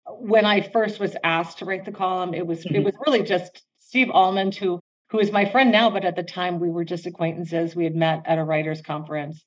when 0.07 0.45
I 0.45 0.61
first 0.61 0.99
was 0.99 1.15
asked 1.23 1.59
to 1.59 1.65
write 1.65 1.85
the 1.85 1.91
column, 1.91 2.33
it 2.33 2.45
was 2.45 2.63
mm-hmm. 2.63 2.75
it 2.75 2.83
was 2.83 2.95
really 3.05 3.23
just 3.23 3.61
Steve 3.79 4.09
Almond 4.11 4.55
who 4.55 4.79
who 5.09 5.19
is 5.19 5.31
my 5.31 5.45
friend 5.45 5.71
now, 5.71 5.89
but 5.89 6.05
at 6.05 6.15
the 6.15 6.23
time 6.23 6.59
we 6.59 6.69
were 6.69 6.83
just 6.83 7.05
acquaintances. 7.05 7.75
We 7.75 7.83
had 7.83 7.95
met 7.95 8.23
at 8.25 8.39
a 8.39 8.43
writers 8.43 8.81
conference, 8.81 9.43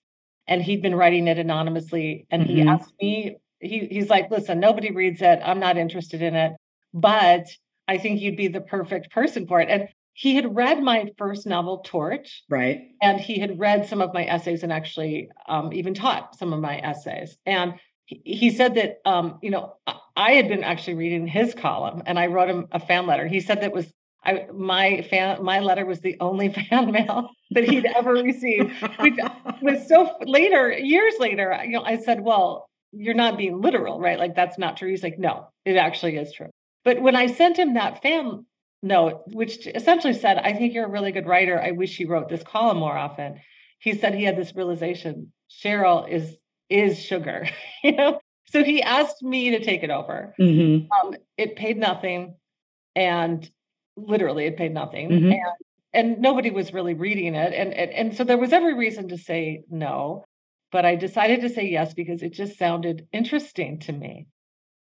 and 0.46 0.62
he'd 0.62 0.82
been 0.82 0.94
writing 0.94 1.26
it 1.26 1.38
anonymously. 1.38 2.26
And 2.30 2.42
mm-hmm. 2.42 2.52
he 2.52 2.62
asked 2.62 2.92
me, 3.00 3.36
he 3.60 3.88
he's 3.90 4.08
like, 4.08 4.30
"Listen, 4.30 4.60
nobody 4.60 4.92
reads 4.92 5.20
it. 5.20 5.40
I'm 5.44 5.58
not 5.58 5.76
interested 5.76 6.22
in 6.22 6.36
it, 6.36 6.52
but 6.94 7.46
I 7.88 7.98
think 7.98 8.20
you'd 8.20 8.36
be 8.36 8.48
the 8.48 8.60
perfect 8.60 9.10
person 9.10 9.46
for 9.46 9.60
it. 9.60 9.68
And 9.68 9.88
he 10.12 10.34
had 10.34 10.54
read 10.54 10.82
my 10.82 11.10
first 11.16 11.46
novel, 11.46 11.78
Torch. 11.78 12.42
Right. 12.50 12.88
And 13.00 13.20
he 13.20 13.38
had 13.38 13.58
read 13.58 13.88
some 13.88 14.02
of 14.02 14.12
my 14.12 14.24
essays 14.24 14.62
and 14.62 14.72
actually 14.72 15.30
um, 15.48 15.72
even 15.72 15.94
taught 15.94 16.36
some 16.36 16.52
of 16.52 16.60
my 16.60 16.78
essays. 16.78 17.38
And 17.46 17.74
he, 18.04 18.20
he 18.24 18.50
said 18.50 18.74
that, 18.74 18.98
um, 19.04 19.38
you 19.42 19.50
know, 19.50 19.74
I 20.16 20.32
had 20.32 20.48
been 20.48 20.64
actually 20.64 20.94
reading 20.94 21.26
his 21.26 21.54
column 21.54 22.02
and 22.04 22.18
I 22.18 22.26
wrote 22.26 22.50
him 22.50 22.66
a 22.72 22.80
fan 22.80 23.06
letter. 23.06 23.26
He 23.26 23.40
said 23.40 23.62
that 23.62 23.72
was 23.72 23.90
I, 24.24 24.46
my 24.52 25.02
fan, 25.02 25.42
my 25.42 25.60
letter 25.60 25.86
was 25.86 26.00
the 26.00 26.16
only 26.20 26.48
fan 26.70 26.90
mail 26.90 27.30
that 27.52 27.64
he'd 27.64 27.86
ever 27.86 28.12
received. 28.12 28.72
Which 28.98 29.14
was 29.62 29.88
so 29.88 30.16
later, 30.22 30.72
years 30.72 31.14
later, 31.18 31.58
you 31.64 31.72
know, 31.72 31.84
I 31.84 31.98
said, 31.98 32.20
"Well, 32.20 32.68
you're 32.92 33.14
not 33.14 33.38
being 33.38 33.60
literal, 33.60 34.00
right? 34.00 34.18
Like 34.18 34.34
that's 34.34 34.58
not 34.58 34.76
true." 34.76 34.90
He's 34.90 35.02
like, 35.02 35.18
"No, 35.18 35.48
it 35.64 35.76
actually 35.76 36.16
is 36.16 36.32
true." 36.32 36.50
But 36.88 37.02
when 37.02 37.16
I 37.16 37.26
sent 37.26 37.58
him 37.58 37.74
that 37.74 38.00
fan 38.00 38.46
note, 38.82 39.24
which 39.26 39.66
essentially 39.66 40.14
said, 40.14 40.38
I 40.38 40.54
think 40.54 40.72
you're 40.72 40.86
a 40.86 40.90
really 40.90 41.12
good 41.12 41.26
writer. 41.26 41.60
I 41.60 41.72
wish 41.72 42.00
you 42.00 42.08
wrote 42.08 42.30
this 42.30 42.42
column 42.42 42.78
more 42.78 42.96
often. 42.96 43.42
He 43.78 43.92
said 43.92 44.14
he 44.14 44.24
had 44.24 44.38
this 44.38 44.56
realization 44.56 45.30
Cheryl 45.50 46.08
is 46.08 46.38
is 46.70 46.98
sugar, 46.98 47.46
you 47.84 47.92
know? 47.92 48.20
So 48.46 48.64
he 48.64 48.82
asked 48.82 49.22
me 49.22 49.50
to 49.50 49.62
take 49.62 49.82
it 49.82 49.90
over. 49.90 50.34
Mm-hmm. 50.40 50.90
Um, 50.90 51.16
it 51.36 51.56
paid 51.56 51.76
nothing. 51.76 52.36
And 52.96 53.46
literally 53.98 54.46
it 54.46 54.56
paid 54.56 54.72
nothing. 54.72 55.10
Mm-hmm. 55.10 55.32
And 55.32 55.42
and 55.92 56.18
nobody 56.20 56.50
was 56.50 56.72
really 56.72 56.94
reading 56.94 57.34
it. 57.34 57.52
And, 57.52 57.74
and 57.74 57.90
and 57.90 58.16
so 58.16 58.24
there 58.24 58.38
was 58.38 58.54
every 58.54 58.72
reason 58.72 59.08
to 59.08 59.18
say 59.18 59.64
no. 59.68 60.24
But 60.72 60.86
I 60.86 60.96
decided 60.96 61.42
to 61.42 61.50
say 61.50 61.68
yes 61.68 61.92
because 61.92 62.22
it 62.22 62.32
just 62.32 62.56
sounded 62.56 63.08
interesting 63.12 63.78
to 63.80 63.92
me. 63.92 64.26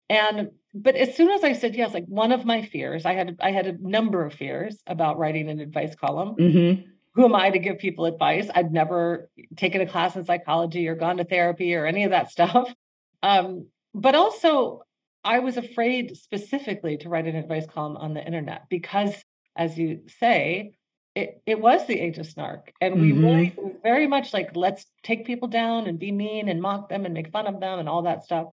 And 0.09 0.51
but 0.81 0.95
as 0.95 1.15
soon 1.15 1.29
as 1.29 1.43
I 1.43 1.53
said 1.53 1.75
yes, 1.75 1.93
like 1.93 2.05
one 2.05 2.31
of 2.31 2.45
my 2.45 2.61
fears, 2.61 3.05
I 3.05 3.13
had 3.13 3.37
I 3.39 3.51
had 3.51 3.67
a 3.67 3.77
number 3.79 4.25
of 4.25 4.33
fears 4.33 4.77
about 4.87 5.17
writing 5.17 5.49
an 5.49 5.59
advice 5.59 5.95
column. 5.95 6.35
Mm-hmm. 6.35 6.81
Who 7.13 7.25
am 7.25 7.35
I 7.35 7.49
to 7.49 7.59
give 7.59 7.79
people 7.79 8.05
advice? 8.05 8.47
I'd 8.53 8.71
never 8.71 9.29
taken 9.55 9.81
a 9.81 9.87
class 9.87 10.15
in 10.15 10.23
psychology 10.23 10.87
or 10.87 10.95
gone 10.95 11.17
to 11.17 11.23
therapy 11.23 11.73
or 11.73 11.85
any 11.85 12.03
of 12.03 12.11
that 12.11 12.31
stuff. 12.31 12.73
Um, 13.23 13.65
but 13.95 14.13
also, 14.13 14.83
I 15.23 15.39
was 15.39 15.57
afraid 15.57 16.15
specifically 16.17 16.97
to 16.97 17.09
write 17.09 17.25
an 17.25 17.35
advice 17.35 17.65
column 17.65 17.97
on 17.97 18.13
the 18.13 18.23
internet 18.23 18.69
because, 18.69 19.11
as 19.55 19.75
you 19.75 20.01
say, 20.19 20.75
it, 21.15 21.41
it 21.47 21.59
was 21.59 21.87
the 21.87 21.99
age 21.99 22.19
of 22.19 22.27
snark. 22.27 22.71
And 22.79 23.01
we 23.01 23.11
mm-hmm. 23.11 23.25
really 23.25 23.55
very 23.81 24.05
much 24.05 24.33
like, 24.33 24.55
let's 24.55 24.85
take 25.01 25.25
people 25.25 25.47
down 25.47 25.87
and 25.87 25.97
be 25.97 26.11
mean 26.11 26.47
and 26.47 26.61
mock 26.61 26.89
them 26.89 27.05
and 27.05 27.13
make 27.15 27.31
fun 27.31 27.47
of 27.47 27.59
them 27.59 27.79
and 27.79 27.89
all 27.89 28.03
that 28.03 28.23
stuff 28.23 28.49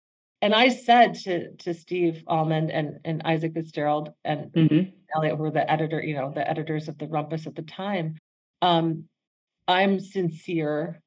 and 0.42 0.54
I 0.54 0.68
said 0.68 1.14
to 1.24 1.54
to 1.56 1.74
Steve 1.74 2.24
Almond 2.26 2.70
and 2.70 3.00
and 3.04 3.22
Isaac 3.24 3.54
Fitzgerald 3.54 4.12
and 4.24 4.52
mm-hmm. 4.52 4.90
Elliot 5.14 5.38
were 5.38 5.50
the 5.50 5.70
editor, 5.70 6.02
you 6.02 6.14
know, 6.14 6.32
the 6.34 6.48
editors 6.48 6.88
of 6.88 6.98
the 6.98 7.06
Rumpus 7.06 7.46
at 7.46 7.54
the 7.54 7.62
time. 7.62 8.16
Um, 8.62 9.04
I'm 9.66 10.00
sincere. 10.00 11.02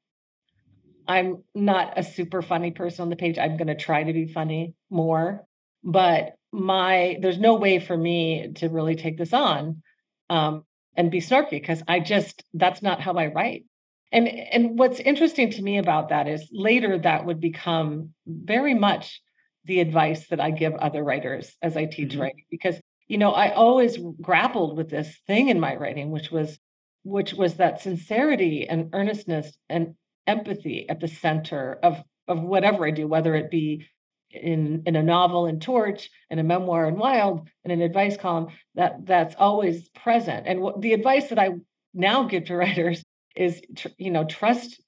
I'm 1.06 1.42
not 1.54 1.98
a 1.98 2.02
super 2.02 2.42
funny 2.42 2.70
person 2.70 3.02
on 3.02 3.10
the 3.10 3.16
page. 3.16 3.38
I'm 3.38 3.56
going 3.56 3.68
to 3.68 3.74
try 3.74 4.02
to 4.02 4.12
be 4.12 4.26
funny 4.26 4.74
more, 4.88 5.44
but 5.82 6.34
my 6.52 7.18
there's 7.20 7.38
no 7.38 7.54
way 7.54 7.78
for 7.78 7.96
me 7.96 8.52
to 8.56 8.68
really 8.68 8.94
take 8.94 9.18
this 9.18 9.32
on 9.32 9.82
um, 10.30 10.64
and 10.96 11.10
be 11.10 11.20
snarky 11.20 11.50
because 11.50 11.82
I 11.88 12.00
just 12.00 12.44
that's 12.54 12.82
not 12.82 13.00
how 13.00 13.14
I 13.14 13.26
write. 13.26 13.64
And 14.12 14.28
and 14.28 14.78
what's 14.78 15.00
interesting 15.00 15.50
to 15.50 15.62
me 15.62 15.78
about 15.78 16.10
that 16.10 16.28
is 16.28 16.48
later 16.52 16.98
that 16.98 17.26
would 17.26 17.40
become 17.40 18.10
very 18.26 18.74
much 18.74 19.20
the 19.64 19.80
advice 19.80 20.28
that 20.28 20.40
I 20.40 20.50
give 20.50 20.74
other 20.74 21.02
writers 21.02 21.54
as 21.62 21.76
I 21.76 21.86
teach 21.86 22.12
mm-hmm. 22.12 22.22
writing 22.22 22.44
because 22.50 22.80
you 23.06 23.18
know 23.18 23.32
I 23.32 23.52
always 23.52 23.98
grappled 24.20 24.76
with 24.76 24.90
this 24.90 25.14
thing 25.26 25.48
in 25.48 25.60
my 25.60 25.74
writing 25.76 26.10
which 26.10 26.30
was 26.30 26.58
which 27.02 27.34
was 27.34 27.56
that 27.56 27.80
sincerity 27.80 28.66
and 28.68 28.90
earnestness 28.92 29.56
and 29.68 29.94
empathy 30.26 30.88
at 30.88 31.00
the 31.00 31.08
center 31.08 31.78
of 31.82 32.02
of 32.28 32.42
whatever 32.42 32.86
I 32.86 32.90
do 32.90 33.06
whether 33.06 33.34
it 33.34 33.50
be 33.50 33.86
in 34.30 34.82
in 34.86 34.96
a 34.96 35.02
novel 35.02 35.46
in 35.46 35.60
torch 35.60 36.10
in 36.30 36.38
a 36.38 36.44
memoir 36.44 36.88
in 36.88 36.96
wild 36.96 37.48
in 37.64 37.70
an 37.70 37.80
advice 37.80 38.16
column 38.16 38.48
that 38.74 39.06
that's 39.06 39.34
always 39.38 39.88
present 39.90 40.46
and 40.46 40.60
what 40.60 40.80
the 40.80 40.92
advice 40.92 41.28
that 41.28 41.38
I 41.38 41.50
now 41.92 42.24
give 42.24 42.46
to 42.46 42.56
writers 42.62 43.02
is 43.36 43.62
tr- 43.76 43.88
you 43.98 44.10
know 44.10 44.24
trust 44.24 44.80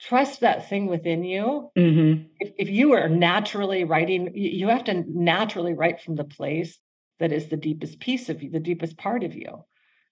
trust 0.00 0.40
that 0.40 0.68
thing 0.68 0.86
within 0.86 1.24
you. 1.24 1.70
Mm-hmm. 1.76 2.24
If, 2.38 2.52
if 2.58 2.68
you 2.70 2.92
are 2.92 3.08
naturally 3.08 3.84
writing, 3.84 4.32
you 4.34 4.68
have 4.68 4.84
to 4.84 5.04
naturally 5.06 5.74
write 5.74 6.00
from 6.00 6.16
the 6.16 6.24
place 6.24 6.78
that 7.18 7.32
is 7.32 7.48
the 7.48 7.56
deepest 7.56 8.00
piece 8.00 8.28
of 8.28 8.42
you, 8.42 8.50
the 8.50 8.60
deepest 8.60 8.96
part 8.96 9.24
of 9.24 9.34
you. 9.34 9.64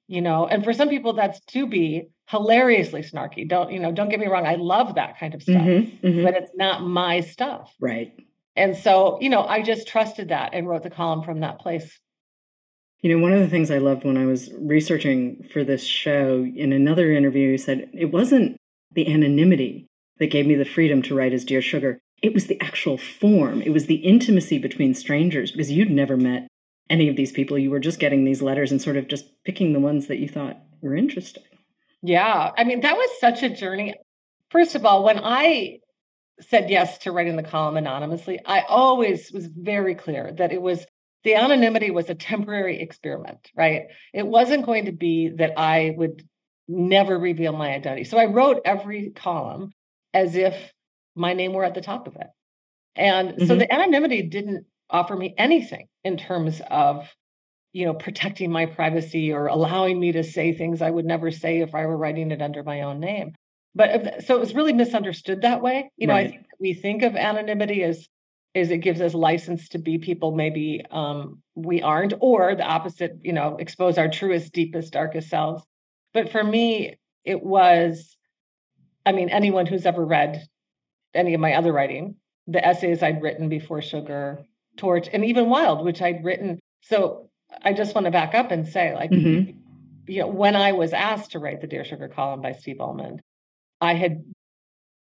You 0.06 0.22
know, 0.22 0.46
and 0.46 0.64
for 0.64 0.72
some 0.72 0.88
people 0.88 1.12
that's 1.12 1.40
to 1.46 1.66
be 1.66 2.08
hilariously 2.28 3.02
snarky. 3.02 3.48
Don't, 3.48 3.72
you 3.72 3.80
know, 3.80 3.92
don't 3.92 4.08
get 4.08 4.20
me 4.20 4.26
wrong. 4.26 4.46
I 4.46 4.54
love 4.54 4.94
that 4.94 5.18
kind 5.18 5.34
of 5.34 5.42
stuff, 5.42 5.56
mm-hmm, 5.56 6.06
mm-hmm. 6.06 6.24
but 6.24 6.34
it's 6.34 6.50
not 6.54 6.82
my 6.82 7.20
stuff. 7.20 7.74
Right. 7.80 8.12
And 8.56 8.76
so, 8.76 9.18
you 9.20 9.30
know, 9.30 9.44
I 9.44 9.62
just 9.62 9.86
trusted 9.86 10.28
that 10.28 10.50
and 10.52 10.68
wrote 10.68 10.82
the 10.82 10.90
column 10.90 11.22
from 11.22 11.40
that 11.40 11.60
place. 11.60 11.98
You 13.00 13.14
know, 13.14 13.22
one 13.22 13.32
of 13.32 13.40
the 13.40 13.48
things 13.48 13.70
I 13.70 13.78
loved 13.78 14.04
when 14.04 14.16
I 14.16 14.26
was 14.26 14.50
researching 14.58 15.48
for 15.52 15.62
this 15.62 15.84
show, 15.84 16.44
in 16.44 16.72
another 16.72 17.12
interview, 17.12 17.50
you 17.50 17.58
said 17.58 17.88
it 17.94 18.06
wasn't 18.06 18.58
the 18.92 19.12
anonymity 19.12 19.86
that 20.18 20.30
gave 20.30 20.46
me 20.46 20.54
the 20.54 20.64
freedom 20.64 21.02
to 21.02 21.14
write 21.14 21.32
as 21.32 21.44
Dear 21.44 21.62
Sugar. 21.62 22.00
It 22.22 22.34
was 22.34 22.46
the 22.46 22.60
actual 22.60 22.98
form, 22.98 23.62
it 23.62 23.70
was 23.70 23.86
the 23.86 23.96
intimacy 23.96 24.58
between 24.58 24.94
strangers 24.94 25.52
because 25.52 25.70
you'd 25.70 25.90
never 25.90 26.16
met 26.16 26.48
any 26.90 27.08
of 27.08 27.16
these 27.16 27.32
people. 27.32 27.58
You 27.58 27.70
were 27.70 27.80
just 27.80 28.00
getting 28.00 28.24
these 28.24 28.42
letters 28.42 28.72
and 28.72 28.82
sort 28.82 28.96
of 28.96 29.08
just 29.08 29.26
picking 29.44 29.72
the 29.72 29.80
ones 29.80 30.06
that 30.08 30.18
you 30.18 30.28
thought 30.28 30.58
were 30.80 30.96
interesting. 30.96 31.44
Yeah. 32.02 32.50
I 32.56 32.64
mean, 32.64 32.80
that 32.80 32.96
was 32.96 33.10
such 33.20 33.42
a 33.42 33.48
journey. 33.48 33.94
First 34.50 34.74
of 34.74 34.86
all, 34.86 35.04
when 35.04 35.18
I 35.18 35.78
said 36.40 36.70
yes 36.70 36.98
to 36.98 37.12
writing 37.12 37.36
the 37.36 37.42
column 37.42 37.76
anonymously, 37.76 38.40
I 38.44 38.62
always 38.68 39.30
was 39.32 39.46
very 39.46 39.94
clear 39.94 40.32
that 40.32 40.52
it 40.52 40.62
was 40.62 40.84
the 41.24 41.34
anonymity 41.34 41.90
was 41.90 42.08
a 42.08 42.14
temporary 42.14 42.80
experiment, 42.80 43.50
right? 43.56 43.86
It 44.14 44.26
wasn't 44.26 44.66
going 44.66 44.86
to 44.86 44.92
be 44.92 45.30
that 45.36 45.58
I 45.58 45.92
would 45.96 46.26
never 46.68 47.18
reveal 47.18 47.52
my 47.52 47.74
identity. 47.74 48.04
So 48.04 48.18
I 48.18 48.26
wrote 48.26 48.60
every 48.64 49.10
column 49.10 49.72
as 50.12 50.36
if 50.36 50.54
my 51.14 51.32
name 51.32 51.52
were 51.52 51.64
at 51.64 51.74
the 51.74 51.80
top 51.80 52.06
of 52.06 52.16
it. 52.16 52.28
And 52.94 53.30
mm-hmm. 53.30 53.46
so 53.46 53.56
the 53.56 53.72
anonymity 53.72 54.22
didn't 54.22 54.66
offer 54.90 55.16
me 55.16 55.34
anything 55.36 55.86
in 56.04 56.16
terms 56.16 56.60
of 56.70 57.08
you 57.72 57.84
know 57.84 57.94
protecting 57.94 58.50
my 58.50 58.66
privacy 58.66 59.32
or 59.32 59.46
allowing 59.46 60.00
me 60.00 60.12
to 60.12 60.24
say 60.24 60.52
things 60.52 60.80
I 60.80 60.90
would 60.90 61.04
never 61.04 61.30
say 61.30 61.58
if 61.60 61.74
I 61.74 61.86
were 61.86 61.96
writing 61.96 62.30
it 62.30 62.42
under 62.42 62.62
my 62.62 62.82
own 62.82 63.00
name. 63.00 63.34
But 63.74 64.24
so 64.24 64.36
it 64.36 64.40
was 64.40 64.54
really 64.54 64.72
misunderstood 64.72 65.42
that 65.42 65.62
way. 65.62 65.90
You 65.96 66.06
know, 66.06 66.14
right. 66.14 66.26
I 66.26 66.30
think 66.30 66.46
we 66.58 66.74
think 66.74 67.02
of 67.02 67.16
anonymity 67.16 67.82
as 67.82 68.08
is 68.54 68.70
it 68.70 68.78
gives 68.78 69.00
us 69.00 69.14
license 69.14 69.68
to 69.68 69.78
be 69.78 69.98
people 69.98 70.34
maybe 70.34 70.82
um, 70.90 71.42
we 71.54 71.82
aren't, 71.82 72.14
or 72.20 72.54
the 72.54 72.64
opposite, 72.64 73.18
you 73.22 73.32
know, 73.32 73.56
expose 73.58 73.98
our 73.98 74.08
truest, 74.08 74.52
deepest, 74.52 74.92
darkest 74.92 75.28
selves. 75.28 75.62
But 76.18 76.32
for 76.32 76.42
me, 76.42 76.96
it 77.24 77.44
was, 77.44 78.16
I 79.06 79.12
mean, 79.12 79.28
anyone 79.28 79.66
who's 79.66 79.86
ever 79.86 80.04
read 80.04 80.44
any 81.14 81.32
of 81.32 81.40
my 81.40 81.54
other 81.54 81.72
writing, 81.72 82.16
the 82.48 82.66
essays 82.66 83.04
I'd 83.04 83.22
written 83.22 83.48
before 83.48 83.80
Sugar, 83.82 84.44
Torch, 84.76 85.08
and 85.12 85.24
even 85.24 85.48
Wild, 85.48 85.84
which 85.84 86.02
I'd 86.02 86.24
written. 86.24 86.58
So 86.80 87.30
I 87.62 87.72
just 87.72 87.94
want 87.94 88.06
to 88.06 88.10
back 88.10 88.34
up 88.34 88.50
and 88.50 88.66
say, 88.66 88.96
like, 88.96 89.12
mm-hmm. 89.12 89.52
you 90.08 90.22
know, 90.22 90.26
when 90.26 90.56
I 90.56 90.72
was 90.72 90.92
asked 90.92 91.30
to 91.32 91.38
write 91.38 91.60
the 91.60 91.68
Dear 91.68 91.84
Sugar 91.84 92.08
column 92.08 92.42
by 92.42 92.50
Steve 92.50 92.80
Almond, 92.80 93.20
I 93.80 93.94
had 93.94 94.24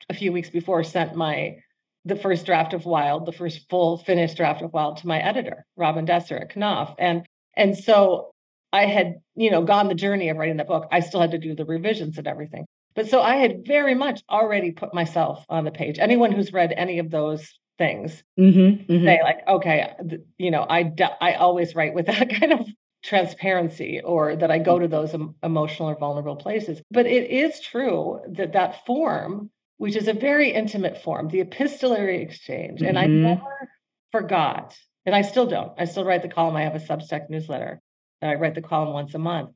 a 0.09 0.15
few 0.15 0.31
weeks 0.31 0.49
before 0.49 0.83
sent 0.83 1.13
my 1.13 1.57
the 2.03 2.15
first 2.15 2.47
draft 2.47 2.73
of 2.73 2.87
Wild, 2.87 3.27
the 3.27 3.31
first 3.31 3.69
full 3.69 3.99
finished 3.99 4.37
draft 4.37 4.63
of 4.63 4.73
Wild 4.73 4.97
to 4.97 5.07
my 5.07 5.19
editor, 5.19 5.67
Robin 5.77 6.07
Desser 6.07 6.41
at 6.41 6.55
Knopf. 6.55 6.95
And 6.97 7.27
and 7.55 7.77
so 7.77 8.31
I 8.75 8.85
had, 8.85 9.15
you 9.35 9.51
know, 9.51 9.63
gone 9.63 9.87
the 9.87 9.95
journey 9.95 10.29
of 10.29 10.37
writing 10.37 10.57
the 10.57 10.65
book. 10.65 10.87
I 10.91 10.99
still 10.99 11.21
had 11.21 11.31
to 11.31 11.37
do 11.37 11.55
the 11.55 11.65
revisions 11.65 12.17
and 12.17 12.27
everything. 12.27 12.65
But 12.93 13.09
so 13.09 13.21
I 13.21 13.35
had 13.37 13.65
very 13.65 13.95
much 13.95 14.21
already 14.29 14.71
put 14.71 14.93
myself 14.93 15.45
on 15.49 15.63
the 15.63 15.71
page. 15.71 15.97
Anyone 15.97 16.31
who's 16.31 16.51
read 16.51 16.73
any 16.75 16.99
of 16.99 17.09
those 17.09 17.57
things 17.77 18.23
mm-hmm, 18.39 18.91
mm-hmm. 18.91 19.05
say 19.05 19.21
like, 19.21 19.39
okay, 19.47 19.93
you 20.37 20.51
know, 20.51 20.65
I 20.69 20.93
I 21.21 21.33
always 21.33 21.75
write 21.75 21.93
with 21.93 22.05
that 22.13 22.29
kind 22.29 22.53
of 22.53 22.67
transparency 23.03 24.01
or 24.01 24.35
that 24.35 24.51
I 24.51 24.59
go 24.59 24.79
to 24.79 24.87
those 24.87 25.15
emotional 25.43 25.89
or 25.89 25.97
vulnerable 25.97 26.35
places. 26.35 26.81
But 26.91 27.05
it 27.05 27.29
is 27.29 27.61
true 27.61 28.21
that 28.29 28.53
that 28.53 28.85
form 28.85 29.51
which 29.77 29.95
is 29.95 30.07
a 30.07 30.13
very 30.13 30.51
intimate 30.53 31.01
form, 31.03 31.27
the 31.27 31.41
epistolary 31.41 32.21
exchange. 32.21 32.81
And 32.81 32.97
mm-hmm. 32.97 33.27
I 33.27 33.29
never 33.29 33.69
forgot, 34.11 34.75
and 35.05 35.15
I 35.15 35.21
still 35.21 35.45
don't. 35.45 35.73
I 35.77 35.85
still 35.85 36.05
write 36.05 36.21
the 36.21 36.29
column. 36.29 36.55
I 36.55 36.63
have 36.63 36.75
a 36.75 36.79
Substack 36.79 37.29
newsletter, 37.29 37.81
and 38.21 38.31
I 38.31 38.35
write 38.35 38.55
the 38.55 38.61
column 38.61 38.93
once 38.93 39.13
a 39.13 39.19
month. 39.19 39.51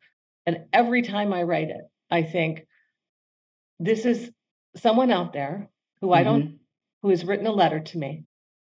And 0.46 0.66
every 0.74 1.02
time 1.02 1.34
I 1.34 1.44
write 1.44 1.70
it, 1.70 1.82
I 2.10 2.24
think, 2.24 2.66
this 3.80 4.06
is 4.06 4.32
someone 4.76 5.12
out 5.12 5.34
there 5.34 5.70
who 6.02 6.08
mm-hmm. 6.08 6.14
I 6.14 6.24
don't, 6.24 6.44
mm-hmm. 6.44 6.56
who 7.02 7.10
has 7.10 7.24
written 7.24 7.48
a 7.48 7.52
letter 7.52 7.80
to 7.80 7.98
me. 7.98 8.24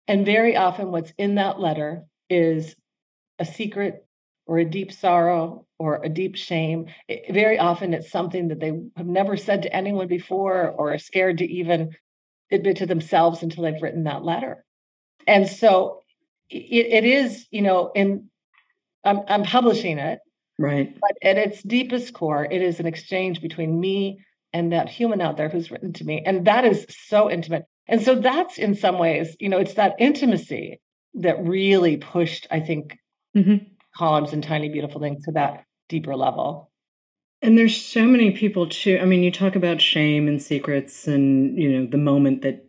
And 0.08 0.26
very 0.26 0.56
often, 0.56 0.90
what's 0.90 1.12
in 1.18 1.36
that 1.36 1.60
letter 1.60 2.04
is 2.28 2.74
a 3.38 3.44
secret 3.44 4.06
or 4.46 4.58
a 4.58 4.64
deep 4.64 4.92
sorrow 4.92 5.66
or 5.78 6.00
a 6.02 6.08
deep 6.08 6.36
shame. 6.36 6.86
It, 7.08 7.32
very 7.32 7.58
often 7.58 7.94
it's 7.94 8.10
something 8.10 8.48
that 8.48 8.60
they 8.60 8.72
have 8.96 9.06
never 9.06 9.36
said 9.36 9.62
to 9.62 9.74
anyone 9.74 10.08
before 10.08 10.70
or 10.70 10.92
are 10.92 10.98
scared 10.98 11.38
to 11.38 11.50
even 11.50 11.90
admit 12.50 12.78
to 12.78 12.86
themselves 12.86 13.42
until 13.42 13.64
they've 13.64 13.82
written 13.82 14.04
that 14.04 14.24
letter. 14.24 14.64
And 15.26 15.48
so 15.48 16.02
it, 16.50 16.86
it 16.86 17.04
is, 17.04 17.46
you 17.50 17.62
know, 17.62 17.92
in 17.94 18.28
I'm, 19.04 19.20
I'm 19.28 19.44
publishing 19.44 19.98
it. 19.98 20.18
Right. 20.58 20.94
But 21.00 21.16
at 21.22 21.38
its 21.38 21.62
deepest 21.62 22.12
core, 22.12 22.46
it 22.50 22.62
is 22.62 22.78
an 22.78 22.86
exchange 22.86 23.40
between 23.40 23.80
me 23.80 24.24
and 24.52 24.72
that 24.72 24.88
human 24.88 25.20
out 25.20 25.36
there 25.36 25.48
who's 25.48 25.70
written 25.70 25.92
to 25.94 26.04
me. 26.04 26.22
And 26.24 26.46
that 26.46 26.64
is 26.64 26.86
so 26.88 27.30
intimate. 27.30 27.64
And 27.88 28.02
so 28.02 28.14
that's 28.14 28.58
in 28.58 28.74
some 28.74 28.98
ways, 28.98 29.36
you 29.40 29.48
know, 29.48 29.58
it's 29.58 29.74
that 29.74 29.96
intimacy 29.98 30.80
that 31.14 31.44
really 31.44 31.96
pushed, 31.96 32.46
I 32.50 32.60
think, 32.60 32.98
mm-hmm. 33.36 33.64
columns 33.96 34.32
and 34.32 34.42
tiny 34.42 34.68
beautiful 34.68 35.00
things 35.00 35.24
to 35.24 35.32
that 35.32 35.64
deeper 35.88 36.14
level. 36.14 36.70
And 37.40 37.58
there's 37.58 37.80
so 37.82 38.04
many 38.04 38.30
people 38.30 38.68
too. 38.68 38.98
I 39.02 39.04
mean, 39.04 39.22
you 39.22 39.32
talk 39.32 39.56
about 39.56 39.80
shame 39.80 40.28
and 40.28 40.40
secrets 40.40 41.08
and, 41.08 41.58
you 41.58 41.72
know, 41.72 41.86
the 41.86 41.98
moment 41.98 42.42
that 42.42 42.64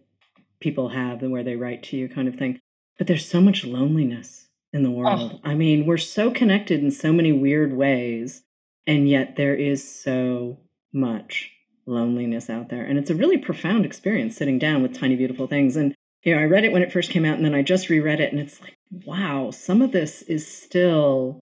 people 0.60 0.90
have 0.90 1.22
and 1.22 1.32
where 1.32 1.44
they 1.44 1.56
write 1.56 1.84
to 1.84 1.98
you 1.98 2.10
kind 2.10 2.28
of 2.28 2.36
thing. 2.36 2.60
But 2.98 3.08
there's 3.08 3.28
so 3.28 3.40
much 3.40 3.66
loneliness 3.66 4.43
in 4.74 4.84
the 4.84 4.90
oh. 4.90 4.94
world. 4.94 5.32
Oh. 5.36 5.40
I 5.50 5.54
mean, 5.54 5.86
we're 5.86 5.98
so 5.98 6.32
connected 6.32 6.82
in 6.82 6.92
so 6.92 7.14
many 7.14 7.32
weird 7.32 7.74
ways, 7.74 8.44
and 8.86 9.08
yet 9.08 9.36
there 9.36 9.56
is 9.56 9.88
so 9.88 10.60
much 10.92 11.52
loneliness 11.86 12.50
out 12.50 12.70
there. 12.70 12.84
And 12.84 12.98
it's 12.98 13.10
a 13.10 13.16
really 13.16 13.38
profound 13.38 13.86
experience 13.86 14.36
sitting 14.36 14.60
down 14.60 14.82
with 14.82 14.98
tiny, 14.98 15.16
beautiful 15.16 15.48
things. 15.48 15.76
And, 15.76 15.94
you 16.24 16.36
know, 16.36 16.42
I 16.42 16.46
read 16.46 16.64
it 16.66 16.72
when 16.72 16.82
it 16.82 16.92
first 16.92 17.12
came 17.12 17.26
out, 17.26 17.36
and 17.36 17.46
then 17.46 17.56
I 17.56 17.62
just 17.62 17.90
reread 17.90 18.20
it, 18.20 18.32
and 18.34 18.42
it's 18.42 18.60
like, 18.62 18.76
wow, 19.06 19.52
some 19.52 19.82
of 19.82 19.92
this 19.92 20.24
is 20.24 20.46
still 20.46 21.40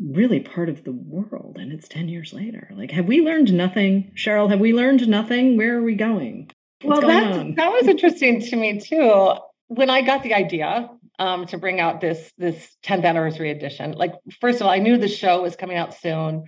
really 0.00 0.40
part 0.40 0.68
of 0.68 0.82
the 0.82 0.92
world 0.92 1.56
and 1.58 1.72
it's 1.72 1.86
10 1.86 2.08
years 2.08 2.32
later 2.32 2.68
like 2.76 2.90
have 2.90 3.06
we 3.06 3.20
learned 3.20 3.52
nothing 3.52 4.10
cheryl 4.16 4.50
have 4.50 4.58
we 4.58 4.72
learned 4.72 5.06
nothing 5.06 5.56
where 5.56 5.78
are 5.78 5.82
we 5.82 5.94
going 5.94 6.50
What's 6.82 7.04
well 7.04 7.08
that 7.08 7.54
that 7.54 7.72
was 7.72 7.86
interesting 7.86 8.40
to 8.40 8.56
me 8.56 8.80
too 8.80 9.34
when 9.68 9.90
i 9.90 10.02
got 10.02 10.24
the 10.24 10.34
idea 10.34 10.90
um, 11.18 11.46
to 11.46 11.58
bring 11.58 11.80
out 11.80 12.00
this 12.00 12.32
this 12.38 12.76
10th 12.84 13.04
anniversary 13.04 13.50
edition 13.50 13.92
like 13.92 14.14
first 14.40 14.60
of 14.60 14.66
all 14.66 14.72
i 14.72 14.78
knew 14.78 14.98
the 14.98 15.08
show 15.08 15.42
was 15.42 15.56
coming 15.56 15.76
out 15.76 15.94
soon 15.94 16.44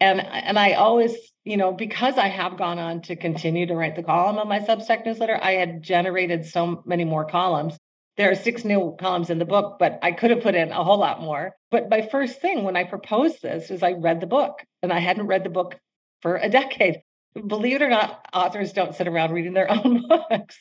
and 0.00 0.20
and 0.20 0.58
i 0.58 0.72
always 0.72 1.14
you 1.44 1.56
know 1.56 1.72
because 1.72 2.16
i 2.16 2.28
have 2.28 2.56
gone 2.56 2.78
on 2.78 3.02
to 3.02 3.16
continue 3.16 3.66
to 3.66 3.74
write 3.74 3.96
the 3.96 4.02
column 4.02 4.38
on 4.38 4.48
my 4.48 4.60
substack 4.60 5.04
newsletter 5.04 5.38
i 5.42 5.52
had 5.52 5.82
generated 5.82 6.46
so 6.46 6.82
many 6.86 7.04
more 7.04 7.24
columns 7.24 7.76
there 8.16 8.30
are 8.30 8.34
six 8.34 8.64
new 8.64 8.96
columns 8.98 9.30
in 9.30 9.38
the 9.38 9.44
book, 9.44 9.76
but 9.78 9.98
I 10.02 10.12
could 10.12 10.30
have 10.30 10.42
put 10.42 10.54
in 10.54 10.70
a 10.70 10.82
whole 10.82 10.98
lot 10.98 11.20
more. 11.20 11.54
But 11.70 11.90
my 11.90 12.08
first 12.10 12.40
thing 12.40 12.64
when 12.64 12.76
I 12.76 12.84
proposed 12.84 13.42
this 13.42 13.70
is 13.70 13.82
I 13.82 13.92
read 13.92 14.20
the 14.20 14.26
book, 14.26 14.64
and 14.82 14.92
I 14.92 15.00
hadn't 15.00 15.26
read 15.26 15.44
the 15.44 15.50
book 15.50 15.78
for 16.22 16.36
a 16.36 16.48
decade. 16.60 17.02
Believe 17.46 17.76
it 17.76 17.82
or 17.82 17.90
not, 17.90 18.26
authors 18.32 18.72
don't 18.72 18.94
sit 18.94 19.08
around 19.08 19.32
reading 19.32 19.52
their 19.52 19.70
own 19.84 20.06
books. 20.08 20.56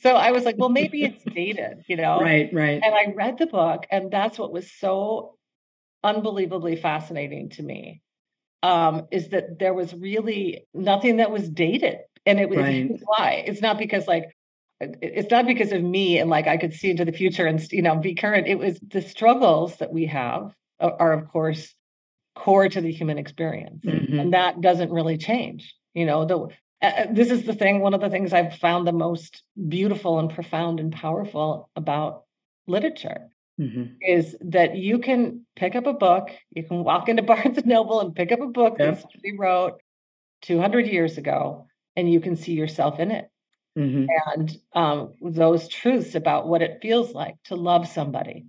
So 0.00 0.14
I 0.14 0.32
was 0.32 0.44
like, 0.44 0.56
well, 0.58 0.68
maybe 0.68 1.04
it's 1.04 1.24
dated, 1.24 1.84
you 1.86 1.96
know? 1.96 2.20
Right, 2.20 2.50
right. 2.52 2.80
And 2.82 2.94
I 2.94 3.12
read 3.14 3.38
the 3.38 3.46
book, 3.46 3.86
and 3.90 4.10
that's 4.10 4.38
what 4.38 4.52
was 4.52 4.70
so 4.72 5.36
unbelievably 6.04 6.76
fascinating 6.76 7.50
to 7.50 7.62
me 7.62 8.02
um, 8.62 9.06
is 9.10 9.28
that 9.30 9.58
there 9.58 9.74
was 9.74 9.94
really 9.94 10.66
nothing 10.74 11.16
that 11.16 11.30
was 11.30 11.48
dated. 11.48 11.98
And 12.24 12.40
it 12.40 12.48
was 12.48 12.58
right. 12.60 12.90
why. 13.04 13.44
It's 13.46 13.60
not 13.60 13.78
because 13.78 14.06
like 14.08 14.36
it's 14.80 15.30
not 15.30 15.46
because 15.46 15.72
of 15.72 15.82
me 15.82 16.18
and 16.18 16.28
like 16.28 16.46
I 16.46 16.58
could 16.58 16.74
see 16.74 16.90
into 16.90 17.04
the 17.04 17.12
future 17.12 17.46
and 17.46 17.60
you 17.72 17.82
know 17.82 17.96
be 17.96 18.14
current. 18.14 18.46
It 18.46 18.58
was 18.58 18.78
the 18.80 19.02
struggles 19.02 19.76
that 19.76 19.92
we 19.92 20.06
have 20.06 20.52
are, 20.80 21.12
of 21.12 21.28
course 21.28 21.74
core 22.34 22.68
to 22.68 22.82
the 22.82 22.92
human 22.92 23.16
experience, 23.16 23.82
mm-hmm. 23.82 24.18
and 24.18 24.34
that 24.34 24.60
doesn't 24.60 24.92
really 24.92 25.16
change. 25.16 25.74
You 25.94 26.04
know, 26.04 26.26
the 26.26 26.48
uh, 26.82 27.06
this 27.10 27.30
is 27.30 27.44
the 27.44 27.54
thing. 27.54 27.80
One 27.80 27.94
of 27.94 28.00
the 28.00 28.10
things 28.10 28.32
I've 28.32 28.56
found 28.56 28.86
the 28.86 28.92
most 28.92 29.42
beautiful 29.68 30.18
and 30.18 30.32
profound 30.32 30.80
and 30.80 30.92
powerful 30.92 31.70
about 31.76 32.24
literature 32.66 33.28
mm-hmm. 33.60 33.94
is 34.00 34.36
that 34.42 34.76
you 34.76 34.98
can 34.98 35.46
pick 35.56 35.74
up 35.74 35.86
a 35.86 35.92
book. 35.92 36.30
You 36.54 36.64
can 36.64 36.84
walk 36.84 37.08
into 37.08 37.22
Barnes 37.30 37.58
and 37.58 37.66
Noble 37.66 38.00
and 38.00 38.14
pick 38.14 38.32
up 38.32 38.40
a 38.40 38.46
book 38.46 38.76
yep. 38.78 38.94
that 38.94 39.02
somebody 39.02 39.36
wrote 39.38 39.80
200 40.42 40.86
years 40.86 41.18
ago, 41.18 41.66
and 41.96 42.12
you 42.12 42.20
can 42.20 42.36
see 42.36 42.52
yourself 42.52 43.00
in 43.00 43.10
it 43.10 43.30
mm-hmm. 43.76 44.06
and 44.34 44.58
um, 44.72 45.14
those 45.20 45.68
truths 45.68 46.14
about 46.14 46.48
what 46.48 46.62
it 46.62 46.78
feels 46.82 47.12
like 47.12 47.36
to 47.44 47.54
love 47.54 47.86
somebody 47.86 48.46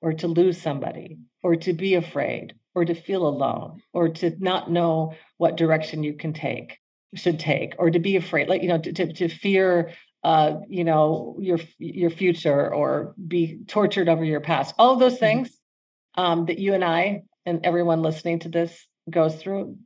or 0.00 0.12
to 0.14 0.26
lose 0.26 0.60
somebody 0.60 1.18
or 1.42 1.56
to 1.56 1.72
be 1.72 1.94
afraid 1.94 2.54
or 2.74 2.84
to 2.84 2.94
feel 2.94 3.26
alone 3.26 3.82
or 3.92 4.08
to 4.08 4.34
not 4.38 4.70
know 4.70 5.14
what 5.36 5.56
direction 5.56 6.02
you 6.02 6.14
can 6.14 6.32
take 6.32 6.78
should 7.14 7.38
take 7.38 7.74
or 7.78 7.90
to 7.90 7.98
be 7.98 8.16
afraid 8.16 8.48
like 8.48 8.62
you 8.62 8.68
know 8.68 8.78
to, 8.78 8.92
to, 8.92 9.12
to 9.12 9.28
fear 9.28 9.92
uh 10.22 10.56
you 10.68 10.84
know 10.84 11.36
your 11.40 11.58
your 11.78 12.10
future 12.10 12.72
or 12.72 13.14
be 13.26 13.60
tortured 13.66 14.08
over 14.08 14.24
your 14.24 14.40
past 14.40 14.74
all 14.78 14.96
those 14.96 15.14
mm-hmm. 15.14 15.20
things 15.20 15.48
mm-hmm. 15.48 16.20
um 16.20 16.46
that 16.46 16.58
you 16.58 16.74
and 16.74 16.84
i 16.84 17.22
and 17.46 17.64
everyone 17.64 18.02
listening 18.02 18.38
to 18.38 18.48
this 18.48 18.86
goes 19.08 19.34
through 19.36 19.76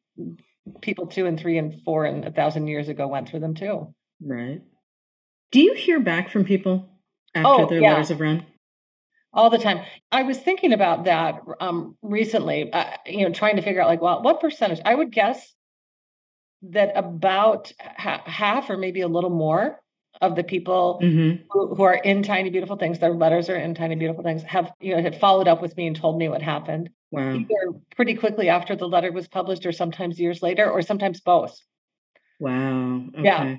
people 0.81 1.07
two 1.07 1.27
and 1.27 1.39
three 1.39 1.59
and 1.59 1.83
four 1.85 2.05
and 2.05 2.25
a 2.25 2.31
thousand 2.31 2.67
years 2.69 2.89
ago 2.89 3.07
went 3.07 3.29
through 3.29 3.41
them 3.41 3.55
too 3.55 3.95
right 4.21 4.61
do 5.55 5.61
you 5.61 5.75
hear 5.75 6.01
back 6.01 6.31
from 6.31 6.45
people 6.45 6.89
after 7.35 7.63
oh, 7.63 7.67
their 7.69 7.81
yeah. 7.81 7.93
letters 7.93 8.09
have 8.09 8.21
run? 8.21 8.45
All 9.33 9.51
the 9.51 9.59
time. 9.59 9.85
I 10.13 10.23
was 10.23 10.39
thinking 10.39 10.73
about 10.73 11.05
that 11.05 11.41
um, 11.61 11.97
recently, 12.03 12.73
uh, 12.73 12.97
you 13.07 13.25
know, 13.25 13.33
trying 13.33 13.57
to 13.57 13.63
figure 13.63 13.81
out 13.81 13.89
like, 13.89 14.01
well, 14.01 14.23
what 14.23 14.41
percentage? 14.41 14.81
I 14.85 14.95
would 14.95 15.13
guess 15.13 15.55
that 16.71 16.93
about 16.95 17.73
ha- 17.79 18.23
half 18.27 18.71
or 18.71 18.77
maybe 18.77 19.01
a 19.01 19.09
little 19.09 19.31
more 19.31 19.81
of 20.21 20.37
the 20.37 20.45
people 20.45 21.01
mm-hmm. 21.03 21.43
who, 21.51 21.75
who, 21.75 21.83
are 21.83 21.95
in 21.95 22.23
tiny 22.23 22.49
beautiful 22.49 22.77
things 22.77 22.99
their 23.01 23.13
letters 23.13 23.49
are 23.49 23.57
in 23.57 23.75
tiny 23.75 23.97
beautiful 23.97 24.23
things 24.23 24.43
have 24.45 24.73
you 24.81 24.95
know 24.95 25.03
had 25.03 25.19
followed 25.19 25.49
up 25.49 25.61
with 25.61 25.77
me 25.77 25.87
and 25.87 25.97
told 25.97 26.17
me 26.17 26.29
what 26.29 26.41
happened 26.41 26.89
wow. 27.11 27.35
either 27.35 27.79
pretty 27.97 28.15
quickly 28.15 28.49
after 28.49 28.77
the 28.77 28.87
letter 28.87 29.11
was 29.11 29.27
published 29.27 29.67
or 29.67 29.73
sometimes 29.73 30.21
years 30.21 30.41
later 30.41 30.71
or 30.71 30.83
sometimes 30.83 31.21
both 31.21 31.59
wow 32.39 33.03
okay. 33.17 33.23
yeah 33.23 33.57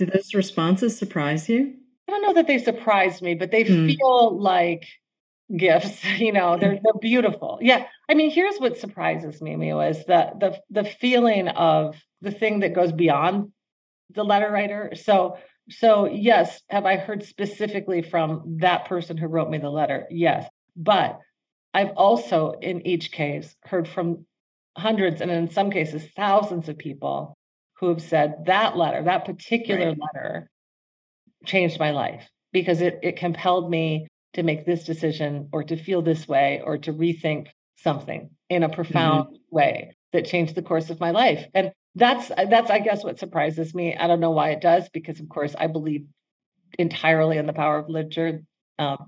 did 0.00 0.12
those 0.12 0.32
responses 0.32 0.96
surprise 0.96 1.46
you? 1.46 1.74
I 2.08 2.12
don't 2.12 2.22
know 2.22 2.32
that 2.32 2.46
they 2.46 2.56
surprised 2.56 3.20
me, 3.20 3.34
but 3.34 3.50
they 3.50 3.64
mm. 3.64 3.94
feel 3.94 4.40
like 4.40 4.86
gifts. 5.56 6.02
You 6.18 6.32
know, 6.32 6.56
they're 6.58 6.78
they're 6.82 7.00
beautiful. 7.00 7.58
Yeah. 7.60 7.86
I 8.08 8.14
mean, 8.14 8.30
here's 8.30 8.58
what 8.58 8.78
surprises 8.78 9.40
me, 9.40 9.54
Miwa, 9.54 9.90
is 9.90 10.04
the 10.04 10.30
the 10.38 10.60
the 10.70 10.84
feeling 10.84 11.48
of 11.48 11.96
the 12.20 12.30
thing 12.30 12.60
that 12.60 12.74
goes 12.74 12.92
beyond 12.92 13.52
the 14.14 14.24
letter 14.24 14.50
writer. 14.50 14.92
So 14.94 15.38
so 15.68 16.06
yes, 16.06 16.60
have 16.68 16.84
I 16.84 16.96
heard 16.96 17.22
specifically 17.24 18.02
from 18.02 18.58
that 18.60 18.86
person 18.86 19.16
who 19.16 19.26
wrote 19.28 19.50
me 19.50 19.58
the 19.58 19.70
letter? 19.70 20.06
Yes. 20.10 20.48
But 20.76 21.18
I've 21.72 21.90
also 21.96 22.52
in 22.60 22.86
each 22.86 23.12
case 23.12 23.54
heard 23.64 23.88
from 23.88 24.26
hundreds 24.76 25.20
and 25.20 25.30
in 25.30 25.50
some 25.50 25.70
cases 25.70 26.06
thousands 26.16 26.68
of 26.68 26.78
people 26.78 27.36
who 27.78 27.88
have 27.88 28.02
said 28.02 28.44
that 28.46 28.76
letter, 28.76 29.02
that 29.04 29.24
particular 29.24 29.88
right. 29.88 29.98
letter 30.14 30.50
changed 31.46 31.78
my 31.78 31.92
life 31.92 32.28
because 32.52 32.80
it 32.80 32.98
it 33.02 33.16
compelled 33.16 33.70
me 33.70 34.06
to 34.34 34.42
make 34.42 34.64
this 34.64 34.84
decision 34.84 35.48
or 35.52 35.64
to 35.64 35.76
feel 35.76 36.02
this 36.02 36.28
way 36.28 36.62
or 36.64 36.78
to 36.78 36.92
rethink 36.92 37.48
something 37.76 38.30
in 38.48 38.62
a 38.62 38.68
profound 38.68 39.26
mm-hmm. 39.26 39.56
way 39.56 39.96
that 40.12 40.26
changed 40.26 40.54
the 40.54 40.62
course 40.62 40.90
of 40.90 41.00
my 41.00 41.10
life. 41.10 41.46
And 41.54 41.72
that's 41.94 42.28
that's 42.28 42.70
I 42.70 42.78
guess 42.78 43.02
what 43.02 43.18
surprises 43.18 43.74
me. 43.74 43.96
I 43.96 44.06
don't 44.06 44.20
know 44.20 44.30
why 44.30 44.50
it 44.50 44.60
does 44.60 44.88
because 44.90 45.20
of 45.20 45.28
course 45.28 45.54
I 45.58 45.66
believe 45.66 46.06
entirely 46.78 47.36
in 47.36 47.46
the 47.46 47.52
power 47.52 47.78
of 47.78 47.88
literature. 47.88 48.42
Um, 48.78 49.06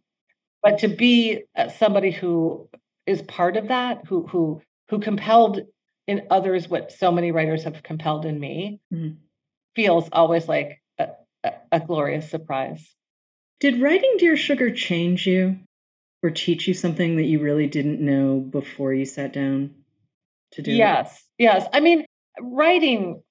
but 0.63 0.79
to 0.79 0.89
be 0.89 1.45
uh, 1.57 1.69
somebody 1.69 2.11
who 2.11 2.69
is 3.07 3.23
part 3.23 3.57
of 3.57 3.69
that, 3.69 4.07
who 4.07 4.27
who 4.27 4.63
who 4.89 4.99
compelled 4.99 5.61
in 6.07 6.27
others 6.31 6.69
what 6.69 6.93
so 6.93 7.13
many 7.13 7.31
writers 7.31 7.65
have 7.65 7.83
compelled 7.83 8.27
in 8.27 8.39
me, 8.39 8.81
mm-hmm. 8.93 9.15
feels 9.77 10.09
always 10.13 10.49
like 10.49 10.83
a, 10.99 11.09
a, 11.45 11.53
a 11.73 11.81
glorious 11.81 12.31
surprise. 12.31 12.95
Did 13.61 13.81
writing 13.81 14.15
Dear 14.19 14.37
Sugar 14.37 14.71
change 14.71 15.27
you 15.27 15.59
or 16.23 16.31
teach 16.31 16.67
you 16.67 16.75
something 16.75 17.17
that 17.17 17.25
you 17.25 17.41
really 17.41 17.67
didn't 17.67 18.01
know 18.01 18.39
before 18.39 18.93
you 18.93 19.05
sat 19.05 19.33
down 19.33 19.75
to 20.53 20.63
do 20.63 20.73
yes, 20.73 21.15
it? 21.39 21.45
Yes. 21.45 21.67
I 21.73 21.81
mean, 21.81 22.05
writing 22.41 23.23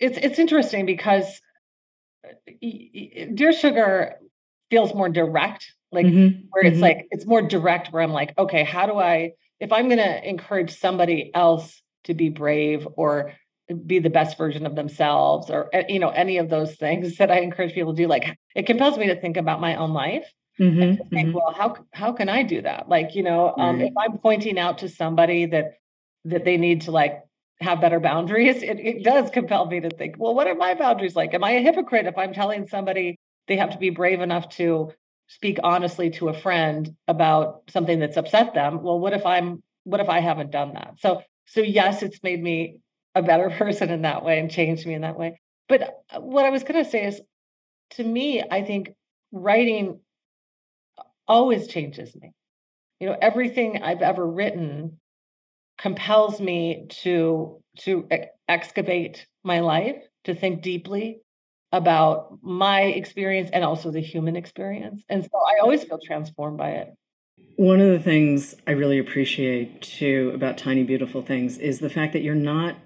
it's 0.00 0.18
it's 0.18 0.38
interesting 0.38 0.86
because 0.86 1.40
Dear 2.60 3.52
Sugar 3.52 4.16
feels 4.70 4.94
more 4.94 5.08
direct, 5.08 5.72
like 5.92 6.06
mm-hmm. 6.06 6.46
where 6.50 6.64
it's 6.64 6.74
mm-hmm. 6.74 6.82
like 6.82 7.06
it's 7.10 7.26
more 7.26 7.42
direct 7.42 7.92
where 7.92 8.02
I'm 8.02 8.12
like, 8.12 8.36
okay, 8.36 8.64
how 8.64 8.86
do 8.86 8.98
I 8.98 9.32
if 9.60 9.72
I'm 9.72 9.86
going 9.86 9.98
to 9.98 10.28
encourage 10.28 10.78
somebody 10.78 11.30
else 11.34 11.80
to 12.04 12.14
be 12.14 12.28
brave 12.28 12.86
or 12.96 13.32
be 13.86 13.98
the 13.98 14.10
best 14.10 14.38
version 14.38 14.64
of 14.64 14.76
themselves 14.76 15.50
or 15.50 15.68
eh, 15.72 15.84
you 15.88 15.98
know 15.98 16.10
any 16.10 16.38
of 16.38 16.48
those 16.48 16.76
things 16.76 17.16
that 17.18 17.30
i 17.30 17.40
encourage 17.40 17.74
people 17.74 17.94
to 17.94 18.02
do 18.02 18.08
like 18.08 18.38
it 18.56 18.64
compels 18.66 18.96
me 18.96 19.08
to 19.08 19.20
think 19.20 19.36
about 19.36 19.60
my 19.60 19.76
own 19.76 19.92
life 19.92 20.24
mm-hmm, 20.58 20.80
and 20.80 20.98
to 20.98 21.04
think 21.04 21.28
mm-hmm. 21.28 21.36
well 21.36 21.52
how 21.52 21.76
how 21.92 22.12
can 22.12 22.28
i 22.28 22.42
do 22.42 22.62
that? 22.62 22.88
Like 22.88 23.14
you 23.14 23.22
know 23.22 23.54
um, 23.56 23.80
if 23.80 23.92
i'm 23.96 24.18
pointing 24.18 24.58
out 24.58 24.78
to 24.78 24.88
somebody 24.88 25.46
that 25.46 25.74
that 26.24 26.44
they 26.44 26.56
need 26.56 26.80
to 26.82 26.90
like 26.90 27.22
have 27.60 27.80
better 27.80 28.00
boundaries 28.00 28.62
it, 28.62 28.78
it 28.80 29.02
does 29.02 29.30
compel 29.30 29.66
me 29.66 29.80
to 29.80 29.90
think 29.90 30.16
well 30.18 30.34
what 30.34 30.46
are 30.46 30.54
my 30.54 30.74
boundaries 30.74 31.14
like? 31.14 31.34
Am 31.34 31.44
i 31.44 31.52
a 31.52 31.60
hypocrite 31.60 32.06
if 32.06 32.16
i'm 32.18 32.32
telling 32.32 32.66
somebody 32.66 33.18
they 33.46 33.56
have 33.56 33.70
to 33.70 33.78
be 33.78 33.90
brave 33.90 34.20
enough 34.20 34.48
to 34.48 34.92
speak 35.28 35.58
honestly 35.62 36.10
to 36.10 36.28
a 36.28 36.34
friend 36.34 36.94
about 37.06 37.62
something 37.68 37.98
that's 37.98 38.16
upset 38.16 38.54
them? 38.54 38.82
Well 38.82 38.98
what 38.98 39.12
if 39.12 39.26
i'm 39.26 39.62
what 39.84 40.00
if 40.00 40.08
i 40.08 40.20
haven't 40.20 40.50
done 40.50 40.72
that? 40.74 40.94
So 40.98 41.22
so 41.44 41.60
yes 41.60 42.02
it's 42.02 42.22
made 42.22 42.42
me 42.42 42.80
a 43.14 43.22
better 43.22 43.50
person 43.62 43.90
in 43.90 44.02
that 44.02 44.24
way 44.24 44.38
and 44.40 44.50
changed 44.50 44.86
me 44.86 44.94
in 44.94 45.02
that 45.02 45.18
way. 45.18 45.40
But 45.68 45.82
uh, 46.10 46.20
what 46.20 46.44
I 46.44 46.50
was 46.50 46.62
going 46.62 46.82
to 46.82 46.88
say 46.88 47.04
is 47.04 47.20
to 47.90 48.04
me, 48.04 48.42
I 48.48 48.62
think 48.62 48.94
writing 49.32 50.00
always 51.28 51.66
changes 51.66 52.14
me. 52.14 52.32
You 53.00 53.08
know, 53.08 53.16
everything 53.20 53.82
I've 53.82 54.02
ever 54.02 54.26
written 54.26 54.98
compels 55.78 56.40
me 56.40 56.86
to 57.02 57.62
to 57.80 58.08
excavate 58.48 59.26
my 59.44 59.60
life, 59.60 60.02
to 60.24 60.34
think 60.34 60.62
deeply 60.62 61.20
about 61.72 62.38
my 62.42 62.82
experience 62.82 63.50
and 63.52 63.62
also 63.62 63.90
the 63.90 64.00
human 64.00 64.36
experience. 64.36 65.02
And 65.08 65.22
so 65.22 65.30
I 65.38 65.60
always 65.60 65.84
feel 65.84 65.98
transformed 65.98 66.56
by 66.56 66.70
it. 66.70 66.94
One 67.56 67.80
of 67.80 67.90
the 67.90 67.98
things 67.98 68.54
I 68.66 68.70
really 68.70 68.98
appreciate 68.98 69.82
too 69.82 70.32
about 70.34 70.56
Tiny 70.56 70.84
Beautiful 70.84 71.20
Things 71.20 71.58
is 71.58 71.80
the 71.80 71.90
fact 71.90 72.14
that 72.14 72.22
you're 72.22 72.34
not 72.34 72.76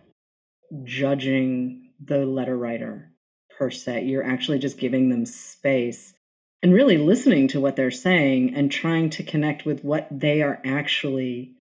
judging 0.82 1.90
the 2.02 2.24
letter 2.26 2.56
writer 2.56 3.09
per 3.60 3.70
se. 3.70 4.04
You're 4.04 4.24
actually 4.24 4.58
just 4.58 4.78
giving 4.78 5.10
them 5.10 5.26
space 5.26 6.14
and 6.62 6.72
really 6.72 6.96
listening 6.96 7.46
to 7.48 7.60
what 7.60 7.76
they're 7.76 7.90
saying 7.90 8.54
and 8.54 8.72
trying 8.72 9.10
to 9.10 9.22
connect 9.22 9.66
with 9.66 9.84
what 9.84 10.08
they 10.10 10.40
are 10.40 10.60
actually 10.64 11.52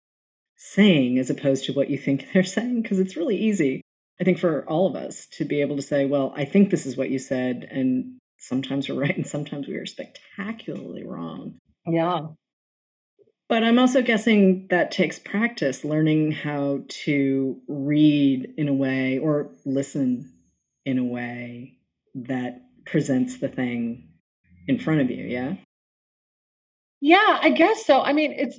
saying 0.57 1.19
as 1.19 1.29
opposed 1.29 1.65
to 1.65 1.73
what 1.73 1.91
you 1.91 1.99
think 1.99 2.29
they're 2.33 2.45
saying. 2.45 2.83
Because 2.83 3.01
it's 3.01 3.17
really 3.17 3.37
easy, 3.37 3.83
I 4.21 4.25
think, 4.25 4.39
for 4.39 4.65
all 4.69 4.87
of 4.87 4.95
us 4.95 5.27
to 5.33 5.45
be 5.45 5.61
able 5.61 5.75
to 5.75 5.83
say, 5.83 6.07
well, 6.07 6.33
I 6.37 6.45
think 6.45 6.71
this 6.71 6.87
is 6.87 6.97
what 6.97 7.11
you 7.11 7.19
said. 7.19 7.69
And 7.69 8.19
sometimes 8.39 8.89
we're 8.89 8.95
right 9.01 9.17
and 9.17 9.27
sometimes 9.27 9.67
we 9.67 9.75
are 9.75 9.87
spectacularly 9.87 11.05
wrong. 11.05 11.59
Yeah. 11.85 12.29
But 13.49 13.65
I'm 13.65 13.79
also 13.81 14.03
guessing 14.03 14.69
that 14.71 14.93
takes 14.93 15.19
practice, 15.19 15.83
learning 15.83 16.31
how 16.33 16.83
to 16.89 17.61
read 17.67 18.55
in 18.57 18.69
a 18.69 18.75
way 18.75 19.19
or 19.19 19.51
listen 19.65 20.31
in 20.85 20.99
a 20.99 21.05
way 21.05 21.78
that 22.15 22.63
presents 22.85 23.39
the 23.39 23.49
thing 23.49 24.09
in 24.67 24.79
front 24.79 25.01
of 25.01 25.11
you. 25.11 25.25
Yeah. 25.25 25.55
Yeah, 27.01 27.39
I 27.41 27.51
guess 27.51 27.87
so. 27.87 28.01
I 28.01 28.13
mean, 28.13 28.33
it's, 28.33 28.59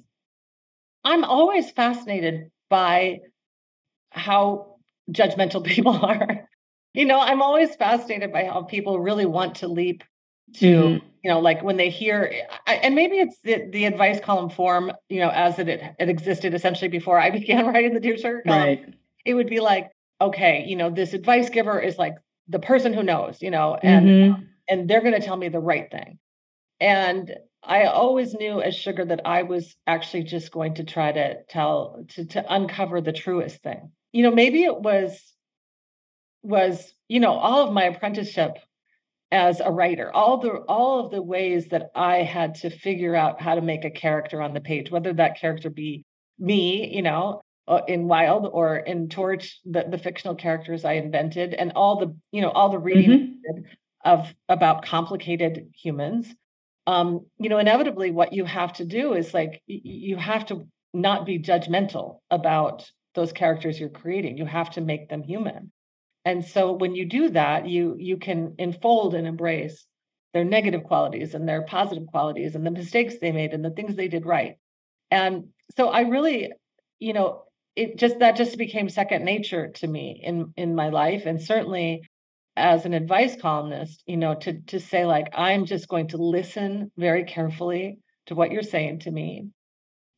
I'm 1.03 1.23
always 1.23 1.71
fascinated 1.71 2.51
by 2.69 3.19
how 4.11 4.77
judgmental 5.11 5.63
people 5.65 5.97
are. 6.05 6.47
you 6.93 7.05
know, 7.05 7.19
I'm 7.19 7.41
always 7.41 7.75
fascinated 7.75 8.31
by 8.31 8.45
how 8.45 8.63
people 8.63 8.99
really 8.99 9.25
want 9.25 9.55
to 9.55 9.67
leap 9.67 10.03
to 10.55 10.65
mm-hmm. 10.65 11.05
you 11.23 11.29
know 11.29 11.39
like 11.39 11.61
when 11.63 11.77
they 11.77 11.89
hear 11.89 12.33
and 12.67 12.95
maybe 12.95 13.17
it's 13.17 13.39
the, 13.43 13.67
the 13.71 13.85
advice 13.85 14.19
column 14.19 14.49
form 14.49 14.91
you 15.09 15.19
know 15.19 15.29
as 15.29 15.59
it, 15.59 15.67
it 15.67 16.09
existed 16.09 16.53
essentially 16.53 16.89
before 16.89 17.19
i 17.19 17.29
began 17.39 17.67
writing 17.67 17.93
the 17.93 17.99
dear 17.99 18.17
sugar 18.17 18.41
column 18.45 18.59
right. 18.59 18.93
it 19.25 19.33
would 19.33 19.47
be 19.47 19.59
like 19.59 19.91
okay 20.21 20.65
you 20.67 20.75
know 20.75 20.89
this 20.89 21.13
advice 21.13 21.49
giver 21.49 21.79
is 21.79 21.97
like 21.97 22.15
the 22.49 22.59
person 22.59 22.93
who 22.93 23.03
knows 23.03 23.41
you 23.41 23.51
know 23.51 23.77
and 23.81 24.07
mm-hmm. 24.07 24.43
and 24.67 24.89
they're 24.89 25.01
going 25.01 25.19
to 25.19 25.25
tell 25.25 25.37
me 25.37 25.47
the 25.47 25.59
right 25.59 25.89
thing 25.91 26.17
and 26.79 27.31
i 27.63 27.83
always 27.83 28.33
knew 28.33 28.61
as 28.61 28.75
sugar 28.75 29.05
that 29.05 29.21
i 29.25 29.43
was 29.43 29.75
actually 29.87 30.23
just 30.23 30.51
going 30.51 30.73
to 30.73 30.83
try 30.83 31.11
to 31.11 31.35
tell 31.47 32.03
to 32.09 32.25
to 32.25 32.43
uncover 32.53 32.99
the 32.99 33.13
truest 33.13 33.61
thing 33.61 33.91
you 34.11 34.23
know 34.23 34.31
maybe 34.31 34.63
it 34.63 34.79
was 34.79 35.21
was 36.41 36.93
you 37.07 37.19
know 37.19 37.33
all 37.33 37.67
of 37.67 37.73
my 37.73 37.83
apprenticeship 37.83 38.57
as 39.31 39.59
a 39.59 39.71
writer 39.71 40.11
all 40.11 40.37
the 40.37 40.51
all 40.67 41.05
of 41.05 41.11
the 41.11 41.21
ways 41.21 41.67
that 41.67 41.91
i 41.95 42.17
had 42.17 42.55
to 42.55 42.69
figure 42.69 43.15
out 43.15 43.39
how 43.41 43.53
to 43.53 43.61
make 43.61 43.85
a 43.85 43.91
character 43.91 44.41
on 44.41 44.53
the 44.53 44.61
page 44.61 44.89
whether 44.89 45.13
that 45.13 45.39
character 45.39 45.69
be 45.69 46.03
me 46.39 46.89
you 46.95 47.01
know 47.01 47.41
uh, 47.69 47.81
in 47.87 48.07
wild 48.07 48.49
or 48.51 48.77
in 48.77 49.07
torch 49.07 49.59
the, 49.63 49.85
the 49.87 49.97
fictional 49.97 50.35
characters 50.35 50.83
i 50.83 50.93
invented 50.93 51.53
and 51.53 51.71
all 51.75 51.99
the 51.99 52.15
you 52.31 52.41
know 52.41 52.49
all 52.49 52.69
the 52.69 52.79
reading 52.79 53.39
mm-hmm. 53.47 53.61
of 54.03 54.33
about 54.49 54.83
complicated 54.83 55.69
humans. 55.79 56.27
Um 56.87 57.27
you 57.39 57.49
know 57.49 57.59
inevitably 57.59 58.11
what 58.11 58.33
you 58.33 58.43
have 58.45 58.73
to 58.73 58.85
do 58.85 59.13
is 59.13 59.33
like 59.33 59.61
you 59.67 60.17
have 60.17 60.47
to 60.47 60.67
not 60.93 61.25
be 61.25 61.37
judgmental 61.37 62.19
about 62.31 62.89
those 63.13 63.31
characters 63.31 63.79
you're 63.79 63.89
creating. 63.89 64.37
You 64.37 64.45
have 64.45 64.71
to 64.71 64.81
make 64.81 65.09
them 65.09 65.21
human. 65.21 65.71
And 66.25 66.43
so 66.43 66.73
when 66.73 66.95
you 66.95 67.05
do 67.05 67.29
that 67.29 67.67
you 67.67 67.95
you 67.99 68.17
can 68.17 68.55
enfold 68.57 69.13
and 69.13 69.27
embrace 69.27 69.85
their 70.33 70.43
negative 70.43 70.83
qualities 70.83 71.35
and 71.35 71.47
their 71.47 71.63
positive 71.63 72.07
qualities 72.07 72.55
and 72.55 72.65
the 72.65 72.71
mistakes 72.71 73.15
they 73.19 73.31
made 73.31 73.53
and 73.53 73.63
the 73.63 73.71
things 73.71 73.95
they 73.95 74.07
did 74.07 74.25
right. 74.25 74.57
And 75.11 75.49
so 75.77 75.89
i 75.89 76.01
really 76.01 76.51
you 76.99 77.13
know 77.13 77.43
it 77.79 77.97
just 77.97 78.19
that 78.19 78.35
just 78.35 78.57
became 78.57 78.89
second 78.89 79.23
nature 79.23 79.69
to 79.69 79.87
me 79.87 80.21
in 80.23 80.53
in 80.57 80.75
my 80.75 80.89
life 80.89 81.25
and 81.25 81.41
certainly 81.41 82.01
as 82.55 82.85
an 82.85 82.93
advice 82.93 83.35
columnist 83.39 84.03
you 84.05 84.17
know 84.17 84.35
to 84.35 84.61
to 84.61 84.79
say 84.79 85.05
like 85.05 85.27
i'm 85.33 85.65
just 85.65 85.87
going 85.87 86.07
to 86.07 86.17
listen 86.17 86.91
very 86.97 87.23
carefully 87.23 87.99
to 88.25 88.35
what 88.35 88.51
you're 88.51 88.63
saying 88.63 88.99
to 88.99 89.11
me 89.11 89.47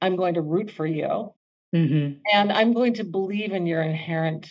i'm 0.01 0.15
going 0.15 0.33
to 0.33 0.41
root 0.41 0.71
for 0.71 0.85
you 0.85 1.33
mm-hmm. 1.75 2.13
and 2.33 2.51
i'm 2.51 2.73
going 2.73 2.95
to 2.95 3.03
believe 3.03 3.51
in 3.51 3.67
your 3.67 3.81
inherent 3.81 4.49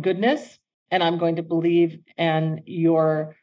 goodness 0.00 0.58
and 0.92 1.02
I'm 1.02 1.18
going 1.18 1.36
to 1.36 1.42
believe 1.42 1.98
in 2.18 2.62
your 2.66 3.34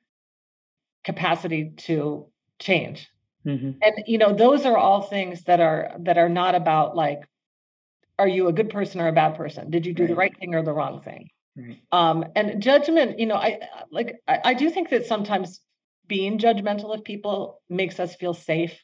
capacity 1.03 1.73
to 1.77 2.27
change. 2.59 3.09
Mm-hmm. 3.45 3.71
And 3.81 4.03
you 4.05 4.19
know, 4.19 4.33
those 4.33 4.65
are 4.65 4.77
all 4.77 5.01
things 5.01 5.43
that 5.45 5.59
are 5.59 5.93
that 6.01 6.17
are 6.17 6.29
not 6.29 6.53
about 6.53 6.95
like, 6.95 7.21
are 8.19 8.27
you 8.27 8.47
a 8.47 8.53
good 8.53 8.69
person 8.69 9.01
or 9.01 9.07
a 9.07 9.13
bad 9.13 9.35
person? 9.35 9.71
Did 9.71 9.85
you 9.85 9.93
do 9.93 10.03
right. 10.03 10.09
the 10.09 10.15
right 10.15 10.37
thing 10.37 10.53
or 10.55 10.61
the 10.61 10.73
wrong 10.73 11.01
thing? 11.01 11.29
Right. 11.57 11.81
Um, 11.91 12.25
and 12.35 12.61
judgment, 12.61 13.19
you 13.19 13.25
know, 13.25 13.35
I 13.35 13.59
like 13.91 14.17
I, 14.27 14.39
I 14.45 14.53
do 14.53 14.69
think 14.69 14.89
that 14.89 15.05
sometimes 15.05 15.61
being 16.07 16.37
judgmental 16.37 16.93
of 16.93 17.03
people 17.03 17.61
makes 17.69 17.99
us 17.99 18.15
feel 18.15 18.33
safe 18.33 18.83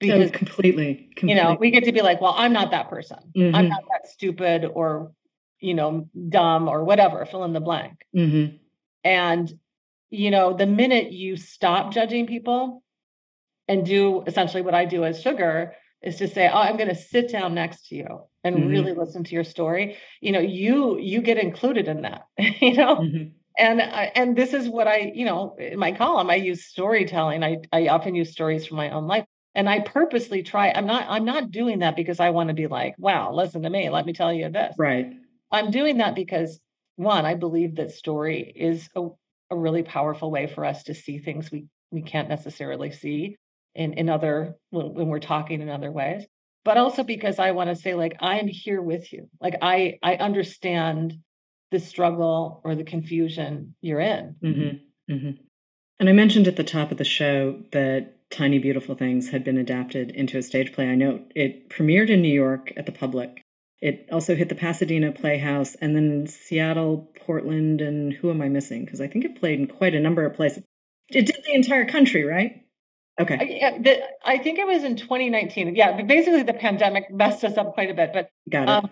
because 0.00 0.30
completely, 0.30 1.10
completely, 1.16 1.28
you 1.30 1.34
know 1.34 1.56
we 1.58 1.72
get 1.72 1.82
to 1.82 1.90
be 1.90 2.02
like 2.02 2.20
well 2.20 2.32
i'm 2.36 2.52
not 2.52 2.70
that 2.70 2.88
person 2.88 3.18
mm-hmm. 3.36 3.52
i'm 3.52 3.68
not 3.68 3.82
that 3.90 4.08
stupid 4.08 4.64
or 4.64 5.10
you 5.60 5.74
know, 5.74 6.08
dumb 6.28 6.68
or 6.68 6.84
whatever, 6.84 7.24
fill 7.26 7.44
in 7.44 7.52
the 7.52 7.60
blank. 7.60 8.04
Mm-hmm. 8.16 8.56
And, 9.04 9.52
you 10.10 10.30
know, 10.30 10.54
the 10.54 10.66
minute 10.66 11.12
you 11.12 11.36
stop 11.36 11.92
judging 11.92 12.26
people 12.26 12.82
and 13.66 13.84
do 13.84 14.22
essentially 14.26 14.62
what 14.62 14.74
I 14.74 14.84
do 14.84 15.04
as 15.04 15.20
sugar 15.20 15.74
is 16.02 16.16
to 16.16 16.28
say, 16.28 16.48
oh, 16.48 16.58
I'm 16.58 16.76
going 16.76 16.88
to 16.88 16.94
sit 16.94 17.30
down 17.30 17.54
next 17.54 17.88
to 17.88 17.96
you 17.96 18.20
and 18.44 18.56
mm-hmm. 18.56 18.68
really 18.68 18.94
listen 18.94 19.24
to 19.24 19.34
your 19.34 19.44
story. 19.44 19.96
You 20.20 20.32
know, 20.32 20.40
you 20.40 20.98
you 20.98 21.20
get 21.22 21.38
included 21.38 21.88
in 21.88 22.02
that. 22.02 22.24
you 22.38 22.74
know. 22.74 22.96
Mm-hmm. 22.96 23.28
And 23.58 23.82
I, 23.82 24.12
and 24.14 24.36
this 24.36 24.54
is 24.54 24.68
what 24.68 24.86
I, 24.86 25.10
you 25.12 25.24
know, 25.24 25.56
in 25.58 25.80
my 25.80 25.90
column, 25.90 26.30
I 26.30 26.36
use 26.36 26.66
storytelling. 26.66 27.42
I, 27.42 27.56
I 27.72 27.88
often 27.88 28.14
use 28.14 28.30
stories 28.30 28.64
from 28.64 28.76
my 28.76 28.90
own 28.90 29.08
life. 29.08 29.24
And 29.56 29.68
I 29.68 29.80
purposely 29.80 30.44
try, 30.44 30.70
I'm 30.70 30.86
not, 30.86 31.06
I'm 31.08 31.24
not 31.24 31.50
doing 31.50 31.80
that 31.80 31.96
because 31.96 32.20
I 32.20 32.30
want 32.30 32.48
to 32.48 32.54
be 32.54 32.68
like, 32.68 32.94
wow, 32.98 33.32
listen 33.32 33.62
to 33.62 33.70
me. 33.70 33.90
Let 33.90 34.06
me 34.06 34.12
tell 34.12 34.32
you 34.32 34.48
this. 34.48 34.76
Right. 34.78 35.12
I'm 35.50 35.72
doing 35.72 35.98
that 35.98 36.14
because 36.14 36.60
one, 36.94 37.26
I 37.26 37.34
believe 37.34 37.74
that 37.76 37.90
story 37.90 38.52
is 38.54 38.88
a, 38.94 39.08
a 39.50 39.56
really 39.56 39.82
powerful 39.82 40.30
way 40.30 40.46
for 40.46 40.64
us 40.64 40.84
to 40.84 40.94
see 40.94 41.18
things 41.18 41.50
we, 41.50 41.66
we 41.90 42.02
can't 42.02 42.28
necessarily 42.28 42.92
see 42.92 43.38
in, 43.74 43.94
in 43.94 44.08
other 44.08 44.56
when, 44.70 44.94
when 44.94 45.08
we're 45.08 45.20
talking 45.20 45.60
in 45.60 45.68
other 45.68 45.90
ways. 45.90 46.24
But 46.64 46.76
also 46.76 47.02
because 47.02 47.38
I 47.38 47.52
want 47.52 47.70
to 47.70 47.76
say, 47.76 47.94
like, 47.94 48.16
I 48.20 48.38
am 48.38 48.48
here 48.48 48.82
with 48.82 49.12
you. 49.12 49.28
Like 49.40 49.54
I 49.62 49.98
I 50.02 50.16
understand 50.16 51.14
the 51.70 51.80
struggle 51.80 52.60
or 52.64 52.74
the 52.74 52.84
confusion 52.84 53.74
you're 53.80 54.00
in. 54.00 54.36
Mm-hmm. 54.42 55.12
Mm-hmm. 55.12 55.30
And 56.00 56.08
I 56.08 56.12
mentioned 56.12 56.46
at 56.46 56.56
the 56.56 56.64
top 56.64 56.90
of 56.90 56.98
the 56.98 57.04
show 57.04 57.60
that 57.72 58.30
Tiny 58.30 58.58
Beautiful 58.58 58.94
Things 58.94 59.30
had 59.30 59.44
been 59.44 59.58
adapted 59.58 60.10
into 60.10 60.38
a 60.38 60.42
stage 60.42 60.72
play. 60.72 60.88
I 60.88 60.94
know 60.94 61.24
it 61.34 61.70
premiered 61.70 62.10
in 62.10 62.22
New 62.22 62.32
York 62.32 62.72
at 62.76 62.86
the 62.86 62.92
Public. 62.92 63.42
It 63.80 64.08
also 64.12 64.34
hit 64.34 64.48
the 64.48 64.54
Pasadena 64.54 65.12
Playhouse 65.12 65.74
and 65.76 65.94
then 65.94 66.26
Seattle, 66.26 67.10
Portland, 67.24 67.80
and 67.80 68.12
who 68.12 68.30
am 68.30 68.42
I 68.42 68.48
missing? 68.48 68.84
Because 68.84 69.00
I 69.00 69.06
think 69.06 69.24
it 69.24 69.38
played 69.38 69.60
in 69.60 69.66
quite 69.66 69.94
a 69.94 70.00
number 70.00 70.24
of 70.26 70.34
places. 70.34 70.64
It 71.08 71.26
did 71.26 71.42
the 71.46 71.54
entire 71.54 71.86
country, 71.86 72.24
right? 72.24 72.62
Okay. 73.20 73.60
I, 73.62 73.78
the, 73.78 74.00
I 74.24 74.38
think 74.38 74.58
it 74.58 74.66
was 74.66 74.84
in 74.84 74.96
2019. 74.96 75.74
Yeah, 75.74 75.96
but 75.96 76.06
basically 76.06 76.42
the 76.42 76.54
pandemic 76.54 77.10
messed 77.10 77.44
us 77.44 77.56
up 77.56 77.74
quite 77.74 77.90
a 77.90 77.94
bit. 77.94 78.12
But 78.12 78.30
got 78.48 78.62
it. 78.62 78.68
Um, 78.68 78.90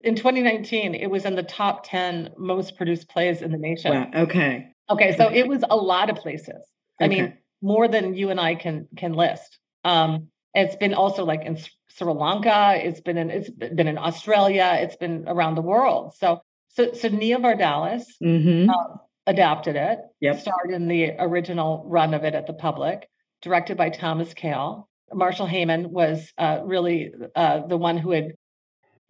in 0.00 0.16
2019, 0.16 0.94
it 0.94 1.06
was 1.06 1.24
in 1.24 1.34
the 1.34 1.42
top 1.42 1.88
10 1.88 2.30
most 2.36 2.76
produced 2.76 3.08
plays 3.08 3.42
in 3.42 3.52
the 3.52 3.58
nation. 3.58 3.92
Wow. 3.92 4.10
Okay. 4.22 4.68
Okay. 4.90 5.16
So 5.16 5.30
it 5.30 5.48
was 5.48 5.64
a 5.68 5.76
lot 5.76 6.10
of 6.10 6.16
places. 6.16 6.62
I 7.00 7.08
mean, 7.08 7.34
more 7.62 7.88
than 7.88 8.14
you 8.14 8.30
and 8.30 8.38
I 8.38 8.54
can 8.54 8.86
can 8.96 9.14
list. 9.14 9.58
Um, 9.84 10.28
it's 10.54 10.76
been 10.76 10.94
also 10.94 11.24
like 11.24 11.42
in 11.42 11.58
Sri 11.88 12.12
Lanka. 12.12 12.74
It's 12.76 13.00
been 13.00 13.18
in 13.18 13.30
it's 13.30 13.50
been 13.50 13.88
in 13.88 13.98
Australia. 13.98 14.78
It's 14.80 14.96
been 14.96 15.24
around 15.26 15.56
the 15.56 15.62
world. 15.62 16.14
So 16.16 16.42
so 16.68 16.92
so 16.92 17.08
Nia 17.08 17.38
Vardalos 17.38 18.04
mm-hmm. 18.22 18.70
uh, 18.70 18.96
adapted 19.26 19.76
it. 19.76 19.98
Yep. 20.20 20.40
Starred 20.40 20.70
in 20.70 20.86
the 20.88 21.12
original 21.18 21.84
run 21.86 22.14
of 22.14 22.24
it 22.24 22.34
at 22.34 22.46
the 22.46 22.52
public, 22.52 23.08
directed 23.44 23.76
by 23.76 23.90
Thomas 23.90 24.34
Kail. 24.34 24.88
Marshall 25.12 25.46
Heyman 25.46 25.86
was 25.86 26.32
uh, 26.38 26.60
really 26.64 27.12
uh, 27.36 27.66
the 27.66 27.76
one 27.76 27.98
who 27.98 28.10
had 28.10 28.32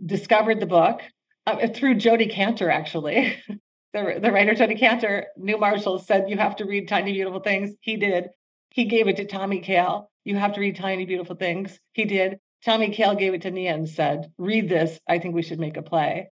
discovered 0.05 0.61
the 0.61 0.67
book 0.67 1.01
uh, 1.47 1.69
through 1.69 1.95
Jodi 1.95 2.27
Kantor, 2.27 2.71
actually. 2.71 3.37
the, 3.95 4.19
the 4.21 4.33
writer 4.33 4.55
Jodi 4.55 4.75
Kantor 4.75 5.27
knew 5.37 5.57
Marshall, 5.57 5.99
said, 6.01 6.29
You 6.29 6.37
have 6.37 6.57
to 6.57 6.65
read 6.65 6.89
Tiny 6.89 7.13
Beautiful 7.13 7.41
Things. 7.41 7.75
He 7.81 7.97
did. 7.97 8.29
He 8.71 8.85
gave 8.85 9.09
it 9.09 9.17
to 9.17 9.25
Tommy 9.25 9.61
Kail. 9.61 10.11
You 10.25 10.37
have 10.37 10.55
to 10.55 10.61
read 10.61 10.77
Tiny 10.77 11.07
Beautiful 11.07 11.37
Things. 11.37 11.79
He 11.93 12.05
did. 12.05 12.39
Tommy 12.65 12.91
Kail 12.91 13.15
gave 13.15 13.35
it 13.35 13.43
to 13.43 13.51
Nia 13.51 13.75
and 13.75 13.89
said, 13.89 14.33
Read 14.37 14.69
this. 14.69 14.99
I 15.09 15.19
think 15.19 15.35
we 15.35 15.43
should 15.43 15.61
make 15.61 15.77
a 15.77 15.83
play. 15.83 16.31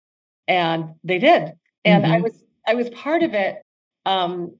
And 0.47 0.91
they 1.03 1.19
did. 1.19 1.51
And 1.85 2.03
mm-hmm. 2.03 2.13
I 2.13 2.21
was 2.21 2.43
I 2.67 2.75
was 2.75 2.89
part 2.91 3.23
of 3.23 3.33
it. 3.33 3.57
Um, 4.05 4.55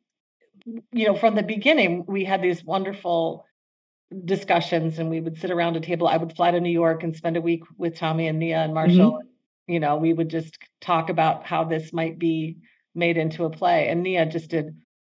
you 0.92 1.06
know, 1.08 1.16
from 1.16 1.36
the 1.36 1.44
beginning, 1.44 2.06
we 2.08 2.24
had 2.24 2.42
these 2.42 2.64
wonderful 2.64 3.46
discussions 4.26 5.00
and 5.00 5.10
we 5.10 5.20
would 5.20 5.38
sit 5.38 5.52
around 5.52 5.76
a 5.76 5.80
table. 5.80 6.08
I 6.08 6.18
would 6.18 6.36
fly 6.36 6.52
to 6.52 6.60
New 6.60 6.72
York 6.72 7.04
and 7.04 7.16
spend 7.16 7.38
a 7.38 7.42
week 7.42 7.64
with 7.78 7.96
Tommy 7.96 8.28
and 8.28 8.40
Nia 8.40 8.58
and 8.58 8.74
Marshall. 8.74 9.12
Mm-hmm. 9.12 9.74
You 9.74 9.80
know, 9.80 9.98
we 9.98 10.14
would 10.14 10.30
just 10.30 10.58
talk 10.82 11.10
about 11.10 11.46
how 11.46 11.64
this 11.64 11.94
might 11.94 12.18
be 12.18 12.58
made 12.96 13.18
into 13.18 13.46
a 13.46 13.50
play. 13.50 13.88
And 13.88 14.02
Nia 14.02 14.26
just 14.26 14.50
did 14.50 14.76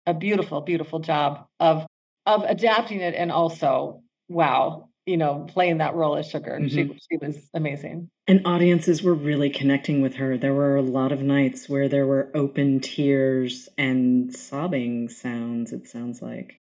a 0.06 0.14
beautiful, 0.14 0.60
beautiful 0.60 0.98
job 0.98 1.46
of 1.60 1.86
of 2.26 2.44
adapting 2.44 3.00
it 3.00 3.14
and 3.14 3.32
also, 3.32 4.02
wow, 4.28 4.89
you 5.10 5.16
know, 5.16 5.46
playing 5.48 5.78
that 5.78 5.94
role 5.94 6.16
as 6.16 6.28
Sugar. 6.28 6.58
Mm-hmm. 6.60 6.68
She 6.68 6.98
she 7.10 7.16
was 7.16 7.36
amazing. 7.52 8.10
And 8.28 8.46
audiences 8.46 9.02
were 9.02 9.14
really 9.14 9.50
connecting 9.50 10.02
with 10.02 10.14
her. 10.14 10.38
There 10.38 10.54
were 10.54 10.76
a 10.76 10.82
lot 10.82 11.10
of 11.10 11.20
nights 11.20 11.68
where 11.68 11.88
there 11.88 12.06
were 12.06 12.30
open 12.34 12.78
tears 12.78 13.68
and 13.76 14.34
sobbing 14.34 15.08
sounds, 15.08 15.72
it 15.72 15.88
sounds 15.88 16.22
like 16.22 16.60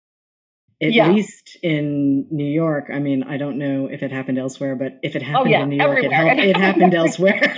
at 0.83 0.93
yeah. 0.93 1.13
least 1.13 1.57
in 1.63 2.27
New 2.33 2.51
York. 2.51 2.87
I 2.93 2.99
mean, 2.99 3.23
I 3.23 3.37
don't 3.37 3.59
know 3.59 3.87
if 3.87 4.03
it 4.03 4.11
happened 4.11 4.39
elsewhere, 4.39 4.75
but 4.75 4.99
if 5.05 5.15
it 5.15 5.23
oh, 5.23 5.27
happened 5.27 5.47
oh, 5.47 5.51
yeah. 5.51 5.63
in 5.63 5.69
New 5.69 5.77
York, 5.77 5.99
it, 6.03 6.13
helped, 6.13 6.41
it 6.41 6.57
happened 6.57 6.95
elsewhere. 7.03 7.57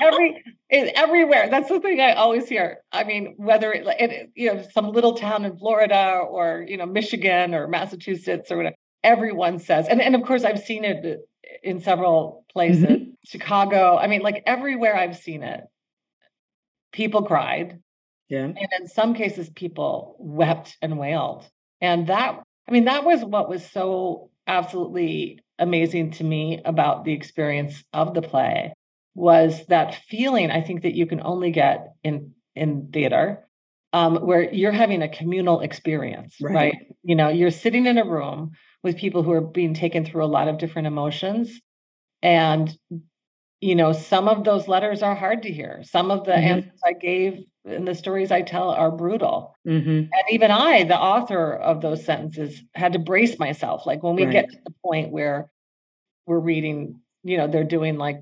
Every 0.00 0.44
everywhere. 0.70 1.48
That's 1.50 1.68
the 1.68 1.80
thing 1.80 2.00
I 2.00 2.12
always 2.12 2.48
hear. 2.48 2.78
I 2.92 3.02
mean, 3.02 3.34
whether 3.36 3.72
it, 3.72 3.84
it, 3.98 4.30
you 4.36 4.54
know 4.54 4.64
some 4.72 4.92
little 4.92 5.14
town 5.14 5.44
in 5.44 5.58
Florida 5.58 6.20
or 6.28 6.64
you 6.66 6.76
know 6.76 6.86
Michigan 6.86 7.54
or 7.54 7.66
Massachusetts 7.66 8.52
or 8.52 8.58
whatever, 8.58 8.76
everyone 9.04 9.58
says, 9.60 9.86
and 9.88 10.00
and 10.00 10.14
of 10.14 10.22
course 10.22 10.44
I've 10.44 10.60
seen 10.60 10.84
it 10.84 11.20
in 11.62 11.80
several 11.80 12.44
places, 12.52 12.84
mm-hmm. 12.84 13.10
Chicago. 13.24 13.96
I 13.96 14.06
mean, 14.06 14.22
like 14.22 14.42
everywhere 14.46 14.96
I've 14.96 15.16
seen 15.16 15.42
it, 15.42 15.64
people 16.92 17.22
cried. 17.22 17.80
Yeah. 18.28 18.44
And 18.44 18.58
in 18.80 18.88
some 18.88 19.14
cases, 19.14 19.50
people 19.50 20.16
wept 20.18 20.76
and 20.80 20.98
wailed. 20.98 21.48
And 21.80 22.06
that, 22.06 22.40
I 22.66 22.72
mean, 22.72 22.86
that 22.86 23.04
was 23.04 23.22
what 23.22 23.48
was 23.48 23.64
so 23.64 24.30
absolutely 24.46 25.40
amazing 25.58 26.12
to 26.12 26.24
me 26.24 26.60
about 26.64 27.04
the 27.04 27.12
experience 27.12 27.84
of 27.92 28.14
the 28.14 28.22
play 28.22 28.72
was 29.14 29.64
that 29.66 29.94
feeling 30.08 30.50
I 30.50 30.62
think 30.62 30.82
that 30.82 30.94
you 30.94 31.06
can 31.06 31.20
only 31.22 31.50
get 31.50 31.94
in 32.02 32.32
in 32.56 32.88
theater 32.92 33.46
um, 33.92 34.16
where 34.16 34.52
you're 34.52 34.72
having 34.72 35.02
a 35.02 35.08
communal 35.08 35.60
experience, 35.60 36.36
right. 36.40 36.54
right? 36.54 36.74
You 37.04 37.14
know, 37.14 37.28
you're 37.28 37.50
sitting 37.50 37.86
in 37.86 37.98
a 37.98 38.04
room 38.04 38.52
with 38.84 38.98
people 38.98 39.24
who 39.24 39.32
are 39.32 39.40
being 39.40 39.74
taken 39.74 40.04
through 40.04 40.22
a 40.22 40.26
lot 40.26 40.46
of 40.46 40.58
different 40.58 40.86
emotions. 40.86 41.60
And, 42.22 42.72
you 43.60 43.74
know, 43.74 43.92
some 43.92 44.28
of 44.28 44.44
those 44.44 44.68
letters 44.68 45.02
are 45.02 45.14
hard 45.14 45.42
to 45.42 45.52
hear. 45.52 45.82
Some 45.82 46.10
of 46.10 46.24
the 46.24 46.32
mm-hmm. 46.32 46.52
answers 46.52 46.80
I 46.84 46.92
gave 46.92 47.44
and 47.64 47.88
the 47.88 47.94
stories 47.94 48.30
I 48.30 48.42
tell 48.42 48.70
are 48.70 48.90
brutal. 48.90 49.56
Mm-hmm. 49.66 49.88
And 49.88 50.24
even 50.30 50.50
I, 50.50 50.84
the 50.84 50.98
author 50.98 51.54
of 51.54 51.80
those 51.80 52.04
sentences, 52.04 52.62
had 52.74 52.92
to 52.92 52.98
brace 52.98 53.38
myself. 53.38 53.86
Like 53.86 54.02
when 54.02 54.16
we 54.16 54.24
right. 54.24 54.32
get 54.32 54.50
to 54.50 54.58
the 54.64 54.74
point 54.84 55.10
where 55.10 55.50
we're 56.26 56.38
reading, 56.38 57.00
you 57.22 57.38
know, 57.38 57.48
they're 57.48 57.64
doing 57.64 57.96
like 57.96 58.20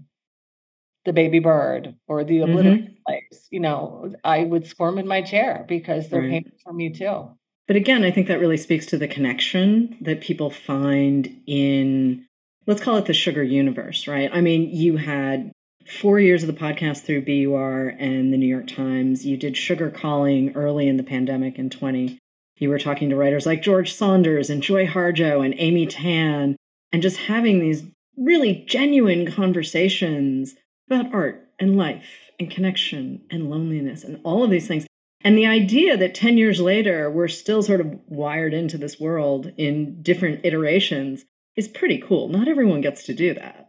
the 1.04 1.12
baby 1.12 1.40
bird 1.40 1.96
or 2.06 2.22
the 2.22 2.40
obliterated 2.40 2.84
mm-hmm. 2.84 3.02
place, 3.04 3.48
you 3.50 3.58
know, 3.58 4.14
I 4.22 4.44
would 4.44 4.68
squirm 4.68 4.98
in 4.98 5.08
my 5.08 5.22
chair 5.22 5.64
because 5.68 6.08
they're 6.08 6.20
right. 6.20 6.30
painful 6.30 6.58
for 6.62 6.72
me 6.72 6.90
too. 6.90 7.36
But 7.66 7.76
again, 7.76 8.04
I 8.04 8.10
think 8.10 8.28
that 8.28 8.40
really 8.40 8.56
speaks 8.56 8.86
to 8.86 8.98
the 8.98 9.08
connection 9.08 9.96
that 10.00 10.20
people 10.20 10.50
find 10.50 11.40
in, 11.46 12.26
let's 12.66 12.82
call 12.82 12.96
it 12.96 13.06
the 13.06 13.14
sugar 13.14 13.42
universe, 13.42 14.06
right? 14.06 14.30
I 14.32 14.40
mean, 14.40 14.68
you 14.70 14.96
had 14.96 15.52
four 15.86 16.18
years 16.20 16.42
of 16.42 16.48
the 16.48 16.60
podcast 16.60 17.02
through 17.02 17.22
BUR 17.22 17.88
and 17.88 18.32
the 18.32 18.36
New 18.36 18.46
York 18.46 18.66
Times. 18.66 19.24
You 19.26 19.36
did 19.36 19.56
Sugar 19.56 19.90
Calling 19.90 20.54
early 20.54 20.88
in 20.88 20.96
the 20.96 21.02
pandemic 21.02 21.58
in 21.58 21.70
20. 21.70 22.18
You 22.58 22.68
were 22.68 22.78
talking 22.78 23.10
to 23.10 23.16
writers 23.16 23.46
like 23.46 23.62
George 23.62 23.92
Saunders 23.92 24.48
and 24.50 24.62
Joy 24.62 24.86
Harjo 24.86 25.44
and 25.44 25.54
Amy 25.58 25.86
Tan, 25.86 26.56
and 26.92 27.02
just 27.02 27.16
having 27.16 27.58
these 27.58 27.84
really 28.16 28.64
genuine 28.68 29.30
conversations 29.30 30.54
about 30.88 31.12
art 31.12 31.48
and 31.58 31.76
life 31.76 32.30
and 32.38 32.50
connection 32.50 33.22
and 33.30 33.50
loneliness 33.50 34.04
and 34.04 34.20
all 34.24 34.44
of 34.44 34.50
these 34.50 34.68
things. 34.68 34.86
And 35.24 35.38
the 35.38 35.46
idea 35.46 35.96
that 35.96 36.14
10 36.14 36.36
years 36.38 36.60
later, 36.60 37.10
we're 37.10 37.28
still 37.28 37.62
sort 37.62 37.80
of 37.80 37.98
wired 38.06 38.54
into 38.54 38.78
this 38.78 38.98
world 38.98 39.52
in 39.56 40.02
different 40.02 40.44
iterations 40.44 41.24
is 41.56 41.68
pretty 41.68 41.98
cool. 41.98 42.28
Not 42.28 42.48
everyone 42.48 42.80
gets 42.80 43.04
to 43.04 43.14
do 43.14 43.34
that. 43.34 43.68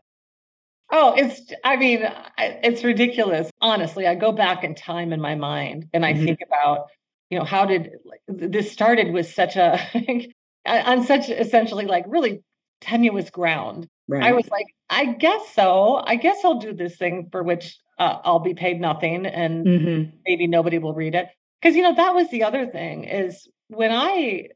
Oh, 0.92 1.14
it's, 1.16 1.42
I 1.64 1.76
mean, 1.76 2.08
it's 2.38 2.84
ridiculous. 2.84 3.50
Honestly, 3.62 4.08
I 4.08 4.16
go 4.16 4.32
back 4.32 4.64
in 4.64 4.76
time 4.76 5.12
in 5.12 5.20
my 5.20 5.36
mind 5.36 5.90
and 5.94 6.06
I 6.06 6.14
mm-hmm. 6.14 6.26
think 6.26 6.40
about, 6.46 6.88
you 7.30 7.40
know, 7.40 7.46
how 7.46 7.66
did 7.66 7.92
this 8.28 8.72
started 8.72 9.12
with 9.12 9.34
such 9.34 9.56
a, 9.56 9.80
on 10.66 11.04
such 11.04 11.30
essentially 11.30 11.86
like 11.86 12.06
really 12.08 12.44
tenuous 12.82 13.30
ground. 13.30 13.88
Right. 14.08 14.24
I 14.24 14.34
was 14.34 14.48
like, 14.50 14.68
I 14.90 15.14
guess 15.14 15.42
so. 15.54 16.02
I 16.06 16.16
guess 16.16 16.38
I'll 16.44 16.60
do 16.60 16.74
this 16.74 16.96
thing 16.96 17.30
for 17.32 17.42
which 17.42 17.78
uh, 17.98 18.20
I'll 18.24 18.40
be 18.40 18.54
paid 18.54 18.80
nothing 18.80 19.26
and 19.26 19.66
mm-hmm. 19.66 20.18
maybe 20.26 20.48
nobody 20.48 20.78
will 20.78 20.94
read 20.94 21.16
it. 21.16 21.28
Because, 21.64 21.78
you 21.78 21.82
know, 21.82 21.96
that 21.96 22.14
was 22.14 22.30
the 22.30 22.44
other 22.44 22.68
thing 22.68 23.06
is 23.06 23.48
when 23.70 23.94
I 23.94 24.50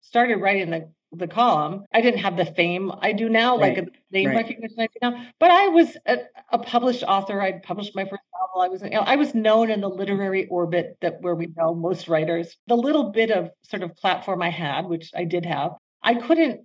started 0.00 0.36
writing 0.36 0.70
the 0.70 0.88
the 1.12 1.28
column. 1.28 1.84
I 1.92 2.00
didn't 2.00 2.20
have 2.20 2.36
the 2.36 2.46
fame 2.46 2.90
I 3.00 3.12
do 3.12 3.28
now, 3.28 3.58
right. 3.58 3.76
like 3.76 3.86
a 3.86 3.90
name 4.10 4.28
right. 4.28 4.36
recognition 4.36 4.80
I 4.80 4.86
do 4.86 4.98
now. 5.02 5.26
But 5.38 5.50
I 5.50 5.68
was 5.68 5.96
a, 6.06 6.18
a, 6.50 6.58
published 6.58 7.02
author. 7.02 7.40
I'd 7.40 7.62
published 7.62 7.94
my 7.94 8.04
first 8.04 8.22
novel. 8.32 8.62
I 8.62 8.68
was, 8.68 8.82
you 8.82 8.90
know, 8.90 9.00
I 9.00 9.16
was 9.16 9.34
known 9.34 9.70
in 9.70 9.82
the 9.82 9.88
literary 9.90 10.46
orbit 10.46 10.96
that 11.02 11.20
where 11.20 11.34
we 11.34 11.48
know 11.56 11.74
most 11.74 12.08
writers. 12.08 12.56
The 12.66 12.76
little 12.76 13.10
bit 13.10 13.30
of 13.30 13.50
sort 13.62 13.82
of 13.82 13.94
platform 13.96 14.42
I 14.42 14.48
had, 14.48 14.86
which 14.86 15.10
I 15.14 15.24
did 15.24 15.44
have, 15.44 15.72
I 16.02 16.14
couldn't 16.14 16.62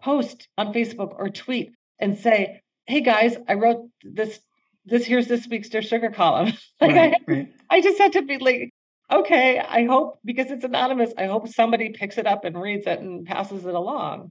post 0.00 0.48
on 0.56 0.72
Facebook 0.72 1.14
or 1.18 1.28
tweet 1.28 1.72
and 1.98 2.18
say, 2.18 2.62
"Hey 2.86 3.02
guys, 3.02 3.36
I 3.48 3.54
wrote 3.54 3.88
this. 4.02 4.40
This 4.86 5.04
here's 5.04 5.28
this 5.28 5.46
week's 5.46 5.68
Dear 5.68 5.82
Sugar 5.82 6.10
column." 6.10 6.52
like 6.80 6.94
right, 7.26 7.48
I, 7.70 7.76
I 7.76 7.80
just 7.80 7.98
had 7.98 8.12
to 8.14 8.22
be 8.22 8.38
like, 8.38 8.73
okay, 9.10 9.58
I 9.58 9.84
hope 9.84 10.18
because 10.24 10.50
it's 10.50 10.64
anonymous, 10.64 11.12
I 11.16 11.26
hope 11.26 11.48
somebody 11.48 11.90
picks 11.90 12.18
it 12.18 12.26
up 12.26 12.44
and 12.44 12.60
reads 12.60 12.86
it 12.86 13.00
and 13.00 13.26
passes 13.26 13.64
it 13.64 13.74
along. 13.74 14.30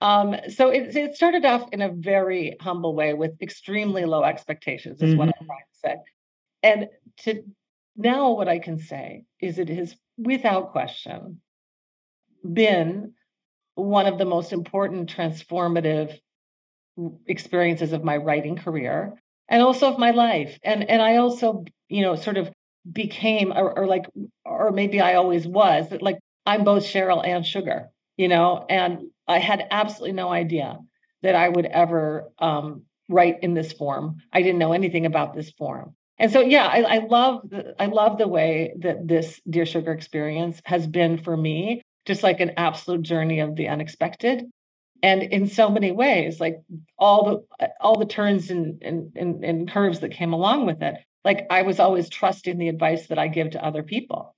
Um, 0.00 0.34
so 0.48 0.70
it, 0.70 0.96
it 0.96 1.14
started 1.14 1.44
off 1.44 1.68
in 1.72 1.80
a 1.80 1.88
very 1.88 2.56
humble 2.60 2.94
way 2.94 3.14
with 3.14 3.40
extremely 3.40 4.04
low 4.04 4.24
expectations, 4.24 5.00
is 5.00 5.10
mm-hmm. 5.10 5.18
what 5.18 5.28
I'm 5.28 5.46
trying 5.46 5.58
to 5.60 5.78
say. 5.84 5.96
And 6.64 6.88
to 7.24 7.44
now, 7.96 8.32
what 8.32 8.48
I 8.48 8.58
can 8.58 8.78
say 8.78 9.24
is 9.40 9.58
it 9.58 9.68
has, 9.68 9.94
without 10.16 10.72
question, 10.72 11.40
been 12.50 13.12
one 13.74 14.06
of 14.06 14.18
the 14.18 14.24
most 14.24 14.52
important 14.52 15.14
transformative 15.14 16.18
experiences 17.26 17.92
of 17.92 18.04
my 18.04 18.16
writing 18.16 18.56
career 18.56 19.14
and 19.48 19.62
also 19.62 19.88
of 19.92 19.98
my 19.98 20.10
life. 20.10 20.58
And 20.62 20.88
and 20.88 21.00
I 21.00 21.16
also, 21.16 21.64
you 21.88 22.02
know, 22.02 22.16
sort 22.16 22.38
of 22.38 22.50
became 22.90 23.52
or, 23.52 23.78
or 23.78 23.86
like 23.86 24.06
or 24.44 24.72
maybe 24.72 25.00
I 25.00 25.14
always 25.14 25.46
was 25.46 25.90
that 25.90 26.02
like 26.02 26.18
I'm 26.46 26.64
both 26.64 26.82
Cheryl 26.84 27.26
and 27.26 27.46
Sugar, 27.46 27.90
you 28.16 28.28
know, 28.28 28.64
and 28.68 29.10
I 29.28 29.38
had 29.38 29.66
absolutely 29.70 30.12
no 30.12 30.30
idea 30.30 30.78
that 31.22 31.34
I 31.34 31.48
would 31.48 31.66
ever 31.66 32.30
um, 32.38 32.82
write 33.08 33.38
in 33.42 33.54
this 33.54 33.72
form. 33.72 34.18
I 34.32 34.42
didn't 34.42 34.58
know 34.58 34.72
anything 34.72 35.06
about 35.06 35.34
this 35.34 35.50
form. 35.52 35.94
And 36.18 36.30
so, 36.30 36.40
yeah, 36.40 36.66
I, 36.66 36.82
I 36.82 36.98
love 36.98 37.48
the, 37.48 37.74
I 37.78 37.86
love 37.86 38.18
the 38.18 38.28
way 38.28 38.74
that 38.80 39.08
this 39.08 39.40
Dear 39.48 39.66
Sugar 39.66 39.92
experience 39.92 40.60
has 40.64 40.86
been 40.86 41.18
for 41.18 41.36
me, 41.36 41.82
just 42.04 42.22
like 42.22 42.40
an 42.40 42.52
absolute 42.56 43.02
journey 43.02 43.40
of 43.40 43.56
the 43.56 43.68
unexpected, 43.68 44.44
and 45.02 45.22
in 45.22 45.48
so 45.48 45.68
many 45.68 45.90
ways, 45.90 46.38
like 46.38 46.60
all 46.98 47.46
the 47.58 47.68
all 47.80 47.98
the 47.98 48.06
turns 48.06 48.50
and 48.50 48.82
and, 48.82 49.12
and, 49.16 49.44
and 49.44 49.70
curves 49.70 50.00
that 50.00 50.12
came 50.12 50.32
along 50.32 50.66
with 50.66 50.82
it. 50.82 50.96
Like 51.24 51.46
I 51.50 51.62
was 51.62 51.80
always 51.80 52.08
trusting 52.08 52.58
the 52.58 52.68
advice 52.68 53.06
that 53.08 53.18
I 53.18 53.28
give 53.28 53.50
to 53.50 53.64
other 53.64 53.82
people, 53.82 54.34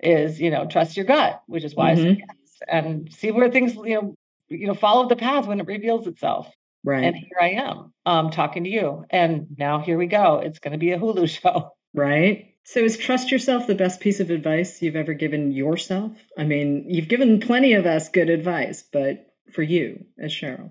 is 0.00 0.40
you 0.40 0.50
know 0.50 0.66
trust 0.66 0.96
your 0.96 1.06
gut, 1.06 1.42
which 1.46 1.64
is 1.64 1.74
why 1.74 1.94
mm-hmm. 1.94 2.00
I 2.00 2.04
say 2.04 2.18
yes, 2.18 2.62
and 2.68 3.12
see 3.12 3.30
where 3.30 3.50
things 3.50 3.74
you 3.74 3.94
know 3.94 4.14
you 4.48 4.66
know 4.66 4.74
follow 4.74 5.08
the 5.08 5.16
path 5.16 5.46
when 5.46 5.60
it 5.60 5.66
reveals 5.66 6.06
itself. 6.06 6.52
Right. 6.84 7.04
And 7.04 7.16
here 7.16 7.38
I 7.40 7.50
am 7.50 7.92
um, 8.06 8.30
talking 8.30 8.64
to 8.64 8.70
you. 8.70 9.04
And 9.10 9.48
now 9.58 9.80
here 9.80 9.98
we 9.98 10.06
go. 10.06 10.38
It's 10.38 10.60
going 10.60 10.72
to 10.72 10.78
be 10.78 10.92
a 10.92 10.98
Hulu 10.98 11.28
show. 11.42 11.72
Right. 11.92 12.54
So 12.64 12.80
is 12.80 12.96
trust 12.96 13.30
yourself 13.30 13.66
the 13.66 13.74
best 13.74 14.00
piece 14.00 14.20
of 14.20 14.30
advice 14.30 14.80
you've 14.80 14.96
ever 14.96 15.14
given 15.14 15.52
yourself? 15.52 16.12
I 16.36 16.44
mean, 16.44 16.84
you've 16.86 17.08
given 17.08 17.40
plenty 17.40 17.72
of 17.72 17.86
us 17.86 18.08
good 18.08 18.30
advice, 18.30 18.84
but 18.92 19.26
for 19.52 19.62
you 19.62 20.04
as 20.18 20.32
Cheryl? 20.32 20.70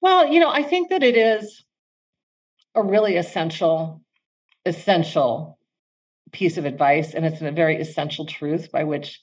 Well, 0.00 0.26
you 0.26 0.40
know, 0.40 0.50
I 0.50 0.62
think 0.62 0.90
that 0.90 1.02
it 1.02 1.16
is 1.16 1.64
a 2.74 2.82
really 2.82 3.16
essential, 3.16 4.02
essential 4.66 5.58
piece 6.32 6.58
of 6.58 6.64
advice. 6.64 7.14
And 7.14 7.24
it's 7.24 7.40
a 7.40 7.50
very 7.50 7.80
essential 7.80 8.26
truth 8.26 8.70
by 8.72 8.84
which 8.84 9.20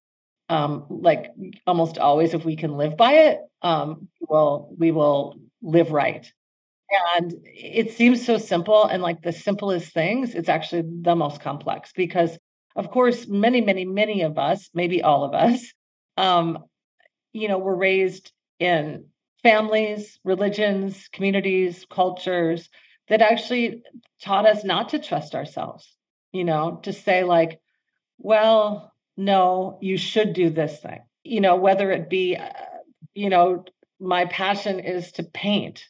um, 0.50 0.86
like 0.90 1.32
almost 1.66 1.98
always, 1.98 2.34
if 2.34 2.46
we 2.46 2.56
can 2.56 2.78
live 2.78 2.98
by 2.98 3.14
it, 3.14 3.40
um, 3.62 4.08
well, 4.22 4.74
we 4.78 4.92
will 4.92 5.36
live 5.62 5.92
right. 5.92 6.32
And 7.16 7.34
it 7.46 7.94
seems 7.94 8.26
so 8.26 8.38
simple. 8.38 8.86
And 8.86 9.02
like 9.02 9.22
the 9.22 9.32
simplest 9.32 9.94
things, 9.94 10.36
it's 10.36 10.50
actually 10.50 10.84
the 11.02 11.16
most 11.16 11.42
complex 11.42 11.92
because, 11.96 12.38
of 12.76 12.92
course, 12.92 13.28
many, 13.28 13.62
many, 13.62 13.86
many 13.86 14.22
of 14.22 14.38
us, 14.38 14.70
maybe 14.74 15.02
all 15.02 15.24
of 15.24 15.34
us, 15.34 15.74
um, 16.18 16.60
you 17.32 17.48
know, 17.48 17.58
were 17.58 17.76
raised 17.76 18.32
in 18.60 19.06
families, 19.42 20.20
religions, 20.24 21.10
communities, 21.12 21.86
cultures 21.90 22.70
that 23.10 23.22
actually 23.22 23.84
taught 24.22 24.46
us 24.46 24.64
not 24.64 24.90
to 24.90 25.00
trust 25.00 25.36
ourselves, 25.36 25.96
you 26.32 26.44
know, 26.44 26.80
to 26.84 26.94
say, 26.94 27.24
like, 27.24 27.60
well, 28.18 28.94
no, 29.18 29.78
you 29.82 29.98
should 29.98 30.34
do 30.34 30.50
this 30.50 30.80
thing, 30.80 31.02
you 31.24 31.42
know, 31.42 31.56
whether 31.56 31.92
it 31.92 32.10
be, 32.10 32.36
uh, 32.36 32.50
you 33.14 33.30
know, 33.30 33.66
my 34.00 34.26
passion 34.26 34.80
is 34.80 35.12
to 35.14 35.24
paint 35.24 35.86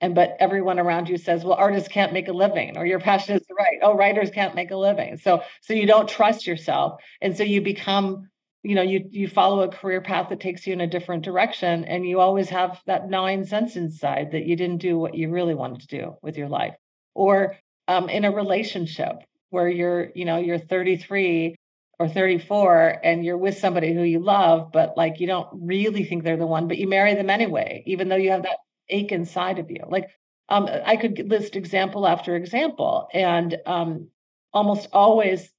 and 0.00 0.14
but 0.14 0.36
everyone 0.38 0.78
around 0.78 1.08
you 1.08 1.16
says 1.16 1.44
well 1.44 1.54
artists 1.54 1.88
can't 1.88 2.12
make 2.12 2.28
a 2.28 2.32
living 2.32 2.76
or 2.76 2.84
your 2.84 3.00
passion 3.00 3.36
is 3.36 3.46
to 3.46 3.54
write 3.54 3.78
oh 3.80 3.94
writers 3.96 4.30
can't 4.30 4.54
make 4.54 4.70
a 4.70 4.76
living. 4.76 5.16
So 5.16 5.42
so 5.62 5.72
you 5.72 5.86
don't 5.86 6.08
trust 6.08 6.46
yourself 6.46 7.00
and 7.22 7.36
so 7.36 7.42
you 7.42 7.62
become 7.62 8.28
you 8.64 8.74
know 8.74 8.82
you 8.82 9.06
you 9.10 9.28
follow 9.28 9.60
a 9.60 9.68
career 9.68 10.00
path 10.00 10.30
that 10.30 10.40
takes 10.40 10.66
you 10.66 10.72
in 10.72 10.80
a 10.80 10.86
different 10.86 11.22
direction 11.22 11.84
and 11.84 12.06
you 12.06 12.18
always 12.18 12.48
have 12.48 12.80
that 12.86 13.10
gnawing 13.10 13.44
sense 13.44 13.76
inside 13.76 14.32
that 14.32 14.46
you 14.46 14.56
didn't 14.56 14.78
do 14.78 14.98
what 14.98 15.14
you 15.14 15.30
really 15.30 15.54
wanted 15.54 15.82
to 15.82 15.86
do 15.86 16.16
with 16.22 16.38
your 16.38 16.48
life. 16.48 16.74
Or 17.14 17.56
um, 17.86 18.08
in 18.08 18.24
a 18.24 18.32
relationship 18.32 19.16
where 19.50 19.68
you're 19.68 20.08
you 20.14 20.24
know 20.24 20.38
you're 20.38 20.58
33 20.58 21.54
or 21.98 22.08
34 22.08 23.00
and 23.04 23.24
you're 23.24 23.36
with 23.36 23.58
somebody 23.58 23.92
who 23.92 24.02
you 24.02 24.18
love 24.18 24.72
but 24.72 24.96
like 24.96 25.20
you 25.20 25.26
don't 25.26 25.48
really 25.52 26.04
think 26.04 26.24
they're 26.24 26.38
the 26.38 26.46
one 26.46 26.66
but 26.66 26.78
you 26.78 26.88
marry 26.88 27.14
them 27.14 27.30
anyway 27.30 27.82
even 27.86 28.08
though 28.08 28.16
you 28.16 28.30
have 28.30 28.42
that 28.42 28.56
ache 28.88 29.12
inside 29.12 29.58
of 29.58 29.70
you. 29.70 29.84
Like 29.86 30.08
um, 30.48 30.68
i 30.86 30.96
could 30.96 31.28
list 31.28 31.54
example 31.54 32.06
after 32.06 32.34
example 32.34 33.08
and 33.12 33.58
um, 33.66 34.08
almost 34.54 34.88
always 34.92 35.50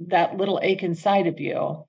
that 0.00 0.36
little 0.36 0.60
ache 0.62 0.82
inside 0.82 1.26
of 1.26 1.40
you 1.40 1.84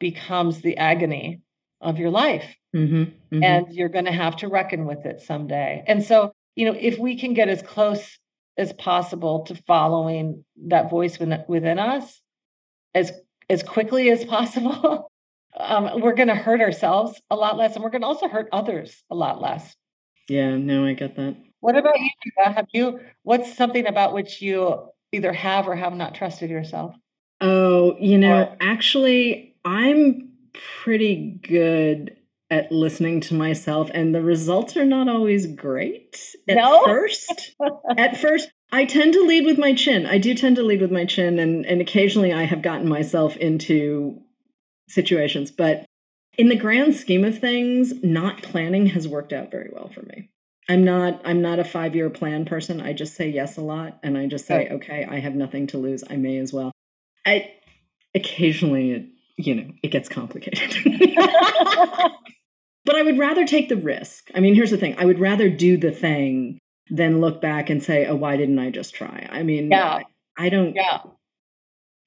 becomes 0.00 0.60
the 0.60 0.76
agony 0.76 1.40
of 1.80 1.98
your 1.98 2.10
life 2.10 2.56
mm-hmm, 2.74 3.04
mm-hmm. 3.04 3.42
and 3.42 3.72
you're 3.72 3.88
going 3.88 4.04
to 4.04 4.12
have 4.12 4.36
to 4.36 4.48
reckon 4.48 4.84
with 4.84 5.06
it 5.06 5.20
someday 5.20 5.84
and 5.86 6.02
so 6.02 6.32
you 6.56 6.66
know 6.66 6.76
if 6.78 6.98
we 6.98 7.16
can 7.16 7.32
get 7.32 7.48
as 7.48 7.62
close 7.62 8.18
as 8.58 8.72
possible 8.74 9.44
to 9.44 9.54
following 9.66 10.44
that 10.66 10.90
voice 10.90 11.18
within, 11.18 11.44
within 11.48 11.78
us 11.78 12.20
as 12.94 13.12
as 13.50 13.62
quickly 13.62 14.10
as 14.10 14.24
possible, 14.24 15.10
um, 15.58 16.00
we're 16.00 16.14
going 16.14 16.28
to 16.28 16.34
hurt 16.34 16.60
ourselves 16.60 17.20
a 17.30 17.36
lot 17.36 17.58
less, 17.58 17.74
and 17.74 17.82
we're 17.82 17.90
going 17.90 18.02
to 18.02 18.06
also 18.06 18.28
hurt 18.28 18.48
others 18.52 19.02
a 19.10 19.14
lot 19.14 19.42
less. 19.42 19.74
Yeah, 20.28 20.56
no, 20.56 20.86
I 20.86 20.92
get 20.92 21.16
that. 21.16 21.36
What 21.58 21.76
about 21.76 21.98
you? 21.98 22.08
Eva? 22.38 22.52
Have 22.52 22.66
you? 22.72 23.00
What's 23.24 23.56
something 23.56 23.86
about 23.86 24.14
which 24.14 24.40
you 24.40 24.88
either 25.12 25.32
have 25.32 25.66
or 25.66 25.74
have 25.74 25.94
not 25.94 26.14
trusted 26.14 26.48
yourself? 26.48 26.94
Oh, 27.40 27.96
you 27.98 28.18
know, 28.18 28.42
or, 28.42 28.56
actually, 28.60 29.49
I'm 29.64 30.30
pretty 30.82 31.38
good 31.42 32.16
at 32.50 32.72
listening 32.72 33.20
to 33.20 33.34
myself, 33.34 33.90
and 33.94 34.14
the 34.14 34.22
results 34.22 34.76
are 34.76 34.84
not 34.84 35.08
always 35.08 35.46
great 35.46 36.34
at 36.48 36.56
no? 36.56 36.84
first. 36.84 37.54
at 37.96 38.16
first, 38.16 38.50
I 38.72 38.84
tend 38.84 39.12
to 39.14 39.24
lead 39.24 39.46
with 39.46 39.58
my 39.58 39.72
chin. 39.72 40.06
I 40.06 40.18
do 40.18 40.34
tend 40.34 40.56
to 40.56 40.62
lead 40.62 40.80
with 40.80 40.90
my 40.90 41.04
chin, 41.04 41.38
and, 41.38 41.64
and 41.64 41.80
occasionally 41.80 42.32
I 42.32 42.44
have 42.44 42.62
gotten 42.62 42.88
myself 42.88 43.36
into 43.36 44.20
situations. 44.88 45.50
But 45.50 45.84
in 46.36 46.48
the 46.48 46.56
grand 46.56 46.96
scheme 46.96 47.24
of 47.24 47.38
things, 47.38 48.02
not 48.02 48.42
planning 48.42 48.86
has 48.86 49.06
worked 49.06 49.32
out 49.32 49.50
very 49.50 49.70
well 49.72 49.88
for 49.88 50.02
me. 50.02 50.30
I'm 50.68 50.84
not 50.84 51.20
I'm 51.24 51.42
not 51.42 51.58
a 51.58 51.64
five 51.64 51.96
year 51.96 52.10
plan 52.10 52.44
person. 52.44 52.80
I 52.80 52.92
just 52.92 53.16
say 53.16 53.28
yes 53.28 53.56
a 53.56 53.60
lot, 53.60 53.98
and 54.02 54.16
I 54.16 54.26
just 54.26 54.46
say, 54.46 54.68
okay, 54.70 55.04
I 55.08 55.18
have 55.18 55.34
nothing 55.34 55.66
to 55.68 55.78
lose. 55.78 56.04
I 56.08 56.16
may 56.16 56.38
as 56.38 56.52
well. 56.52 56.70
I 57.26 57.52
occasionally, 58.14 58.92
it, 58.92 59.06
you 59.46 59.54
know, 59.54 59.70
it 59.82 59.88
gets 59.88 60.08
complicated. 60.08 60.76
but 62.84 62.96
I 62.96 63.02
would 63.02 63.18
rather 63.18 63.46
take 63.46 63.68
the 63.68 63.76
risk. 63.76 64.30
I 64.34 64.40
mean, 64.40 64.54
here's 64.54 64.70
the 64.70 64.76
thing: 64.76 64.96
I 64.98 65.04
would 65.04 65.18
rather 65.18 65.48
do 65.48 65.76
the 65.76 65.92
thing 65.92 66.58
than 66.90 67.20
look 67.20 67.40
back 67.40 67.70
and 67.70 67.82
say, 67.82 68.06
"Oh, 68.06 68.16
why 68.16 68.36
didn't 68.36 68.58
I 68.58 68.70
just 68.70 68.94
try?" 68.94 69.28
I 69.30 69.42
mean, 69.42 69.70
yeah, 69.70 70.00
I, 70.36 70.46
I 70.46 70.48
don't. 70.48 70.74
Yeah, 70.74 71.00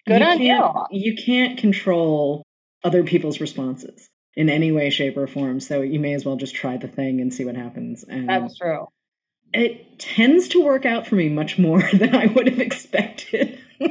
good 0.07 0.21
you 0.21 0.51
on 0.51 0.87
you. 0.91 1.11
You 1.11 1.15
can't 1.15 1.57
control 1.57 2.43
other 2.83 3.03
people's 3.03 3.39
responses 3.39 4.09
in 4.35 4.49
any 4.49 4.71
way, 4.71 4.89
shape, 4.89 5.17
or 5.17 5.27
form. 5.27 5.59
So 5.59 5.81
you 5.81 5.99
may 5.99 6.13
as 6.13 6.25
well 6.25 6.35
just 6.35 6.55
try 6.55 6.77
the 6.77 6.87
thing 6.87 7.21
and 7.21 7.33
see 7.33 7.45
what 7.45 7.55
happens. 7.55 8.03
And 8.03 8.29
that's 8.29 8.57
true. 8.57 8.87
It 9.53 9.99
tends 9.99 10.47
to 10.49 10.63
work 10.63 10.85
out 10.85 11.05
for 11.05 11.15
me 11.15 11.29
much 11.29 11.59
more 11.59 11.81
than 11.93 12.15
I 12.15 12.25
would 12.27 12.47
have 12.47 12.59
expected. 12.59 13.59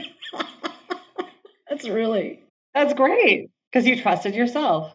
that's 1.68 1.88
really 1.88 2.42
that's 2.74 2.94
great 2.94 3.50
because 3.70 3.86
you 3.86 4.00
trusted 4.00 4.34
yourself. 4.34 4.94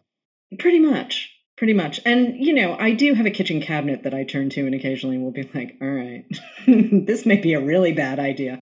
Pretty 0.58 0.78
much. 0.78 1.34
Pretty 1.56 1.74
much. 1.74 2.00
And, 2.04 2.36
you 2.36 2.54
know, 2.54 2.76
I 2.78 2.92
do 2.92 3.14
have 3.14 3.26
a 3.26 3.30
kitchen 3.30 3.60
cabinet 3.60 4.04
that 4.04 4.14
I 4.14 4.22
turn 4.22 4.48
to 4.50 4.64
and 4.64 4.74
occasionally 4.74 5.18
will 5.18 5.32
be 5.32 5.48
like, 5.52 5.76
all 5.82 5.88
right, 5.88 6.24
this 6.66 7.26
may 7.26 7.36
be 7.36 7.54
a 7.54 7.60
really 7.60 7.92
bad 7.92 8.20
idea. 8.20 8.60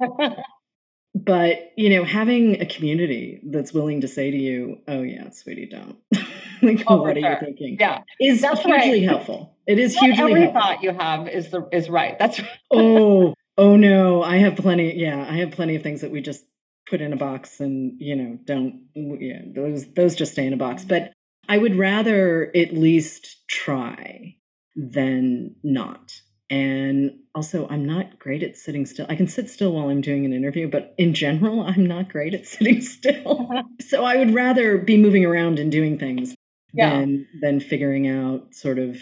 but, 1.14 1.72
you 1.76 1.90
know, 1.90 2.04
having 2.04 2.60
a 2.62 2.66
community 2.66 3.40
that's 3.44 3.74
willing 3.74 4.00
to 4.00 4.08
say 4.08 4.30
to 4.30 4.36
you, 4.36 4.78
oh, 4.88 5.02
yeah, 5.02 5.28
sweetie, 5.28 5.66
don't. 5.66 5.98
like, 6.62 6.84
oh, 6.86 7.02
what 7.02 7.18
are 7.18 7.20
sure. 7.20 7.30
you 7.32 7.36
thinking? 7.38 7.76
Yeah. 7.78 8.00
Is 8.18 8.40
that's 8.40 8.62
hugely 8.62 8.92
right. 8.92 9.02
helpful. 9.02 9.54
It 9.66 9.78
is 9.78 9.94
Not 9.96 10.04
hugely 10.04 10.22
every 10.22 10.40
helpful. 10.44 10.60
thought 10.62 10.82
you 10.82 10.92
have 10.92 11.28
is 11.28 11.50
the 11.50 11.68
is 11.70 11.90
right. 11.90 12.18
That's 12.18 12.40
right. 12.40 12.48
oh, 12.70 13.34
oh 13.58 13.76
no. 13.76 14.22
I 14.22 14.36
have 14.36 14.56
plenty. 14.56 14.96
Yeah, 14.96 15.26
I 15.28 15.36
have 15.36 15.50
plenty 15.50 15.76
of 15.76 15.82
things 15.82 16.00
that 16.00 16.10
we 16.10 16.22
just 16.22 16.42
put 16.88 17.00
in 17.00 17.12
a 17.12 17.16
box 17.16 17.60
and, 17.60 17.94
you 17.98 18.16
know, 18.16 18.38
don't, 18.44 18.86
yeah, 18.94 19.42
those, 19.46 19.86
those 19.94 20.14
just 20.14 20.32
stay 20.32 20.46
in 20.46 20.52
a 20.52 20.56
box. 20.56 20.82
Mm-hmm. 20.82 20.88
But 20.88 21.12
I 21.48 21.58
would 21.58 21.76
rather 21.76 22.50
at 22.54 22.74
least 22.74 23.48
try 23.48 24.36
than 24.76 25.56
not. 25.62 26.20
And 26.50 27.18
also, 27.34 27.66
I'm 27.68 27.84
not 27.84 28.18
great 28.18 28.42
at 28.42 28.56
sitting 28.56 28.86
still. 28.86 29.06
I 29.08 29.16
can 29.16 29.26
sit 29.26 29.50
still 29.50 29.72
while 29.72 29.90
I'm 29.90 30.00
doing 30.00 30.24
an 30.24 30.32
interview, 30.32 30.68
but 30.68 30.94
in 30.96 31.12
general, 31.12 31.60
I'm 31.62 31.84
not 31.86 32.08
great 32.10 32.34
at 32.34 32.46
sitting 32.54 32.80
still. 32.80 33.50
so 33.80 34.04
I 34.04 34.16
would 34.16 34.34
rather 34.34 34.78
be 34.78 34.96
moving 34.96 35.24
around 35.24 35.58
and 35.58 35.70
doing 35.70 35.98
things 35.98 36.34
yeah. 36.72 36.90
than 36.90 37.26
than 37.40 37.60
figuring 37.60 38.08
out 38.08 38.54
sort 38.54 38.78
of 38.78 38.98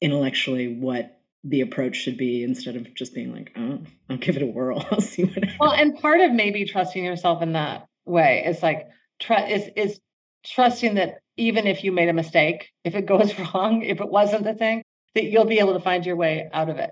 intellectually 0.00 0.68
what 0.68 1.13
the 1.44 1.60
approach 1.60 1.96
should 1.96 2.16
be 2.16 2.42
instead 2.42 2.74
of 2.74 2.92
just 2.94 3.14
being 3.14 3.32
like, 3.32 3.52
oh, 3.56 3.78
I'll 4.08 4.16
give 4.16 4.36
it 4.36 4.42
a 4.42 4.46
whirl. 4.46 4.84
I'll 4.90 5.00
see 5.00 5.24
what 5.24 5.34
happens. 5.34 5.58
Well, 5.60 5.72
and 5.72 5.98
part 5.98 6.20
of 6.20 6.32
maybe 6.32 6.64
trusting 6.64 7.04
yourself 7.04 7.42
in 7.42 7.52
that 7.52 7.86
way 8.06 8.44
is 8.46 8.62
like 8.62 8.88
tr- 9.20 9.34
is 9.48 9.68
is 9.76 10.00
trusting 10.44 10.94
that 10.94 11.18
even 11.36 11.66
if 11.66 11.84
you 11.84 11.92
made 11.92 12.08
a 12.08 12.14
mistake, 12.14 12.70
if 12.84 12.94
it 12.94 13.06
goes 13.06 13.38
wrong, 13.54 13.82
if 13.82 14.00
it 14.00 14.08
wasn't 14.08 14.44
the 14.44 14.54
thing, 14.54 14.82
that 15.14 15.24
you'll 15.24 15.44
be 15.44 15.58
able 15.58 15.74
to 15.74 15.80
find 15.80 16.06
your 16.06 16.16
way 16.16 16.48
out 16.52 16.70
of 16.70 16.78
it. 16.78 16.90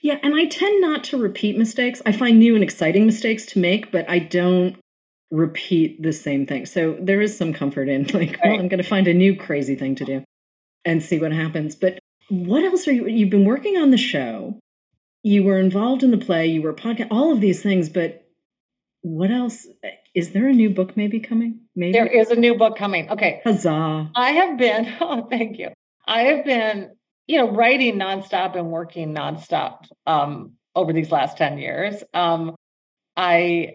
Yeah, 0.00 0.18
and 0.22 0.34
I 0.34 0.46
tend 0.46 0.80
not 0.80 1.04
to 1.04 1.16
repeat 1.16 1.56
mistakes. 1.56 2.02
I 2.04 2.10
find 2.10 2.38
new 2.38 2.56
and 2.56 2.64
exciting 2.64 3.06
mistakes 3.06 3.46
to 3.46 3.60
make, 3.60 3.92
but 3.92 4.08
I 4.10 4.18
don't 4.18 4.76
repeat 5.30 6.02
the 6.02 6.12
same 6.12 6.44
thing. 6.44 6.66
So 6.66 6.96
there 7.00 7.20
is 7.20 7.36
some 7.36 7.52
comfort 7.52 7.88
in 7.88 8.02
like, 8.08 8.32
right. 8.32 8.40
well, 8.44 8.60
I'm 8.60 8.68
going 8.68 8.82
to 8.82 8.88
find 8.88 9.06
a 9.06 9.14
new 9.14 9.36
crazy 9.36 9.76
thing 9.76 9.94
to 9.96 10.04
do 10.04 10.24
and 10.84 11.00
see 11.00 11.20
what 11.20 11.32
happens. 11.32 11.76
But 11.76 12.00
what 12.28 12.64
else 12.64 12.86
are 12.88 12.92
you? 12.92 13.06
You've 13.06 13.30
been 13.30 13.44
working 13.44 13.76
on 13.76 13.90
the 13.90 13.98
show. 13.98 14.58
You 15.22 15.44
were 15.44 15.58
involved 15.58 16.02
in 16.02 16.10
the 16.10 16.18
play. 16.18 16.46
You 16.46 16.62
were 16.62 16.74
podcast. 16.74 17.08
All 17.10 17.32
of 17.32 17.40
these 17.40 17.62
things, 17.62 17.88
but 17.88 18.24
what 19.02 19.30
else? 19.30 19.66
Is 20.14 20.30
there 20.30 20.48
a 20.48 20.52
new 20.52 20.70
book 20.70 20.96
maybe 20.96 21.20
coming? 21.20 21.60
Maybe 21.74 21.92
there 21.92 22.06
is 22.06 22.30
a 22.30 22.36
new 22.36 22.56
book 22.56 22.76
coming. 22.76 23.10
Okay, 23.10 23.40
huzzah! 23.44 24.10
I 24.14 24.30
have 24.30 24.58
been. 24.58 24.92
Oh, 25.00 25.26
thank 25.28 25.58
you. 25.58 25.70
I 26.06 26.22
have 26.22 26.44
been, 26.44 26.92
you 27.26 27.38
know, 27.38 27.50
writing 27.50 27.96
nonstop 27.98 28.56
and 28.56 28.70
working 28.70 29.14
nonstop 29.14 29.84
um, 30.06 30.52
over 30.74 30.92
these 30.92 31.10
last 31.10 31.36
ten 31.36 31.58
years. 31.58 32.02
Um, 32.14 32.54
I 33.16 33.74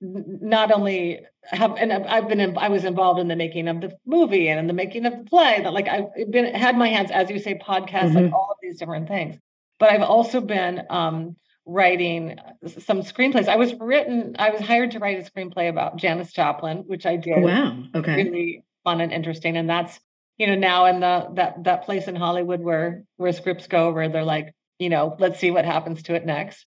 not 0.00 0.72
only 0.72 1.20
have 1.44 1.76
and 1.76 1.92
I've 1.92 2.28
been 2.28 2.40
in, 2.40 2.56
I 2.56 2.68
was 2.68 2.84
involved 2.84 3.20
in 3.20 3.28
the 3.28 3.36
making 3.36 3.68
of 3.68 3.80
the 3.80 3.96
movie 4.06 4.48
and 4.48 4.60
in 4.60 4.66
the 4.66 4.72
making 4.72 5.06
of 5.06 5.12
the 5.12 5.24
play 5.24 5.60
that 5.62 5.72
like 5.72 5.88
I've 5.88 6.30
been 6.30 6.54
had 6.54 6.76
my 6.76 6.88
hands 6.88 7.10
as 7.10 7.30
you 7.30 7.38
say 7.38 7.58
podcasts 7.58 8.10
mm-hmm. 8.10 8.24
like 8.24 8.32
all 8.32 8.50
of 8.52 8.58
these 8.62 8.78
different 8.78 9.08
things. 9.08 9.36
But 9.78 9.90
I've 9.90 10.02
also 10.02 10.40
been 10.40 10.84
um, 10.90 11.36
writing 11.66 12.38
some 12.78 13.00
screenplays. 13.02 13.48
I 13.48 13.56
was 13.56 13.74
written 13.74 14.36
I 14.38 14.50
was 14.50 14.60
hired 14.60 14.92
to 14.92 15.00
write 15.00 15.18
a 15.18 15.30
screenplay 15.30 15.68
about 15.68 15.96
Janis 15.96 16.32
Joplin 16.32 16.84
which 16.86 17.06
I 17.06 17.16
did 17.16 17.42
wow. 17.42 17.82
Okay. 17.94 18.14
really 18.14 18.64
fun 18.84 19.00
and 19.00 19.12
interesting. 19.12 19.56
And 19.56 19.68
that's 19.68 19.98
you 20.38 20.46
know 20.46 20.54
now 20.54 20.86
in 20.86 21.00
the 21.00 21.28
that 21.34 21.64
that 21.64 21.84
place 21.84 22.06
in 22.06 22.14
Hollywood 22.14 22.60
where 22.60 23.02
where 23.16 23.32
scripts 23.32 23.66
go 23.66 23.92
where 23.92 24.08
they're 24.08 24.24
like 24.24 24.54
you 24.78 24.90
know 24.90 25.16
let's 25.18 25.40
see 25.40 25.50
what 25.50 25.64
happens 25.64 26.04
to 26.04 26.14
it 26.14 26.24
next. 26.24 26.64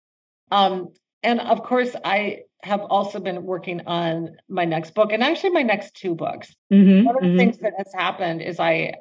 Um 0.51 0.89
and 1.24 1.39
of 1.39 1.63
course 1.63 1.95
I 2.03 2.41
have 2.63 2.82
also 2.82 3.19
been 3.19 3.43
working 3.43 3.82
on 3.88 4.38
my 4.47 4.65
next 4.65 4.93
book 4.93 5.11
and 5.11 5.21
actually 5.24 5.51
my 5.51 5.63
next 5.63 5.95
two 5.95 6.15
books. 6.15 6.55
Mm-hmm, 6.71 7.05
One 7.05 7.15
of 7.15 7.21
the 7.21 7.28
mm-hmm. 7.28 7.38
things 7.38 7.57
that 7.59 7.74
has 7.78 7.91
happened 7.93 8.41
is 8.41 8.59
I 8.59 8.93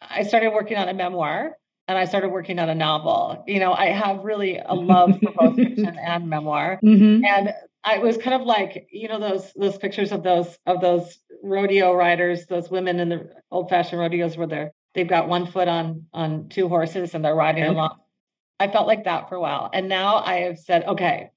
I 0.00 0.22
started 0.22 0.50
working 0.50 0.76
on 0.76 0.88
a 0.88 0.94
memoir 0.94 1.56
and 1.86 1.98
I 1.98 2.06
started 2.06 2.30
working 2.30 2.58
on 2.58 2.68
a 2.68 2.74
novel. 2.74 3.44
You 3.46 3.60
know, 3.60 3.72
I 3.72 3.86
have 3.86 4.24
really 4.24 4.58
a 4.58 4.74
love 4.74 5.18
for 5.20 5.32
both 5.32 5.56
fiction 5.56 5.98
and 5.98 6.28
memoir. 6.28 6.80
Mm-hmm. 6.82 7.24
And 7.24 7.54
I 7.84 7.98
was 7.98 8.16
kind 8.16 8.40
of 8.40 8.46
like, 8.46 8.88
you 8.90 9.08
know, 9.08 9.20
those 9.20 9.52
those 9.54 9.76
pictures 9.76 10.12
of 10.12 10.22
those 10.22 10.58
of 10.66 10.80
those 10.80 11.18
rodeo 11.42 11.92
riders, 11.92 12.46
those 12.46 12.70
women 12.70 13.00
in 13.00 13.10
the 13.10 13.30
old 13.50 13.68
fashioned 13.68 14.00
rodeos 14.00 14.36
where 14.36 14.46
they're 14.46 14.72
they've 14.94 15.08
got 15.08 15.28
one 15.28 15.46
foot 15.46 15.68
on 15.68 16.06
on 16.14 16.48
two 16.48 16.68
horses 16.68 17.14
and 17.14 17.24
they're 17.24 17.34
riding 17.34 17.64
along. 17.64 17.98
I 18.58 18.68
felt 18.68 18.86
like 18.86 19.04
that 19.04 19.28
for 19.28 19.34
a 19.34 19.40
while. 19.40 19.68
And 19.72 19.88
now 19.88 20.16
I 20.16 20.42
have 20.42 20.58
said, 20.58 20.84
okay, 20.84 21.30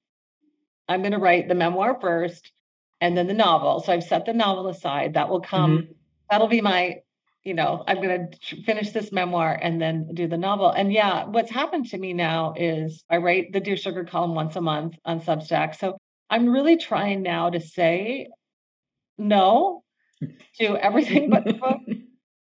I'm 0.88 1.02
going 1.02 1.12
to 1.12 1.18
write 1.18 1.48
the 1.48 1.54
memoir 1.54 1.98
first 2.00 2.50
and 3.00 3.16
then 3.16 3.26
the 3.26 3.34
novel. 3.34 3.80
So 3.80 3.92
I've 3.92 4.04
set 4.04 4.26
the 4.26 4.32
novel 4.32 4.68
aside. 4.68 5.14
That 5.14 5.28
will 5.28 5.40
come. 5.40 5.78
Mm-hmm. 5.78 5.92
That'll 6.30 6.48
be 6.48 6.60
my, 6.60 6.96
you 7.44 7.54
know, 7.54 7.84
I'm 7.86 8.00
going 8.02 8.30
to 8.30 8.62
finish 8.62 8.90
this 8.90 9.12
memoir 9.12 9.58
and 9.60 9.80
then 9.80 10.14
do 10.14 10.26
the 10.26 10.36
novel. 10.36 10.70
And 10.70 10.92
yeah, 10.92 11.24
what's 11.26 11.50
happened 11.50 11.86
to 11.90 11.98
me 11.98 12.12
now 12.12 12.54
is 12.56 13.04
I 13.10 13.18
write 13.18 13.52
the 13.52 13.60
Dear 13.60 13.76
Sugar 13.76 14.04
column 14.04 14.34
once 14.34 14.56
a 14.56 14.60
month 14.60 14.96
on 15.04 15.20
Substack. 15.20 15.76
So 15.76 15.98
I'm 16.30 16.48
really 16.48 16.76
trying 16.76 17.22
now 17.22 17.50
to 17.50 17.60
say 17.60 18.28
no 19.16 19.82
to 20.58 20.76
everything 20.76 21.30
but 21.30 21.44
the 21.44 21.54
book. 21.54 21.80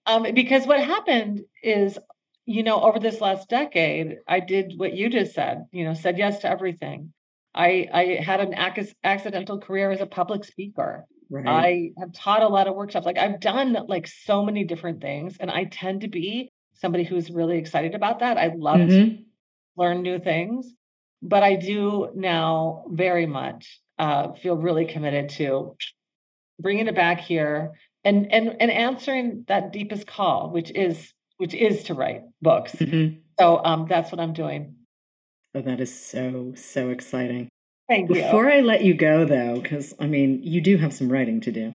Um, 0.06 0.26
because 0.34 0.66
what 0.66 0.80
happened 0.80 1.40
is, 1.62 1.98
you 2.44 2.62
know, 2.62 2.78
over 2.78 2.98
this 2.98 3.22
last 3.22 3.48
decade, 3.48 4.18
I 4.28 4.40
did 4.40 4.74
what 4.76 4.92
you 4.92 5.08
just 5.08 5.32
said, 5.32 5.64
you 5.72 5.84
know, 5.84 5.94
said 5.94 6.18
yes 6.18 6.40
to 6.40 6.50
everything. 6.50 7.14
I, 7.54 7.88
I 7.92 8.04
had 8.22 8.40
an 8.40 8.54
ac- 8.54 8.94
accidental 9.04 9.60
career 9.60 9.90
as 9.90 10.00
a 10.00 10.06
public 10.06 10.44
speaker. 10.44 11.04
Right. 11.30 11.46
I 11.46 11.90
have 11.98 12.12
taught 12.12 12.42
a 12.42 12.48
lot 12.48 12.66
of 12.66 12.74
workshops. 12.74 13.06
Like 13.06 13.18
I've 13.18 13.40
done 13.40 13.76
like 13.88 14.06
so 14.06 14.44
many 14.44 14.64
different 14.64 15.00
things, 15.00 15.36
and 15.40 15.50
I 15.50 15.64
tend 15.64 16.02
to 16.02 16.08
be 16.08 16.52
somebody 16.74 17.04
who's 17.04 17.30
really 17.30 17.58
excited 17.58 17.94
about 17.94 18.18
that. 18.20 18.36
I 18.36 18.52
love 18.56 18.80
mm-hmm. 18.80 19.16
to 19.16 19.18
learn 19.76 20.02
new 20.02 20.18
things, 20.18 20.72
but 21.22 21.42
I 21.42 21.56
do 21.56 22.10
now 22.14 22.84
very 22.88 23.26
much 23.26 23.80
uh, 23.98 24.32
feel 24.32 24.56
really 24.56 24.84
committed 24.84 25.30
to 25.30 25.76
bringing 26.60 26.86
it 26.86 26.94
back 26.94 27.20
here 27.20 27.72
and 28.04 28.30
and 28.32 28.56
and 28.60 28.70
answering 28.70 29.44
that 29.48 29.72
deepest 29.72 30.06
call, 30.06 30.50
which 30.50 30.70
is 30.70 31.12
which 31.38 31.54
is 31.54 31.84
to 31.84 31.94
write 31.94 32.22
books. 32.42 32.74
Mm-hmm. 32.76 33.18
So 33.40 33.64
um, 33.64 33.86
that's 33.88 34.12
what 34.12 34.20
I'm 34.20 34.32
doing. 34.32 34.76
Oh, 35.54 35.62
that 35.62 35.80
is 35.80 35.94
so, 35.94 36.52
so 36.56 36.90
exciting. 36.90 37.48
Thank 37.88 38.08
you. 38.08 38.16
Before 38.16 38.50
I 38.50 38.60
let 38.60 38.82
you 38.82 38.94
go, 38.94 39.24
though, 39.24 39.60
because 39.60 39.94
I 40.00 40.06
mean, 40.06 40.40
you 40.42 40.60
do 40.60 40.76
have 40.78 40.92
some 40.92 41.10
writing 41.10 41.40
to 41.42 41.52
do, 41.52 41.72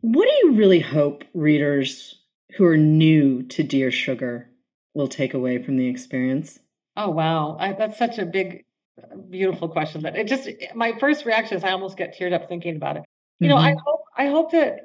what 0.00 0.24
do 0.26 0.46
you 0.46 0.54
really 0.54 0.80
hope 0.80 1.24
readers 1.34 2.18
who 2.56 2.64
are 2.64 2.76
new 2.76 3.42
to 3.44 3.62
Dear 3.62 3.90
Sugar 3.90 4.48
will 4.94 5.08
take 5.08 5.34
away 5.34 5.62
from 5.62 5.76
the 5.76 5.86
experience? 5.86 6.58
Oh, 6.96 7.10
wow. 7.10 7.56
I, 7.60 7.74
that's 7.74 7.98
such 7.98 8.18
a 8.18 8.24
big, 8.24 8.64
beautiful 9.28 9.68
question 9.68 10.02
that 10.02 10.16
it 10.16 10.26
just, 10.26 10.48
my 10.74 10.98
first 10.98 11.26
reaction 11.26 11.56
is 11.58 11.64
I 11.64 11.72
almost 11.72 11.98
get 11.98 12.18
teared 12.18 12.32
up 12.32 12.48
thinking 12.48 12.76
about 12.76 12.96
it. 12.96 13.04
You 13.38 13.48
mm-hmm. 13.48 13.56
know, 13.56 13.62
I 13.62 13.70
mm-hmm. 13.72 13.80
hope, 13.84 14.00
I 14.16 14.26
hope 14.26 14.52
that 14.52 14.80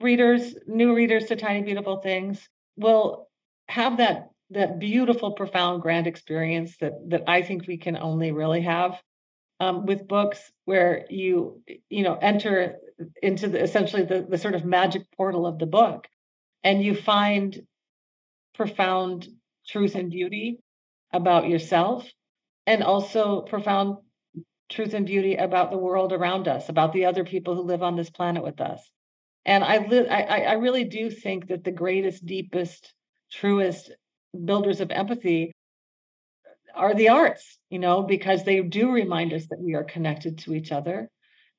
readers, 0.00 0.54
new 0.66 0.94
readers 0.94 1.26
to 1.26 1.36
Tiny 1.36 1.62
Beautiful 1.62 1.98
Things 1.98 2.48
will 2.76 3.28
have 3.68 3.98
that 3.98 4.30
that 4.50 4.78
beautiful, 4.78 5.32
profound, 5.32 5.82
grand 5.82 6.06
experience 6.06 6.76
that 6.78 6.92
that 7.08 7.24
I 7.26 7.42
think 7.42 7.66
we 7.66 7.78
can 7.78 7.96
only 7.96 8.32
really 8.32 8.62
have 8.62 9.00
um, 9.60 9.86
with 9.86 10.08
books, 10.08 10.52
where 10.64 11.04
you 11.10 11.62
you 11.88 12.02
know 12.02 12.16
enter 12.20 12.76
into 13.22 13.48
the 13.48 13.62
essentially 13.62 14.04
the, 14.04 14.26
the 14.28 14.38
sort 14.38 14.54
of 14.54 14.64
magic 14.64 15.02
portal 15.16 15.46
of 15.46 15.58
the 15.58 15.66
book, 15.66 16.06
and 16.64 16.82
you 16.82 16.94
find 16.94 17.60
profound 18.54 19.28
truth 19.66 19.94
and 19.94 20.10
beauty 20.10 20.58
about 21.12 21.48
yourself, 21.48 22.08
and 22.66 22.82
also 22.82 23.42
profound 23.42 23.98
truth 24.68 24.94
and 24.94 25.06
beauty 25.06 25.36
about 25.36 25.70
the 25.70 25.78
world 25.78 26.12
around 26.12 26.48
us, 26.48 26.68
about 26.68 26.92
the 26.92 27.06
other 27.06 27.24
people 27.24 27.54
who 27.54 27.62
live 27.62 27.82
on 27.82 27.96
this 27.96 28.10
planet 28.10 28.42
with 28.42 28.60
us. 28.60 28.90
And 29.46 29.64
I, 29.64 29.78
li- 29.86 30.08
I, 30.08 30.42
I 30.42 30.52
really 30.54 30.84
do 30.84 31.10
think 31.10 31.48
that 31.48 31.64
the 31.64 31.70
greatest, 31.70 32.26
deepest, 32.26 32.92
truest 33.32 33.90
builders 34.44 34.80
of 34.80 34.90
empathy 34.90 35.52
are 36.74 36.94
the 36.94 37.08
arts, 37.08 37.58
you 37.70 37.78
know, 37.78 38.02
because 38.02 38.44
they 38.44 38.60
do 38.60 38.90
remind 38.90 39.32
us 39.32 39.46
that 39.48 39.60
we 39.60 39.74
are 39.74 39.84
connected 39.84 40.38
to 40.38 40.54
each 40.54 40.72
other 40.72 41.08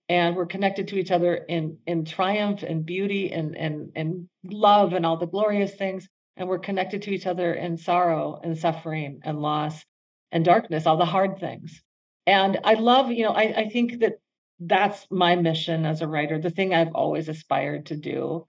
and 0.08 0.36
we're 0.36 0.46
connected 0.46 0.88
to 0.88 0.98
each 0.98 1.12
other 1.12 1.36
in 1.36 1.78
in 1.86 2.06
triumph 2.06 2.64
and 2.64 2.86
beauty 2.86 3.32
and 3.32 3.56
and 3.56 3.92
and 3.96 4.28
love 4.44 4.94
and 4.94 5.06
all 5.06 5.18
the 5.18 5.28
glorious 5.28 5.74
things 5.76 6.08
and 6.38 6.48
we're 6.48 6.60
connected 6.60 7.04
to 7.04 7.12
each 7.12 7.28
other 7.28 7.54
in 7.54 7.78
sorrow 7.78 8.40
and 8.44 8.58
suffering 8.58 9.20
and 9.24 9.42
loss 9.42 9.86
and 10.32 10.46
darkness 10.46 10.86
all 10.86 10.98
the 10.98 11.06
hard 11.06 11.40
things. 11.40 11.82
And 12.26 12.60
i 12.64 12.74
love 12.74 13.12
you 13.12 13.24
know 13.24 13.34
i, 13.34 13.54
I 13.56 13.70
think 13.70 14.00
that 14.00 14.20
that's 14.60 15.08
my 15.10 15.36
mission 15.36 15.86
as 15.86 16.02
a 16.02 16.08
writer. 16.08 16.40
The 16.40 16.50
thing 16.50 16.74
i've 16.74 16.96
always 16.96 17.30
aspired 17.30 17.88
to 17.88 17.96
do 17.96 18.48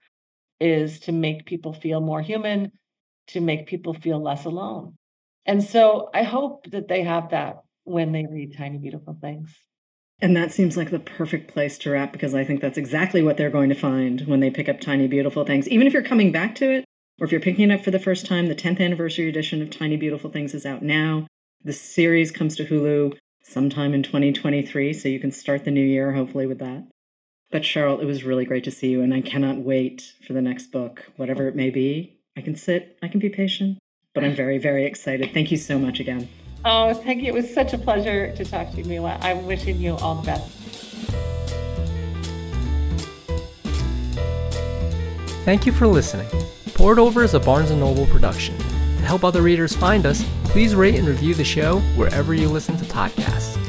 is 0.59 0.99
to 1.01 1.11
make 1.11 1.45
people 1.45 1.73
feel 1.73 2.01
more 2.01 2.21
human 2.21 2.71
to 3.27 3.41
make 3.41 3.67
people 3.67 3.93
feel 3.93 4.21
less 4.21 4.45
alone. 4.45 4.95
And 5.45 5.63
so 5.63 6.09
I 6.13 6.23
hope 6.23 6.69
that 6.71 6.87
they 6.87 7.03
have 7.03 7.31
that 7.31 7.63
when 7.83 8.11
they 8.11 8.25
read 8.29 8.55
Tiny 8.57 8.77
Beautiful 8.77 9.17
Things. 9.19 9.55
And 10.21 10.37
that 10.37 10.51
seems 10.51 10.77
like 10.77 10.91
the 10.91 10.99
perfect 10.99 11.51
place 11.51 11.79
to 11.79 11.91
wrap 11.91 12.13
because 12.13 12.35
I 12.35 12.43
think 12.43 12.61
that's 12.61 12.77
exactly 12.77 13.23
what 13.23 13.37
they're 13.37 13.49
going 13.49 13.69
to 13.69 13.75
find 13.75 14.21
when 14.27 14.39
they 14.39 14.51
pick 14.51 14.69
up 14.69 14.79
Tiny 14.79 15.07
Beautiful 15.07 15.45
Things. 15.45 15.67
Even 15.67 15.87
if 15.87 15.93
you're 15.93 16.03
coming 16.03 16.31
back 16.31 16.53
to 16.55 16.69
it, 16.69 16.85
or 17.19 17.25
if 17.25 17.31
you're 17.31 17.41
picking 17.41 17.69
it 17.69 17.73
up 17.73 17.83
for 17.83 17.91
the 17.91 17.99
first 17.99 18.25
time, 18.25 18.47
the 18.47 18.55
10th 18.55 18.79
anniversary 18.79 19.29
edition 19.29 19.61
of 19.61 19.71
Tiny 19.71 19.97
Beautiful 19.97 20.29
Things 20.29 20.53
is 20.53 20.65
out 20.65 20.83
now. 20.83 21.25
The 21.63 21.73
series 21.73 22.31
comes 22.31 22.55
to 22.55 22.65
Hulu 22.65 23.17
sometime 23.43 23.93
in 23.93 24.03
2023, 24.03 24.93
so 24.93 25.09
you 25.09 25.19
can 25.19 25.31
start 25.31 25.65
the 25.65 25.71
new 25.71 25.85
year 25.85 26.13
hopefully 26.13 26.45
with 26.45 26.59
that. 26.59 26.87
But 27.51 27.63
Cheryl, 27.63 28.01
it 28.01 28.05
was 28.05 28.23
really 28.23 28.45
great 28.45 28.63
to 28.63 28.71
see 28.71 28.89
you, 28.89 29.01
and 29.01 29.13
I 29.13 29.21
cannot 29.21 29.57
wait 29.57 30.13
for 30.25 30.33
the 30.33 30.41
next 30.41 30.71
book, 30.71 31.11
whatever 31.17 31.47
it 31.47 31.55
may 31.55 31.69
be. 31.69 32.20
I 32.37 32.41
can 32.41 32.55
sit, 32.55 32.97
I 33.03 33.07
can 33.07 33.19
be 33.19 33.29
patient, 33.29 33.77
but 34.13 34.23
I'm 34.23 34.35
very, 34.35 34.57
very 34.57 34.85
excited. 34.85 35.31
Thank 35.33 35.51
you 35.51 35.57
so 35.57 35.77
much 35.77 35.99
again. 35.99 36.29
Oh, 36.63 36.93
thank 36.93 37.21
you. 37.21 37.27
It 37.27 37.33
was 37.33 37.53
such 37.53 37.73
a 37.73 37.77
pleasure 37.77 38.33
to 38.35 38.45
talk 38.45 38.71
to 38.71 38.77
you, 38.77 38.85
Miwa. 38.85 39.17
I'm 39.21 39.45
wishing 39.45 39.77
you 39.77 39.95
all 39.95 40.15
the 40.15 40.25
best. 40.25 40.49
Thank 45.43 45.65
you 45.65 45.71
for 45.71 45.87
listening. 45.87 46.27
Poured 46.73 46.99
Over 46.99 47.23
is 47.23 47.33
a 47.33 47.39
Barnes 47.39 47.71
& 47.71 47.71
Noble 47.71 48.05
production. 48.05 48.57
To 48.57 49.07
help 49.07 49.23
other 49.23 49.41
readers 49.41 49.75
find 49.75 50.05
us, 50.05 50.23
please 50.45 50.75
rate 50.75 50.95
and 50.95 51.07
review 51.07 51.33
the 51.33 51.43
show 51.43 51.79
wherever 51.95 52.33
you 52.33 52.47
listen 52.47 52.77
to 52.77 52.85
podcasts. 52.85 53.60